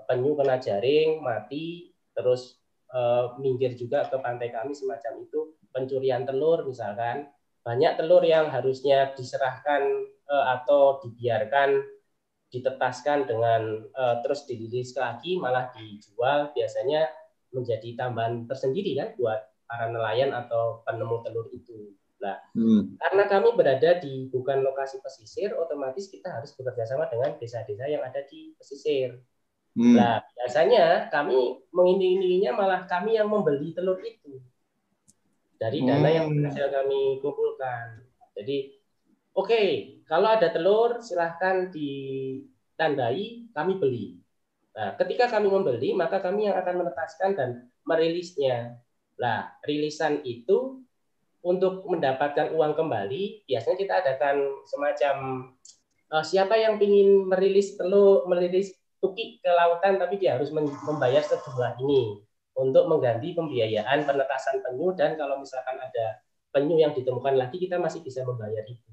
penyu 0.06 0.34
kena 0.38 0.58
jaring 0.58 1.22
mati 1.22 1.95
terus 2.16 2.56
uh, 2.96 3.36
minggir 3.36 3.76
juga 3.76 4.08
ke 4.08 4.16
pantai 4.16 4.48
kami 4.48 4.72
semacam 4.72 5.20
itu 5.20 5.60
pencurian 5.68 6.24
telur 6.24 6.64
misalkan 6.64 7.28
banyak 7.60 7.98
telur 8.00 8.24
yang 8.24 8.48
harusnya 8.48 9.12
diserahkan 9.12 9.84
uh, 10.26 10.44
atau 10.58 11.04
dibiarkan 11.04 11.84
ditetaskan 12.48 13.28
dengan 13.28 13.84
uh, 13.92 14.24
terus 14.24 14.48
dirilis 14.48 14.96
lagi 14.96 15.36
malah 15.36 15.68
dijual 15.76 16.54
biasanya 16.56 17.10
menjadi 17.50 17.98
tambahan 17.98 18.46
tersendiri 18.48 18.96
kan 18.96 19.08
buat 19.18 19.40
para 19.66 19.90
nelayan 19.90 20.30
atau 20.30 20.86
penemu 20.86 21.16
telur 21.26 21.46
itu. 21.50 21.94
Nah, 22.22 22.38
hmm. 22.56 22.96
karena 22.96 23.24
kami 23.28 23.48
berada 23.58 23.90
di 24.00 24.30
bukan 24.32 24.64
lokasi 24.64 25.02
pesisir, 25.04 25.52
otomatis 25.52 26.08
kita 26.08 26.32
harus 26.32 26.54
bekerja 26.56 26.88
sama 26.88 27.10
dengan 27.12 27.36
desa-desa 27.36 27.84
yang 27.90 28.00
ada 28.00 28.24
di 28.24 28.56
pesisir. 28.56 29.20
Hmm. 29.76 29.92
Nah, 29.92 30.24
biasanya 30.32 31.12
kami 31.12 31.68
menginginnya 31.68 32.56
malah 32.56 32.88
kami 32.88 33.20
yang 33.20 33.28
membeli 33.28 33.76
telur 33.76 34.00
itu 34.00 34.40
dari 35.60 35.84
dana 35.84 36.08
yang 36.08 36.32
hmm. 36.32 36.36
berhasil 36.40 36.72
kami 36.72 37.20
kumpulkan. 37.20 38.00
Jadi, 38.36 38.76
oke, 39.36 39.48
okay, 39.48 39.68
kalau 40.08 40.32
ada 40.32 40.48
telur 40.48 41.00
silahkan 41.04 41.68
ditandai, 41.68 43.52
kami 43.52 43.72
beli. 43.76 44.16
Nah, 44.76 44.96
ketika 45.00 45.28
kami 45.32 45.48
membeli, 45.48 45.96
maka 45.96 46.20
kami 46.20 46.48
yang 46.48 46.56
akan 46.60 46.84
menetaskan 46.84 47.30
dan 47.32 47.50
merilisnya. 47.88 48.76
Nah, 49.16 49.56
rilisan 49.64 50.20
itu 50.24 50.84
untuk 51.40 51.88
mendapatkan 51.88 52.52
uang 52.52 52.76
kembali, 52.76 53.48
biasanya 53.48 53.76
kita 53.80 53.94
adakan 54.04 54.36
semacam 54.68 55.16
uh, 56.12 56.24
siapa 56.24 56.60
yang 56.60 56.76
ingin 56.76 57.24
merilis 57.24 57.78
telur, 57.80 58.28
merilis 58.28 58.76
tuki 59.00 59.38
ke 59.40 59.50
lautan, 59.50 60.00
tapi 60.00 60.16
dia 60.16 60.38
harus 60.38 60.50
membayar 60.54 61.22
sejumlah 61.22 61.80
ini 61.84 62.20
untuk 62.56 62.88
mengganti 62.88 63.36
pembiayaan 63.36 64.08
penetasan 64.08 64.64
penyu 64.64 64.96
dan 64.96 65.14
kalau 65.20 65.36
misalkan 65.40 65.76
ada 65.76 66.20
penyu 66.48 66.80
yang 66.80 66.96
ditemukan 66.96 67.36
lagi 67.36 67.60
kita 67.60 67.76
masih 67.76 68.00
bisa 68.00 68.24
membayar 68.24 68.64
itu. 68.64 68.90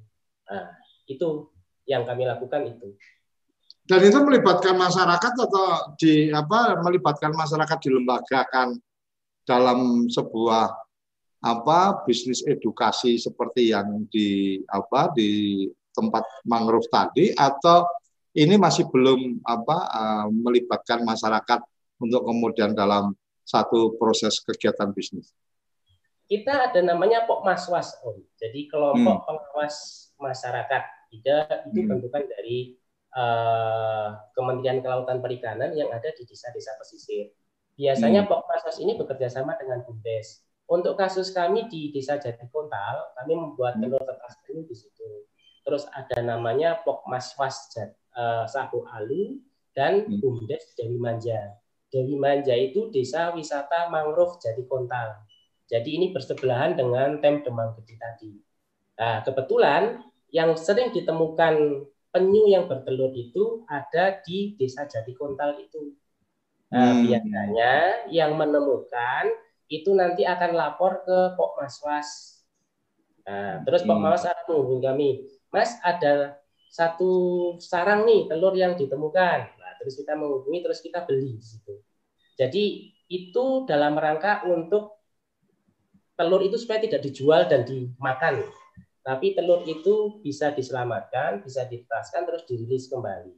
Nah, 0.52 0.76
itu 1.08 1.48
yang 1.88 2.04
kami 2.04 2.28
lakukan 2.28 2.68
itu. 2.68 2.92
Dan 3.84 4.00
itu 4.04 4.20
melibatkan 4.24 4.80
masyarakat 4.80 5.34
atau 5.36 5.96
di 6.00 6.32
apa 6.32 6.80
melibatkan 6.80 7.36
masyarakat 7.36 7.78
dilembagakan 7.84 8.80
dalam 9.44 10.08
sebuah 10.08 10.72
apa 11.44 12.08
bisnis 12.08 12.40
edukasi 12.48 13.20
seperti 13.20 13.76
yang 13.76 14.08
di 14.08 14.60
apa 14.72 15.12
di 15.12 15.68
tempat 15.92 16.24
mangrove 16.48 16.88
tadi 16.88 17.36
atau 17.36 17.84
ini 18.34 18.58
masih 18.58 18.90
belum 18.90 19.46
apa 19.46 19.78
uh, 19.94 20.28
melibatkan 20.34 21.06
masyarakat 21.06 21.62
untuk 22.02 22.26
kemudian 22.26 22.74
dalam 22.74 23.14
satu 23.46 23.94
proses 24.02 24.42
kegiatan 24.42 24.90
bisnis? 24.90 25.30
Kita 26.26 26.72
ada 26.72 26.82
namanya 26.82 27.30
Pokmaswas, 27.30 28.02
Om. 28.02 28.18
Jadi 28.40 28.66
kelompok 28.66 29.22
hmm. 29.22 29.26
pengawas 29.30 29.76
masyarakat. 30.18 30.84
Tidak 31.14 31.70
itu 31.70 31.80
hmm. 31.86 31.90
bentukan 31.94 32.24
dari 32.26 32.74
uh, 33.14 34.18
Kementerian 34.34 34.82
Kelautan 34.82 35.22
Perikanan 35.22 35.78
yang 35.78 35.94
ada 35.94 36.10
di 36.10 36.26
desa-desa 36.26 36.74
pesisir. 36.82 37.30
Biasanya 37.78 38.26
hmm. 38.26 38.30
Pokmaswas 38.34 38.82
ini 38.82 38.98
bekerja 38.98 39.30
sama 39.30 39.54
dengan 39.62 39.86
BUMDes. 39.86 40.42
Untuk 40.64 40.98
kasus 40.98 41.30
kami 41.36 41.70
di 41.70 41.94
Desa 41.94 42.18
Jati 42.18 42.50
Kontal, 42.50 43.14
kami 43.20 43.38
membuat 43.38 43.78
telur 43.78 44.02
hmm. 44.02 44.10
tetas 44.10 44.34
penyu 44.42 44.66
di 44.66 44.74
situ. 44.74 45.30
Terus 45.62 45.86
ada 45.94 46.18
namanya 46.24 46.82
Pokmaswas 46.82 47.70
uh, 48.18 48.46
Sahu 48.46 48.86
Alu 48.90 49.42
dan 49.74 50.06
hmm. 50.06 50.22
BUMDes 50.22 50.78
Dewi 50.78 50.98
Manja. 50.98 51.58
Dewi 51.94 52.18
Manja 52.18 52.54
itu 52.58 52.90
desa 52.90 53.34
wisata 53.34 53.90
mangrove 53.90 54.42
jadi 54.42 54.66
kontal. 54.66 55.22
Jadi 55.70 55.90
ini 55.98 56.14
bersebelahan 56.14 56.78
dengan 56.78 57.18
Tem 57.22 57.42
Demang 57.42 57.74
Gede 57.78 57.96
tadi. 57.98 58.34
Nah, 59.00 59.26
kebetulan 59.26 60.06
yang 60.30 60.54
sering 60.58 60.94
ditemukan 60.94 61.86
penyu 62.14 62.46
yang 62.46 62.70
bertelur 62.70 63.10
itu 63.18 63.66
ada 63.66 64.22
di 64.22 64.54
desa 64.54 64.86
Jadi 64.86 65.18
Kontal 65.18 65.58
itu. 65.58 65.98
Nah, 66.70 66.94
hmm. 66.94 67.02
biasanya 67.06 67.74
yang 68.10 68.38
menemukan 68.38 69.34
itu 69.70 69.90
nanti 69.94 70.26
akan 70.26 70.54
lapor 70.54 71.02
ke 71.06 71.34
Pok 71.34 71.58
Maswas. 71.58 72.42
Nah, 73.26 73.66
terus 73.66 73.82
Pok 73.82 73.98
hmm. 73.98 74.04
Maswas 74.06 74.30
akan 74.30 74.46
menghubungi 74.50 74.82
kami, 74.86 75.10
Mas 75.50 75.78
ada 75.82 76.38
satu 76.74 77.12
sarang 77.62 78.02
nih 78.10 78.26
telur 78.26 78.58
yang 78.58 78.74
ditemukan. 78.74 79.40
Nah, 79.62 79.74
terus 79.78 79.94
kita 79.94 80.18
menghubungi, 80.18 80.66
terus 80.66 80.82
kita 80.82 81.06
beli 81.06 81.38
gitu. 81.38 81.86
Jadi 82.34 82.90
itu 83.14 83.46
dalam 83.70 83.94
rangka 83.94 84.42
untuk 84.50 85.06
telur 86.18 86.42
itu 86.42 86.58
supaya 86.58 86.82
tidak 86.82 87.06
dijual 87.06 87.46
dan 87.46 87.62
dimakan. 87.62 88.42
Tapi 89.06 89.38
telur 89.38 89.62
itu 89.70 90.18
bisa 90.26 90.50
diselamatkan, 90.50 91.46
bisa 91.46 91.70
ditetaskan, 91.70 92.26
terus 92.26 92.42
dirilis 92.50 92.90
kembali. 92.90 93.38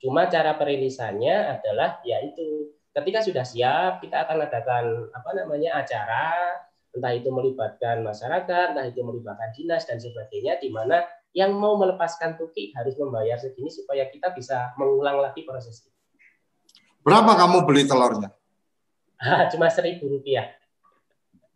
Cuma 0.00 0.32
cara 0.32 0.56
perilisannya 0.56 1.60
adalah 1.60 2.00
yaitu 2.08 2.72
ketika 2.96 3.20
sudah 3.20 3.44
siap 3.44 4.00
kita 4.00 4.24
akan 4.24 4.48
adakan 4.48 4.86
apa 5.12 5.30
namanya 5.36 5.84
acara 5.84 6.56
entah 6.96 7.12
itu 7.12 7.28
melibatkan 7.28 8.00
masyarakat, 8.00 8.66
entah 8.72 8.86
itu 8.88 9.04
melibatkan 9.04 9.52
dinas 9.52 9.84
dan 9.84 10.00
sebagainya 10.00 10.56
di 10.58 10.72
mana 10.72 11.04
yang 11.30 11.54
mau 11.54 11.78
melepaskan 11.78 12.34
tuki 12.34 12.74
harus 12.74 12.98
membayar 12.98 13.38
segini 13.38 13.70
supaya 13.70 14.10
kita 14.10 14.34
bisa 14.34 14.74
mengulang 14.74 15.22
lagi 15.22 15.46
proses 15.46 15.86
itu. 15.86 15.90
Berapa 17.06 17.38
kamu 17.38 17.64
beli 17.64 17.86
telurnya? 17.86 18.34
Cuma 19.54 19.70
seribu 19.70 20.10
rupiah. 20.10 20.50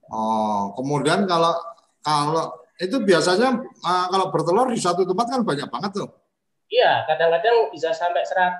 Oh, 0.09 0.77
kemudian 0.79 1.27
kalau 1.27 1.57
kalau 2.05 2.55
itu 2.79 3.01
biasanya 3.03 3.65
uh, 3.65 4.07
kalau 4.13 4.29
bertelur 4.31 4.69
di 4.71 4.79
satu 4.79 5.03
tempat 5.09 5.27
kan 5.31 5.41
banyak 5.43 5.69
banget 5.71 6.05
tuh. 6.05 6.11
Iya, 6.73 7.07
kadang-kadang 7.07 7.71
bisa 7.71 7.95
sampai 7.95 8.25
100, 8.27 8.59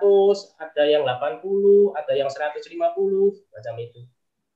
ada 0.61 0.83
yang 0.87 1.03
80, 1.03 1.99
ada 1.99 2.13
yang 2.15 2.31
150, 2.31 2.71
macam 3.51 3.75
itu. 3.81 4.01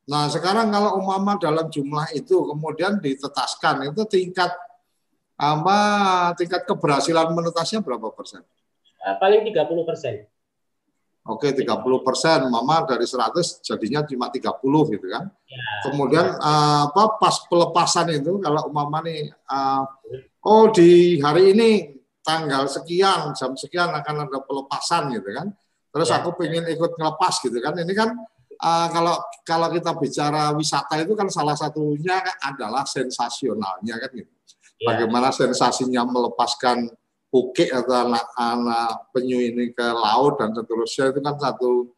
Nah, 0.08 0.30
sekarang 0.30 0.70
kalau 0.70 1.00
umama 1.00 1.34
dalam 1.40 1.66
jumlah 1.66 2.12
itu 2.14 2.38
kemudian 2.44 3.02
ditetaskan, 3.02 3.88
itu 3.90 4.02
tingkat 4.06 4.52
apa 5.38 5.78
tingkat 6.34 6.66
keberhasilan 6.66 7.30
menetasnya 7.30 7.78
berapa 7.78 8.10
persen? 8.10 8.42
Uh, 8.98 9.14
paling 9.22 9.46
30 9.46 9.86
persen. 9.86 10.26
Oke, 11.28 11.54
30 11.54 12.02
persen. 12.02 12.48
Mama 12.50 12.82
dari 12.82 13.06
100 13.06 13.62
jadinya 13.62 14.02
cuma 14.02 14.26
30 14.32 14.58
gitu 14.98 15.06
kan. 15.06 15.30
Ya. 15.46 15.62
Kemudian 15.86 16.26
uh, 16.40 16.90
apa 16.90 17.20
pas 17.22 17.36
pelepasan 17.46 18.10
itu 18.18 18.42
kalau 18.42 18.66
umama 18.66 19.04
nih 19.06 19.30
uh, 19.46 19.84
oh 20.42 20.72
di 20.74 21.22
hari 21.22 21.54
ini 21.54 22.00
tanggal 22.24 22.66
sekian 22.66 23.36
jam 23.36 23.54
sekian 23.54 23.92
akan 23.92 24.26
ada 24.26 24.40
pelepasan 24.42 25.14
gitu 25.14 25.30
kan. 25.30 25.52
Terus 25.92 26.08
ya. 26.08 26.18
aku 26.18 26.34
pengen 26.34 26.64
ikut 26.66 26.96
ngelepas 26.96 27.34
gitu 27.44 27.60
kan. 27.60 27.76
Ini 27.76 27.92
kan 27.92 28.08
uh, 28.64 28.88
kalau 28.88 29.20
kalau 29.44 29.68
kita 29.68 29.94
bicara 30.00 30.50
wisata 30.56 30.96
itu 30.98 31.12
kan 31.12 31.28
salah 31.28 31.54
satunya 31.54 32.24
adalah 32.40 32.88
sensasionalnya 32.88 34.00
kan 34.00 34.10
gitu. 34.16 34.37
Ya. 34.78 34.94
Bagaimana 34.94 35.34
sensasinya 35.34 36.06
melepaskan 36.06 36.86
puke 37.28 37.68
atau 37.68 38.08
anak-anak 38.08 39.12
penyu 39.12 39.42
ini 39.42 39.74
ke 39.74 39.84
laut 39.84 40.40
dan 40.40 40.54
seterusnya 40.54 41.12
itu 41.12 41.20
kan 41.20 41.36
satu 41.36 41.92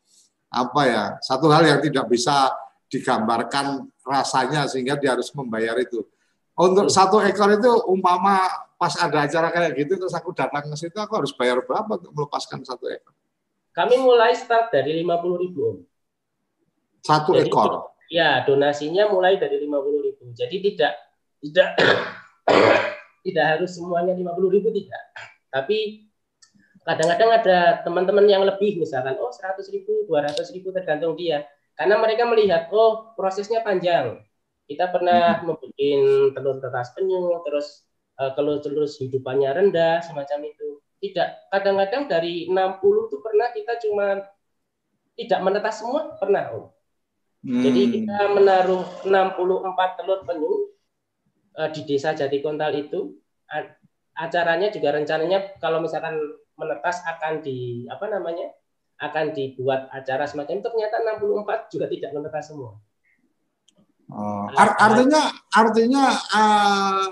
apa 0.51 0.83
ya 0.91 1.05
satu 1.23 1.47
hal 1.55 1.63
yang 1.63 1.79
tidak 1.79 2.11
bisa 2.11 2.51
digambarkan 2.91 3.87
rasanya 4.03 4.67
sehingga 4.67 4.99
dia 4.99 5.15
harus 5.15 5.31
membayar 5.31 5.79
itu. 5.79 6.03
Untuk 6.59 6.91
hmm. 6.91 6.97
satu 6.97 7.23
ekor 7.23 7.55
itu 7.55 7.71
umpama 7.87 8.43
pas 8.75 8.97
ada 8.99 9.29
acara 9.29 9.55
kayak 9.55 9.77
gitu 9.79 10.01
terus 10.01 10.13
aku 10.17 10.35
datang 10.35 10.67
ke 10.67 10.77
situ 10.77 10.99
aku 10.99 11.23
harus 11.23 11.31
bayar 11.37 11.63
berapa 11.63 11.87
untuk 11.87 12.11
melepaskan 12.11 12.67
satu 12.67 12.91
ekor? 12.91 13.15
Kami 13.71 14.03
mulai 14.03 14.35
start 14.35 14.75
dari 14.75 14.99
lima 14.99 15.23
puluh 15.23 15.39
ribu 15.39 15.87
Satu 17.01 17.33
Jadi, 17.33 17.49
ekor. 17.49 17.95
Ya 18.11 18.43
donasinya 18.43 19.07
mulai 19.07 19.39
dari 19.39 19.63
lima 19.63 19.79
puluh 19.79 20.11
ribu. 20.11 20.35
Jadi 20.35 20.57
tidak 20.59 20.99
tidak 21.39 21.69
tidak 23.27 23.47
harus 23.57 23.77
semuanya 23.77 24.17
lima 24.17 24.33
puluh 24.33 24.53
ribu 24.53 24.73
tidak. 24.73 25.03
Tapi 25.51 26.09
kadang-kadang 26.81 27.31
ada 27.37 27.59
teman-teman 27.85 28.25
yang 28.25 28.43
lebih 28.43 28.81
misalkan 28.81 29.19
oh 29.21 29.31
seratus 29.31 29.69
ribu, 29.69 30.09
dua 30.09 30.25
ratus 30.25 30.51
ribu 30.55 30.73
tergantung 30.73 31.15
dia. 31.19 31.45
Karena 31.77 32.01
mereka 32.01 32.25
melihat 32.29 32.69
oh 32.73 33.13
prosesnya 33.17 33.61
panjang. 33.61 34.21
Kita 34.71 34.87
pernah 34.87 35.43
hmm. 35.43 35.51
membuat 35.51 35.75
telur 36.31 36.57
tetas 36.63 36.95
penyu, 36.95 37.43
terus 37.43 37.83
uh, 38.23 38.31
kalau 38.39 38.63
telur 38.63 38.87
hidupannya 38.87 39.51
rendah 39.51 39.99
semacam 39.99 40.47
itu. 40.47 40.79
Tidak, 41.01 41.49
kadang-kadang 41.51 42.07
dari 42.07 42.45
60 42.47 42.55
itu 42.79 43.17
pernah 43.25 43.49
kita 43.57 43.73
cuma 43.83 44.21
tidak 45.17 45.41
menetas 45.43 45.81
semua 45.81 46.15
pernah 46.21 46.55
om. 46.55 46.65
Hmm. 47.41 47.65
Jadi 47.65 47.81
kita 47.99 48.37
menaruh 48.37 48.85
64 49.09 49.99
telur 49.99 50.21
penyu 50.29 50.71
di 51.75 51.83
desa 51.85 52.15
Jatikontal 52.15 52.73
itu 52.79 53.19
acaranya 54.15 54.69
juga 54.69 54.95
rencananya 54.95 55.59
kalau 55.59 55.83
misalkan 55.83 56.15
menetas 56.61 57.01
akan 57.09 57.41
di 57.41 57.89
apa 57.89 58.07
namanya 58.13 58.53
akan 59.01 59.33
dibuat 59.33 59.89
acara 59.89 60.29
semacam 60.29 60.61
itu 60.61 60.65
ternyata 60.69 60.97
64 61.01 61.73
juga 61.73 61.87
tidak 61.89 62.11
menetas 62.13 62.45
semua. 62.53 62.77
Oh, 64.11 64.47
art 64.53 64.77
artinya 64.77 65.23
artinya 65.55 66.05
uh, 66.13 67.09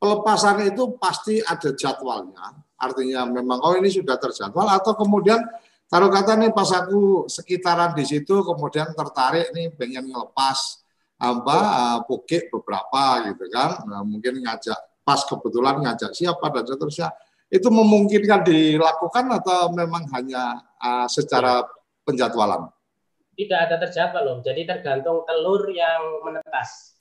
pelepasan 0.00 0.66
itu 0.66 0.98
pasti 0.98 1.38
ada 1.38 1.70
jadwalnya. 1.76 2.66
Artinya 2.80 3.28
memang 3.28 3.60
oh 3.62 3.76
ini 3.78 3.92
sudah 3.92 4.18
terjadwal 4.18 4.66
atau 4.66 4.96
kemudian 4.96 5.38
taruh 5.86 6.10
kata 6.10 6.34
nih 6.40 6.50
pas 6.50 6.72
aku 6.72 7.28
sekitaran 7.30 7.92
di 7.92 8.08
situ 8.08 8.40
kemudian 8.42 8.90
tertarik 8.96 9.52
nih 9.52 9.70
pengen 9.76 10.08
ngelepas 10.08 10.79
apa 11.20 11.58
uh, 11.60 11.98
pukik 12.08 12.48
beberapa 12.48 13.28
gitu 13.28 13.44
kan. 13.52 13.84
Nah, 13.84 14.00
mungkin 14.00 14.40
ngajak 14.40 15.04
pas 15.04 15.20
kebetulan 15.28 15.84
ngajak 15.84 16.16
siapa 16.16 16.48
dan 16.48 16.64
seterusnya. 16.64 17.12
Itu 17.50 17.68
memungkinkan 17.68 18.46
dilakukan 18.46 19.26
atau 19.42 19.74
memang 19.74 20.08
hanya 20.16 20.64
uh, 20.80 21.04
secara 21.10 21.66
penjadwalan? 22.08 22.72
Tidak 23.36 23.58
ada 23.58 23.76
terjadwal 23.76 24.22
loh 24.24 24.38
jadi 24.40 24.64
tergantung 24.64 25.26
telur 25.28 25.68
yang 25.68 26.24
menetas. 26.24 26.96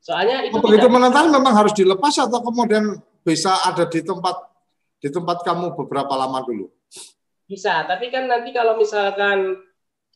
Soalnya 0.00 0.46
itu 0.46 0.54
oh, 0.56 0.62
begitu 0.62 0.86
menetas 0.86 1.26
memang 1.28 1.52
harus 1.52 1.74
dilepas 1.74 2.14
atau 2.14 2.40
kemudian 2.40 3.02
bisa 3.26 3.58
ada 3.66 3.84
di 3.90 4.00
tempat 4.06 4.38
di 5.02 5.08
tempat 5.10 5.42
kamu 5.42 5.74
beberapa 5.74 6.14
lama 6.14 6.46
dulu? 6.46 6.70
Bisa 7.50 7.82
tapi 7.90 8.08
kan 8.14 8.30
nanti 8.30 8.54
kalau 8.54 8.78
misalkan 8.78 9.60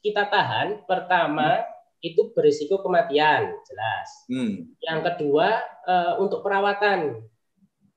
kita 0.00 0.30
tahan 0.30 0.86
pertama 0.86 1.58
hmm 1.58 1.79
itu 2.00 2.32
berisiko 2.32 2.80
kematian, 2.80 3.52
jelas. 3.68 4.08
Hmm. 4.28 4.72
Yang 4.80 5.00
kedua 5.12 5.60
uh, 5.84 6.12
untuk 6.20 6.40
perawatan, 6.40 7.20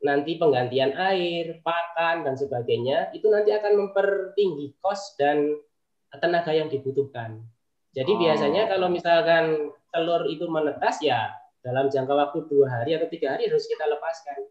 nanti 0.04 0.36
penggantian 0.36 0.92
air, 1.00 1.64
pakan 1.64 2.28
dan 2.28 2.36
sebagainya 2.36 3.16
itu 3.16 3.32
nanti 3.32 3.56
akan 3.56 3.88
mempertinggi 3.88 4.76
kos 4.84 5.16
dan 5.16 5.56
tenaga 6.20 6.52
yang 6.52 6.68
dibutuhkan. 6.68 7.40
Jadi 7.96 8.12
oh. 8.12 8.20
biasanya 8.20 8.68
kalau 8.68 8.92
misalkan 8.92 9.72
telur 9.90 10.28
itu 10.28 10.46
menetas 10.52 11.00
ya 11.00 11.32
dalam 11.64 11.88
jangka 11.88 12.12
waktu 12.12 12.40
dua 12.52 12.68
hari 12.68 13.00
atau 13.00 13.08
tiga 13.08 13.34
hari 13.34 13.48
harus 13.48 13.64
kita 13.66 13.88
lepaskan. 13.88 14.44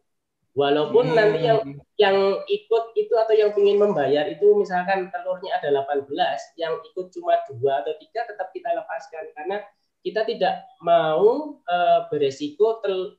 Walaupun 0.53 1.13
hmm. 1.13 1.17
nanti 1.17 1.41
yang 1.49 1.61
yang 1.97 2.17
ikut 2.45 2.85
itu 2.93 3.15
atau 3.17 3.33
yang 3.33 3.57
ingin 3.57 3.81
membayar 3.81 4.29
itu 4.29 4.53
misalkan 4.53 5.09
telurnya 5.09 5.57
ada 5.57 5.73
18, 5.73 6.13
yang 6.61 6.77
ikut 6.93 7.09
cuma 7.09 7.41
dua 7.49 7.81
atau 7.81 7.97
tiga 7.97 8.29
tetap 8.29 8.53
kita 8.53 8.69
lepaskan 8.77 9.33
karena 9.33 9.65
kita 10.05 10.29
tidak 10.29 10.69
mau 10.85 11.57
e, 11.65 11.77
beresiko 12.13 12.85
tel, 12.85 13.17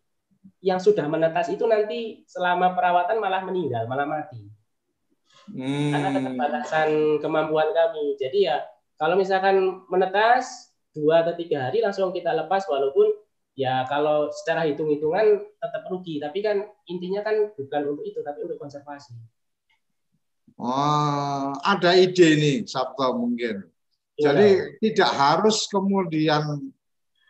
yang 0.61 0.77
sudah 0.77 1.09
menetas 1.09 1.49
itu 1.49 1.65
nanti 1.65 2.21
selama 2.29 2.77
perawatan 2.77 3.17
malah 3.17 3.41
meninggal, 3.41 3.89
malah 3.89 4.05
mati. 4.05 4.53
Hmm. 5.49 5.89
Karena 5.89 6.09
keterbatasan 6.13 6.89
kemampuan 7.17 7.73
kami. 7.73 8.13
Jadi 8.21 8.45
ya 8.45 8.61
kalau 9.01 9.17
misalkan 9.17 9.81
menetas 9.89 10.69
dua 10.93 11.25
atau 11.25 11.33
tiga 11.33 11.65
hari 11.65 11.81
langsung 11.81 12.13
kita 12.13 12.29
lepas 12.45 12.69
walaupun 12.69 13.09
ya 13.53 13.85
kalau 13.85 14.33
secara 14.33 14.65
hitung-hitungan 14.65 15.45
tetap 15.61 15.85
rugi 15.89 16.17
tapi 16.17 16.41
kan 16.41 16.65
intinya 16.89 17.21
kan 17.21 17.53
bukan 17.53 17.81
untuk 17.93 18.05
itu 18.05 18.19
tapi 18.25 18.41
untuk 18.41 18.57
konservasi 18.57 19.13
oh 20.57 21.53
ada 21.61 21.93
ide 21.93 22.33
nih 22.33 22.57
Sabto 22.65 23.13
mungkin 23.13 23.61
ya. 24.17 24.33
jadi 24.33 24.77
tidak 24.81 25.11
harus 25.13 25.69
kemudian 25.69 26.73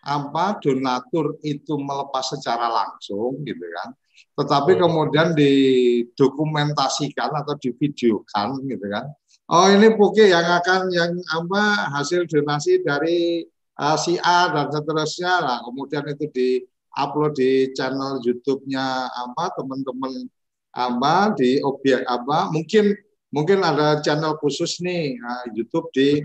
apa 0.04 0.60
donatur 0.60 1.40
itu 1.44 1.80
melepas 1.80 2.36
secara 2.36 2.72
langsung 2.72 3.44
gitu 3.44 3.64
kan 3.80 3.92
tetapi 4.40 4.80
oh. 4.80 4.88
kemudian 4.88 5.36
didokumentasikan 5.36 7.32
atau 7.36 7.56
divideokan 7.60 8.64
gitu 8.68 8.88
kan 8.88 9.12
oh 9.52 9.68
ini 9.68 9.92
Puki 9.92 10.32
yang 10.32 10.48
akan 10.48 10.88
yang 10.92 11.12
apa 11.36 11.92
hasil 12.00 12.28
donasi 12.32 12.80
dari 12.80 13.44
uh, 13.80 13.98
si 13.98 14.18
A 14.22 14.52
dan 14.52 14.68
seterusnya 14.70 15.34
lah 15.42 15.58
kemudian 15.66 16.06
itu 16.10 16.26
di 16.30 16.50
upload 16.94 17.34
di 17.38 17.74
channel 17.74 18.22
YouTube-nya 18.22 19.10
apa 19.10 19.54
teman-teman 19.58 20.30
apa 20.74 21.34
di 21.38 21.62
objek 21.62 22.06
apa 22.06 22.50
mungkin 22.50 22.94
mungkin 23.34 23.62
ada 23.66 24.02
channel 24.02 24.38
khusus 24.38 24.82
nih 24.82 25.18
uh, 25.18 25.46
YouTube 25.54 25.90
di 25.94 26.22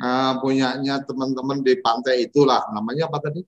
uh, 0.00 0.32
punyanya 0.40 1.00
teman-teman 1.04 1.64
di 1.64 1.76
pantai 1.80 2.28
itulah 2.28 2.68
namanya 2.72 3.08
apa 3.08 3.20
tadi 3.20 3.42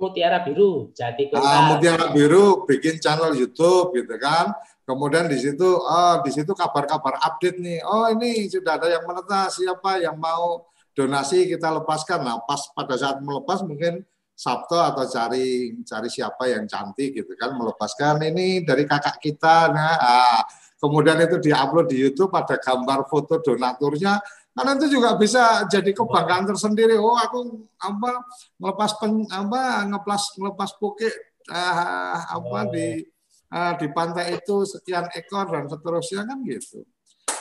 Mutiara 0.00 0.40
Biru, 0.40 0.88
Jati 0.96 1.28
Kota. 1.28 1.44
Ah, 1.44 1.60
Mutiara 1.68 2.08
Biru 2.08 2.64
bikin 2.64 2.96
channel 2.96 3.36
YouTube 3.36 3.92
gitu 3.92 4.16
kan. 4.16 4.48
Kemudian 4.88 5.28
di 5.28 5.36
situ, 5.36 5.76
oh 5.76 6.16
di 6.24 6.32
situ 6.32 6.56
kabar-kabar 6.56 7.20
update 7.20 7.60
nih. 7.60 7.84
Oh 7.84 8.08
ini 8.08 8.48
sudah 8.48 8.80
ada 8.80 8.88
yang 8.88 9.04
menetas, 9.04 9.60
siapa 9.60 10.00
yang 10.00 10.16
mau 10.16 10.64
donasi 11.04 11.48
kita 11.48 11.72
lepaskan. 11.80 12.20
Nah 12.28 12.44
pas 12.44 12.60
pada 12.76 12.94
saat 13.00 13.24
melepas 13.24 13.64
mungkin 13.64 14.04
Sabtu 14.40 14.72
atau 14.72 15.04
cari 15.04 15.76
cari 15.84 16.08
siapa 16.08 16.48
yang 16.48 16.64
cantik 16.64 17.12
gitu 17.12 17.36
kan 17.36 17.52
melepaskan 17.52 18.24
ini 18.24 18.64
dari 18.64 18.88
kakak 18.88 19.20
kita. 19.20 19.68
Nah, 19.68 19.96
ah, 20.00 20.40
kemudian 20.80 21.20
itu 21.20 21.36
diupload 21.36 21.92
di 21.92 22.00
YouTube 22.00 22.32
ada 22.32 22.56
gambar 22.56 23.04
foto 23.04 23.36
donaturnya 23.44 24.16
karena 24.56 24.80
itu 24.80 24.96
juga 24.96 25.14
bisa 25.20 25.68
jadi 25.68 25.92
kebanggaan 25.92 26.48
tersendiri. 26.48 26.96
Oh, 26.96 27.14
aku 27.20 27.68
apa 27.84 28.24
melepas 28.56 28.96
pen, 28.96 29.28
apa 29.28 29.86
ngeplas 29.92 30.40
ngelepas 30.40 30.70
poke 30.80 31.08
uh, 31.52 32.18
apa 32.32 32.58
oh. 32.60 32.64
di 32.72 33.04
uh, 33.52 33.72
di 33.78 33.86
pantai 33.92 34.40
itu 34.40 34.64
sekian 34.66 35.06
ekor 35.12 35.52
dan 35.52 35.68
seterusnya 35.68 36.24
kan 36.24 36.40
gitu. 36.48 36.82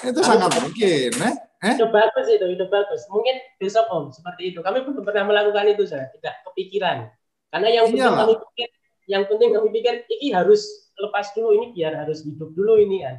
Itu 0.04 0.20
sangat 0.20 0.52
mungkin, 0.64 1.12
eh? 1.16 1.36
Eh? 1.64 1.74
Itu 1.76 1.88
bagus 1.92 2.26
itu, 2.32 2.46
itu 2.48 2.66
bagus. 2.68 3.04
Mungkin 3.12 3.36
besok 3.60 3.86
Om 3.92 4.12
seperti 4.16 4.56
itu. 4.56 4.60
Kami 4.64 4.84
belum 4.84 5.04
pernah 5.04 5.28
melakukan 5.28 5.66
itu 5.72 5.84
saya, 5.88 6.08
tidak 6.16 6.44
kepikiran. 6.48 7.12
Karena 7.50 7.68
yang 7.74 7.86
penting 7.90 8.14
kami 8.14 8.34
pikir, 8.38 8.70
yang 9.10 9.24
penting 9.26 9.50
kami 9.52 9.70
pikir 9.74 9.94
ini 10.08 10.28
harus 10.32 10.90
lepas 11.00 11.34
dulu 11.34 11.56
ini 11.58 11.74
biar 11.74 12.06
harus 12.06 12.22
hidup 12.22 12.54
dulu 12.54 12.78
ini 12.78 13.02
kan. 13.02 13.18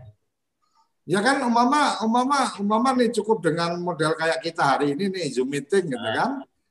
Ya 1.08 1.18
kan 1.24 1.42
umpama 1.42 1.98
umpama 2.06 2.54
umpama 2.60 2.88
nih 2.94 3.10
cukup 3.10 3.42
dengan 3.42 3.74
model 3.82 4.14
kayak 4.14 4.38
kita 4.44 4.62
hari 4.62 4.94
ini 4.94 5.10
nih 5.10 5.26
Zoom 5.34 5.50
meeting 5.50 5.90
gitu 5.90 5.98
nah. 5.98 6.14
kan. 6.14 6.30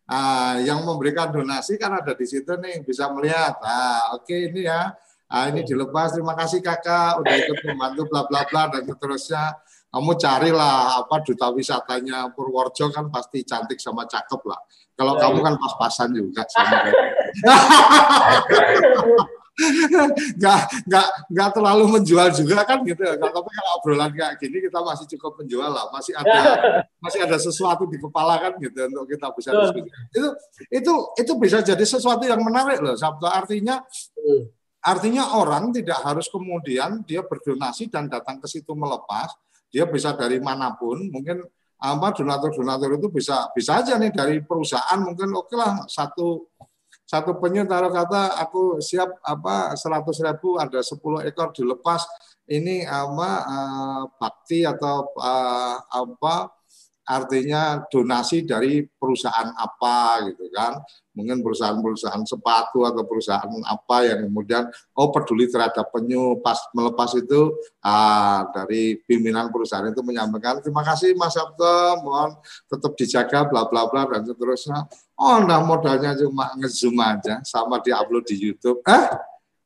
Ah, 0.09 0.57
yang 0.57 0.81
memberikan 0.81 1.29
donasi 1.29 1.77
kan 1.77 1.93
ada 1.93 2.17
di 2.17 2.25
situ 2.25 2.49
nih 2.57 2.81
bisa 2.81 3.11
melihat. 3.13 3.59
Ah, 3.61 4.15
oke 4.15 4.25
okay, 4.25 4.49
ini 4.49 4.65
ya. 4.65 4.95
Ah, 5.29 5.51
ini 5.51 5.61
dilepas. 5.61 6.15
Terima 6.15 6.33
kasih 6.33 6.63
kakak 6.63 7.21
udah 7.21 7.35
ikut 7.35 7.57
membantu 7.67 8.01
bla 8.09 8.25
bla 8.25 8.41
bla 8.47 8.63
dan 8.73 8.87
seterusnya. 8.87 9.59
Kamu 9.89 10.11
carilah 10.21 11.01
apa 11.01 11.25
duta 11.25 11.49
wisatanya 11.49 12.29
Purworejo 12.33 12.93
kan 12.93 13.09
pasti 13.09 13.41
cantik 13.41 13.81
sama 13.81 14.05
cakep 14.05 14.41
lah. 14.45 14.61
Kalau 14.93 15.17
ya, 15.17 15.21
kamu 15.25 15.39
kan 15.41 15.55
pas-pasan 15.57 16.13
juga 16.13 16.45
sama 16.53 16.91
nggak 20.39 20.61
nggak 20.87 21.07
nggak 21.31 21.49
terlalu 21.51 21.83
menjual 21.99 22.27
juga 22.31 22.63
kan 22.63 22.79
gitu 22.87 23.01
ya. 23.03 23.15
Tapi 23.19 23.49
kalau 23.51 23.71
obrolan 23.79 24.11
kayak 24.15 24.39
gini 24.39 24.63
kita 24.63 24.79
masih 24.79 25.05
cukup 25.15 25.43
menjual 25.43 25.69
lah, 25.69 25.85
masih 25.91 26.13
ada 26.15 26.39
masih 27.03 27.19
ada 27.27 27.37
sesuatu 27.37 27.83
di 27.87 27.99
kepala 27.99 28.39
kan 28.39 28.55
gitu 28.59 28.87
untuk 28.87 29.05
kita 29.11 29.27
bisa 29.35 29.49
diskusi. 29.51 29.89
Itu 30.15 30.29
itu 30.71 30.93
itu 31.19 31.31
bisa 31.35 31.57
jadi 31.59 31.83
sesuatu 31.83 32.23
yang 32.23 32.39
menarik 32.39 32.79
loh. 32.79 32.95
Sabtu 32.95 33.27
artinya 33.27 33.83
artinya 34.79 35.35
orang 35.35 35.75
tidak 35.75 35.99
harus 36.07 36.31
kemudian 36.31 37.03
dia 37.03 37.19
berdonasi 37.23 37.91
dan 37.91 38.07
datang 38.07 38.39
ke 38.39 38.47
situ 38.47 38.71
melepas. 38.71 39.35
Dia 39.69 39.85
bisa 39.85 40.17
dari 40.17 40.41
mana 40.41 40.73
pun, 40.73 41.09
mungkin 41.09 41.45
apa 41.79 42.11
donatur-donatur 42.11 42.99
itu 42.99 43.07
bisa 43.07 43.47
bisa 43.55 43.79
aja 43.79 43.95
nih 43.95 44.11
dari 44.11 44.43
perusahaan 44.43 44.99
mungkin 44.99 45.31
oke 45.31 45.47
okay 45.47 45.55
lah 45.55 45.87
satu 45.87 46.51
satu 47.07 47.39
penyu 47.39 47.63
taruh 47.63 47.87
kata 47.87 48.35
aku 48.35 48.83
siap 48.83 49.07
apa 49.23 49.79
seratus 49.79 50.19
ribu 50.19 50.59
ada 50.59 50.83
10 50.83 50.99
ekor 51.31 51.55
dilepas 51.55 52.03
ini 52.51 52.83
apa 52.83 53.29
uh, 53.47 54.03
bakti 54.19 54.67
atau 54.67 55.07
uh, 55.15 55.79
apa 55.87 56.51
artinya 57.09 57.81
donasi 57.89 58.45
dari 58.45 58.85
perusahaan 58.85 59.49
apa 59.57 60.29
gitu 60.29 60.45
kan? 60.53 60.77
Mungkin 61.17 61.41
perusahaan-perusahaan 61.41 62.21
sepatu 62.21 62.85
atau 62.85 63.01
perusahaan 63.09 63.49
apa 63.65 64.05
yang 64.05 64.29
kemudian 64.29 64.69
oh 64.93 65.09
peduli 65.09 65.49
terhadap 65.49 65.89
penyu 65.89 66.37
pas 66.45 66.61
melepas 66.71 67.09
itu 67.17 67.57
ah, 67.81 68.45
dari 68.53 69.01
pimpinan 69.09 69.49
perusahaan 69.49 69.89
itu 69.89 70.05
menyampaikan 70.05 70.61
terima 70.61 70.85
kasih 70.85 71.17
Mas 71.17 71.33
Sabto 71.33 72.05
mohon 72.05 72.37
tetap 72.69 72.93
dijaga 72.93 73.49
bla 73.49 73.65
bla 73.65 73.89
bla 73.89 74.05
dan 74.05 74.21
seterusnya. 74.29 74.85
Oh 75.17 75.41
nah 75.41 75.65
modalnya 75.65 76.13
cuma 76.13 76.53
ngezoom 76.61 76.95
aja 77.01 77.41
sama 77.41 77.81
diupload 77.81 78.29
di 78.29 78.37
YouTube. 78.37 78.85
Eh 78.85 79.09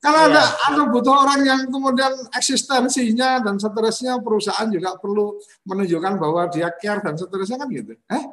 karena 0.03 0.21
ada 0.27 0.43
iya. 0.43 0.67
ada 0.67 0.81
butuh 0.91 1.15
orang 1.15 1.47
yang 1.47 1.61
kemudian 1.71 2.11
eksistensinya 2.35 3.39
dan 3.39 3.55
seterusnya 3.55 4.19
perusahaan 4.19 4.67
juga 4.67 4.99
perlu 4.99 5.39
menunjukkan 5.63 6.19
bahwa 6.19 6.51
dia 6.51 6.67
care 6.75 6.99
dan 6.99 7.15
seterusnya 7.15 7.55
kan 7.55 7.71
gitu. 7.71 7.95
Eh? 8.11 8.23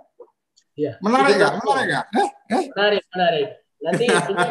Iya. 0.75 0.99
Menarik 0.99 1.39
ya, 1.39 1.49
menarik 1.63 1.87
ya. 1.87 2.03
Eh? 2.11 2.29
Eh? 2.59 2.65
Menarik, 2.75 3.03
menarik. 3.15 3.49
Nanti 3.87 4.05
ini, 4.35 4.49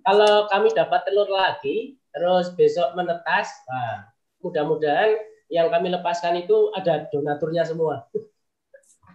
kalau 0.00 0.48
kami 0.48 0.72
dapat 0.72 1.00
telur 1.04 1.28
lagi, 1.28 2.00
terus 2.08 2.56
besok 2.56 2.96
menetas, 2.96 3.52
nah, 3.68 4.08
mudah-mudahan 4.40 5.20
yang 5.52 5.68
kami 5.68 5.92
lepaskan 5.92 6.48
itu 6.48 6.72
ada 6.72 7.04
donaturnya 7.12 7.68
semua. 7.68 8.08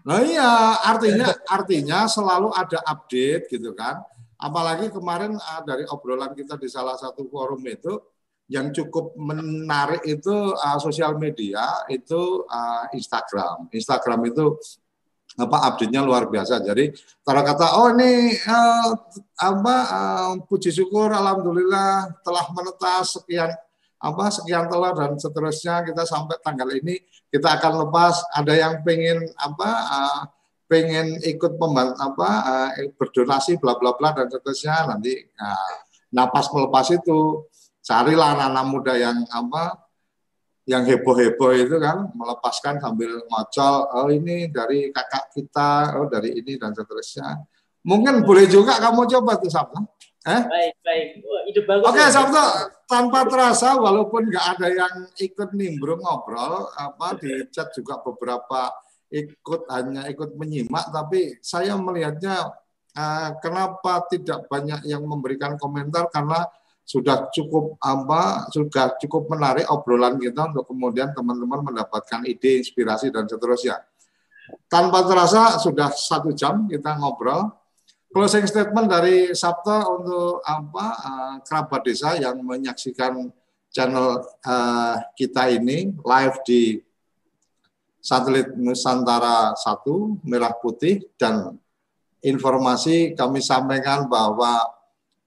Nah 0.06 0.22
iya, 0.22 0.78
artinya 0.86 1.34
artinya 1.50 2.06
selalu 2.06 2.54
ada 2.54 2.78
update 2.86 3.50
gitu 3.50 3.74
kan 3.74 4.06
Apalagi 4.40 4.88
kemarin 4.88 5.36
uh, 5.36 5.62
dari 5.68 5.84
obrolan 5.92 6.32
kita 6.32 6.56
di 6.56 6.72
salah 6.72 6.96
satu 6.96 7.28
forum 7.28 7.60
itu 7.68 8.00
yang 8.50 8.74
cukup 8.74 9.14
menarik 9.14 10.02
itu 10.10 10.56
uh, 10.58 10.80
sosial 10.82 11.20
media 11.20 11.86
itu 11.92 12.48
uh, 12.50 12.90
Instagram. 12.96 13.70
Instagram 13.70 14.32
itu 14.32 14.58
apa 15.38 15.58
update-nya 15.72 16.02
luar 16.02 16.26
biasa. 16.28 16.60
Jadi 16.64 16.90
kalau 17.22 17.42
kata 17.46 17.66
oh 17.78 17.94
ini 17.94 18.34
uh, 18.48 18.92
apa 19.38 19.76
uh, 19.94 20.34
puji 20.50 20.74
syukur 20.74 21.14
alhamdulillah 21.14 22.10
telah 22.26 22.46
menetas 22.56 23.22
sekian 23.22 23.54
apa 24.00 24.26
sekian 24.32 24.72
telur 24.72 24.96
dan 24.96 25.20
seterusnya 25.20 25.84
kita 25.84 26.08
sampai 26.08 26.40
tanggal 26.40 26.72
ini 26.72 27.04
kita 27.28 27.60
akan 27.60 27.86
lepas 27.88 28.24
ada 28.32 28.56
yang 28.56 28.80
pengen 28.82 29.28
apa 29.36 29.70
uh, 29.70 30.22
pengen 30.70 31.18
ikut 31.26 31.58
membantu 31.58 31.98
apa 31.98 32.30
uh, 32.46 32.70
berdonasi 32.94 33.58
bla 33.58 33.74
bla 33.82 33.98
bla 33.98 34.14
dan 34.14 34.30
seterusnya 34.30 34.86
nanti 34.86 35.18
uh, 35.18 35.74
napas 36.14 36.54
melepas 36.54 36.94
itu 36.94 37.50
carilah 37.82 38.38
anak-anak 38.38 38.66
muda 38.70 38.94
yang 38.94 39.18
apa 39.34 39.90
yang 40.70 40.86
heboh-heboh 40.86 41.58
itu 41.58 41.82
kan 41.82 42.14
melepaskan 42.14 42.78
sambil 42.78 43.26
ngocol 43.26 43.90
oh 43.90 44.08
ini 44.14 44.54
dari 44.54 44.94
kakak 44.94 45.34
kita 45.34 45.98
oh 45.98 46.06
dari 46.06 46.38
ini 46.38 46.62
dan 46.62 46.78
seterusnya. 46.78 47.42
Mungkin 47.82 48.22
boleh 48.22 48.46
juga 48.46 48.78
kamu 48.78 49.10
coba 49.10 49.42
tuh 49.42 49.50
Sabtu 49.50 49.82
eh? 50.30 50.42
Baik 50.46 50.74
baik. 50.86 51.08
Itu 51.50 51.66
bagus 51.66 51.90
oke 51.90 51.98
okay, 51.98 52.08
Sabtu 52.14 52.44
tanpa 52.86 53.26
terasa 53.26 53.74
walaupun 53.82 54.30
nggak 54.30 54.46
ada 54.58 54.68
yang 54.70 54.96
ikut 55.18 55.50
nimbrung 55.58 56.06
ngobrol 56.06 56.70
apa 56.78 57.18
di 57.18 57.50
chat 57.50 57.74
juga 57.74 57.98
beberapa 58.06 58.70
ikut 59.10 59.66
hanya 59.74 60.06
ikut 60.10 60.38
menyimak, 60.38 60.94
tapi 60.94 61.42
saya 61.42 61.74
melihatnya 61.76 62.54
uh, 62.94 63.30
kenapa 63.42 64.06
tidak 64.10 64.46
banyak 64.46 64.86
yang 64.86 65.02
memberikan 65.02 65.58
komentar 65.58 66.10
karena 66.14 66.46
sudah 66.90 67.30
cukup 67.30 67.78
apa 67.86 68.50
sudah 68.50 68.98
cukup 68.98 69.30
menarik 69.30 69.70
obrolan 69.70 70.18
kita 70.18 70.50
untuk 70.50 70.66
kemudian 70.74 71.14
teman-teman 71.14 71.62
mendapatkan 71.62 72.26
ide, 72.26 72.66
inspirasi 72.66 73.14
dan 73.14 73.30
seterusnya. 73.30 73.78
Tanpa 74.66 75.06
terasa 75.06 75.62
sudah 75.62 75.94
satu 75.94 76.34
jam 76.34 76.66
kita 76.66 76.98
ngobrol. 76.98 77.54
Closing 78.10 78.50
statement 78.50 78.90
dari 78.90 79.38
Sabta 79.38 79.86
untuk 79.86 80.42
apa 80.42 80.86
uh, 80.98 81.36
kerabat 81.46 81.86
desa 81.86 82.18
yang 82.18 82.42
menyaksikan 82.42 83.30
channel 83.70 84.26
uh, 84.50 84.98
kita 85.14 85.54
ini 85.54 85.94
live 85.94 86.38
di 86.42 86.82
satelit 88.00 88.56
Nusantara 88.56 89.54
1 89.56 90.24
merah 90.24 90.56
putih 90.56 91.04
dan 91.20 91.56
informasi 92.24 93.16
kami 93.16 93.40
sampaikan 93.40 94.08
bahwa 94.08 94.64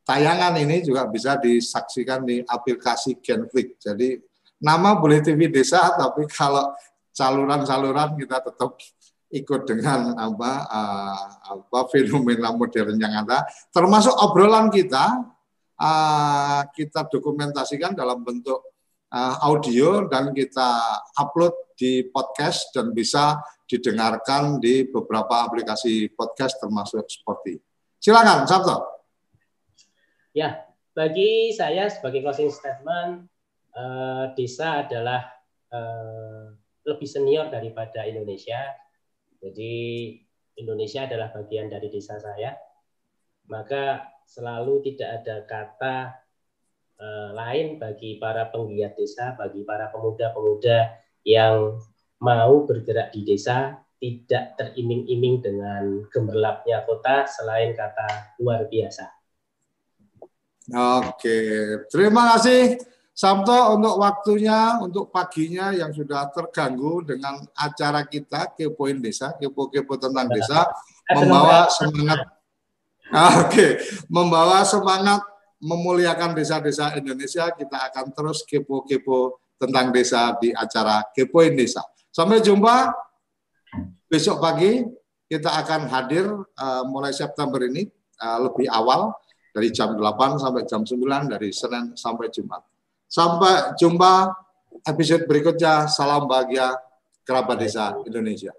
tayangan 0.04 0.56
ini 0.58 0.82
juga 0.84 1.08
bisa 1.08 1.38
disaksikan 1.38 2.26
di 2.26 2.42
aplikasi 2.42 3.20
Genflix. 3.22 3.80
Jadi 3.80 4.18
nama 4.60 4.96
boleh 4.96 5.20
TV 5.20 5.48
Desa 5.48 5.92
tapi 6.00 6.28
kalau 6.28 6.72
saluran-saluran 7.12 8.16
kita 8.16 8.40
tetap 8.40 8.80
ikut 9.32 9.64
dengan 9.64 10.12
apa 10.20 10.52
uh, 10.68 11.24
apa 11.56 11.88
fenomena 11.88 12.52
modern 12.52 13.00
yang 13.00 13.24
ada 13.24 13.48
termasuk 13.72 14.12
obrolan 14.20 14.68
kita 14.68 15.24
uh, 15.80 16.60
kita 16.76 17.08
dokumentasikan 17.08 17.96
dalam 17.96 18.20
bentuk 18.20 18.60
uh, 19.08 19.34
audio 19.48 20.04
dan 20.08 20.36
kita 20.36 21.00
upload 21.16 21.56
di 21.82 22.06
podcast 22.06 22.70
dan 22.70 22.94
bisa 22.94 23.42
didengarkan 23.66 24.62
di 24.62 24.86
beberapa 24.86 25.42
aplikasi 25.42 26.14
podcast 26.14 26.62
termasuk 26.62 27.02
seperti. 27.10 27.58
Silakan, 27.98 28.46
Sabto. 28.46 29.02
Ya, 30.30 30.62
bagi 30.94 31.50
saya 31.50 31.90
sebagai 31.90 32.22
closing 32.22 32.54
statement, 32.54 33.26
eh, 33.74 34.24
desa 34.38 34.86
adalah 34.86 35.26
eh, 35.74 36.54
lebih 36.86 37.08
senior 37.10 37.50
daripada 37.50 38.06
Indonesia. 38.06 38.62
Jadi 39.42 39.74
Indonesia 40.62 41.02
adalah 41.02 41.34
bagian 41.34 41.66
dari 41.66 41.90
desa 41.90 42.22
saya. 42.22 42.54
Maka 43.50 44.06
selalu 44.22 44.86
tidak 44.86 45.22
ada 45.22 45.36
kata 45.50 45.96
uh, 47.02 47.30
lain 47.34 47.82
bagi 47.82 48.22
para 48.22 48.48
penggiat 48.54 48.94
desa, 48.94 49.34
bagi 49.34 49.66
para 49.66 49.90
pemuda-pemuda 49.90 51.01
yang 51.22 51.78
mau 52.22 52.62
bergerak 52.66 53.10
di 53.14 53.26
desa 53.26 53.82
tidak 54.02 54.58
teriming-iming 54.58 55.42
dengan 55.42 56.02
gemerlapnya 56.10 56.82
kota 56.82 57.26
selain 57.30 57.74
kata 57.78 58.38
luar 58.42 58.66
biasa. 58.66 59.06
Oke, 61.02 61.38
terima 61.90 62.34
kasih 62.34 62.78
Samto 63.12 63.76
untuk 63.76 64.00
waktunya, 64.00 64.80
untuk 64.80 65.12
paginya 65.12 65.68
yang 65.70 65.92
sudah 65.92 66.32
terganggu 66.32 67.04
dengan 67.04 67.44
acara 67.52 68.08
kita 68.08 68.56
Kepoin 68.56 68.98
Desa, 69.04 69.36
Kepo-kepo 69.36 70.00
tentang 70.00 70.32
desa, 70.32 70.64
membawa 71.12 71.68
semangat, 71.68 72.20
oke, 73.12 73.66
membawa 74.08 74.64
semangat 74.64 75.20
memuliakan 75.60 76.32
desa-desa 76.32 76.96
Indonesia. 76.96 77.52
Kita 77.52 77.92
akan 77.92 78.16
terus 78.16 78.42
kepo-kepo 78.48 79.41
tentang 79.60 79.94
desa 79.94 80.34
di 80.40 80.50
acara 80.52 81.04
Kepoin 81.14 81.54
Desa. 81.54 81.82
Sampai 82.12 82.44
jumpa 82.44 82.92
besok 84.06 84.42
pagi. 84.42 84.84
Kita 85.32 85.48
akan 85.48 85.88
hadir 85.88 86.28
uh, 86.28 86.84
mulai 86.84 87.08
September 87.16 87.56
ini 87.64 87.88
uh, 88.20 88.38
lebih 88.44 88.68
awal 88.68 89.16
dari 89.56 89.72
jam 89.72 89.96
8 89.96 90.36
sampai 90.36 90.68
jam 90.68 90.84
9 90.84 91.32
dari 91.32 91.48
Senin 91.48 91.96
sampai 91.96 92.28
Jumat. 92.28 92.60
Sampai 93.08 93.72
jumpa 93.80 94.28
episode 94.84 95.24
berikutnya. 95.24 95.88
Salam 95.88 96.28
bahagia 96.28 96.76
kerabat 97.24 97.64
desa 97.64 97.96
Indonesia. 98.04 98.52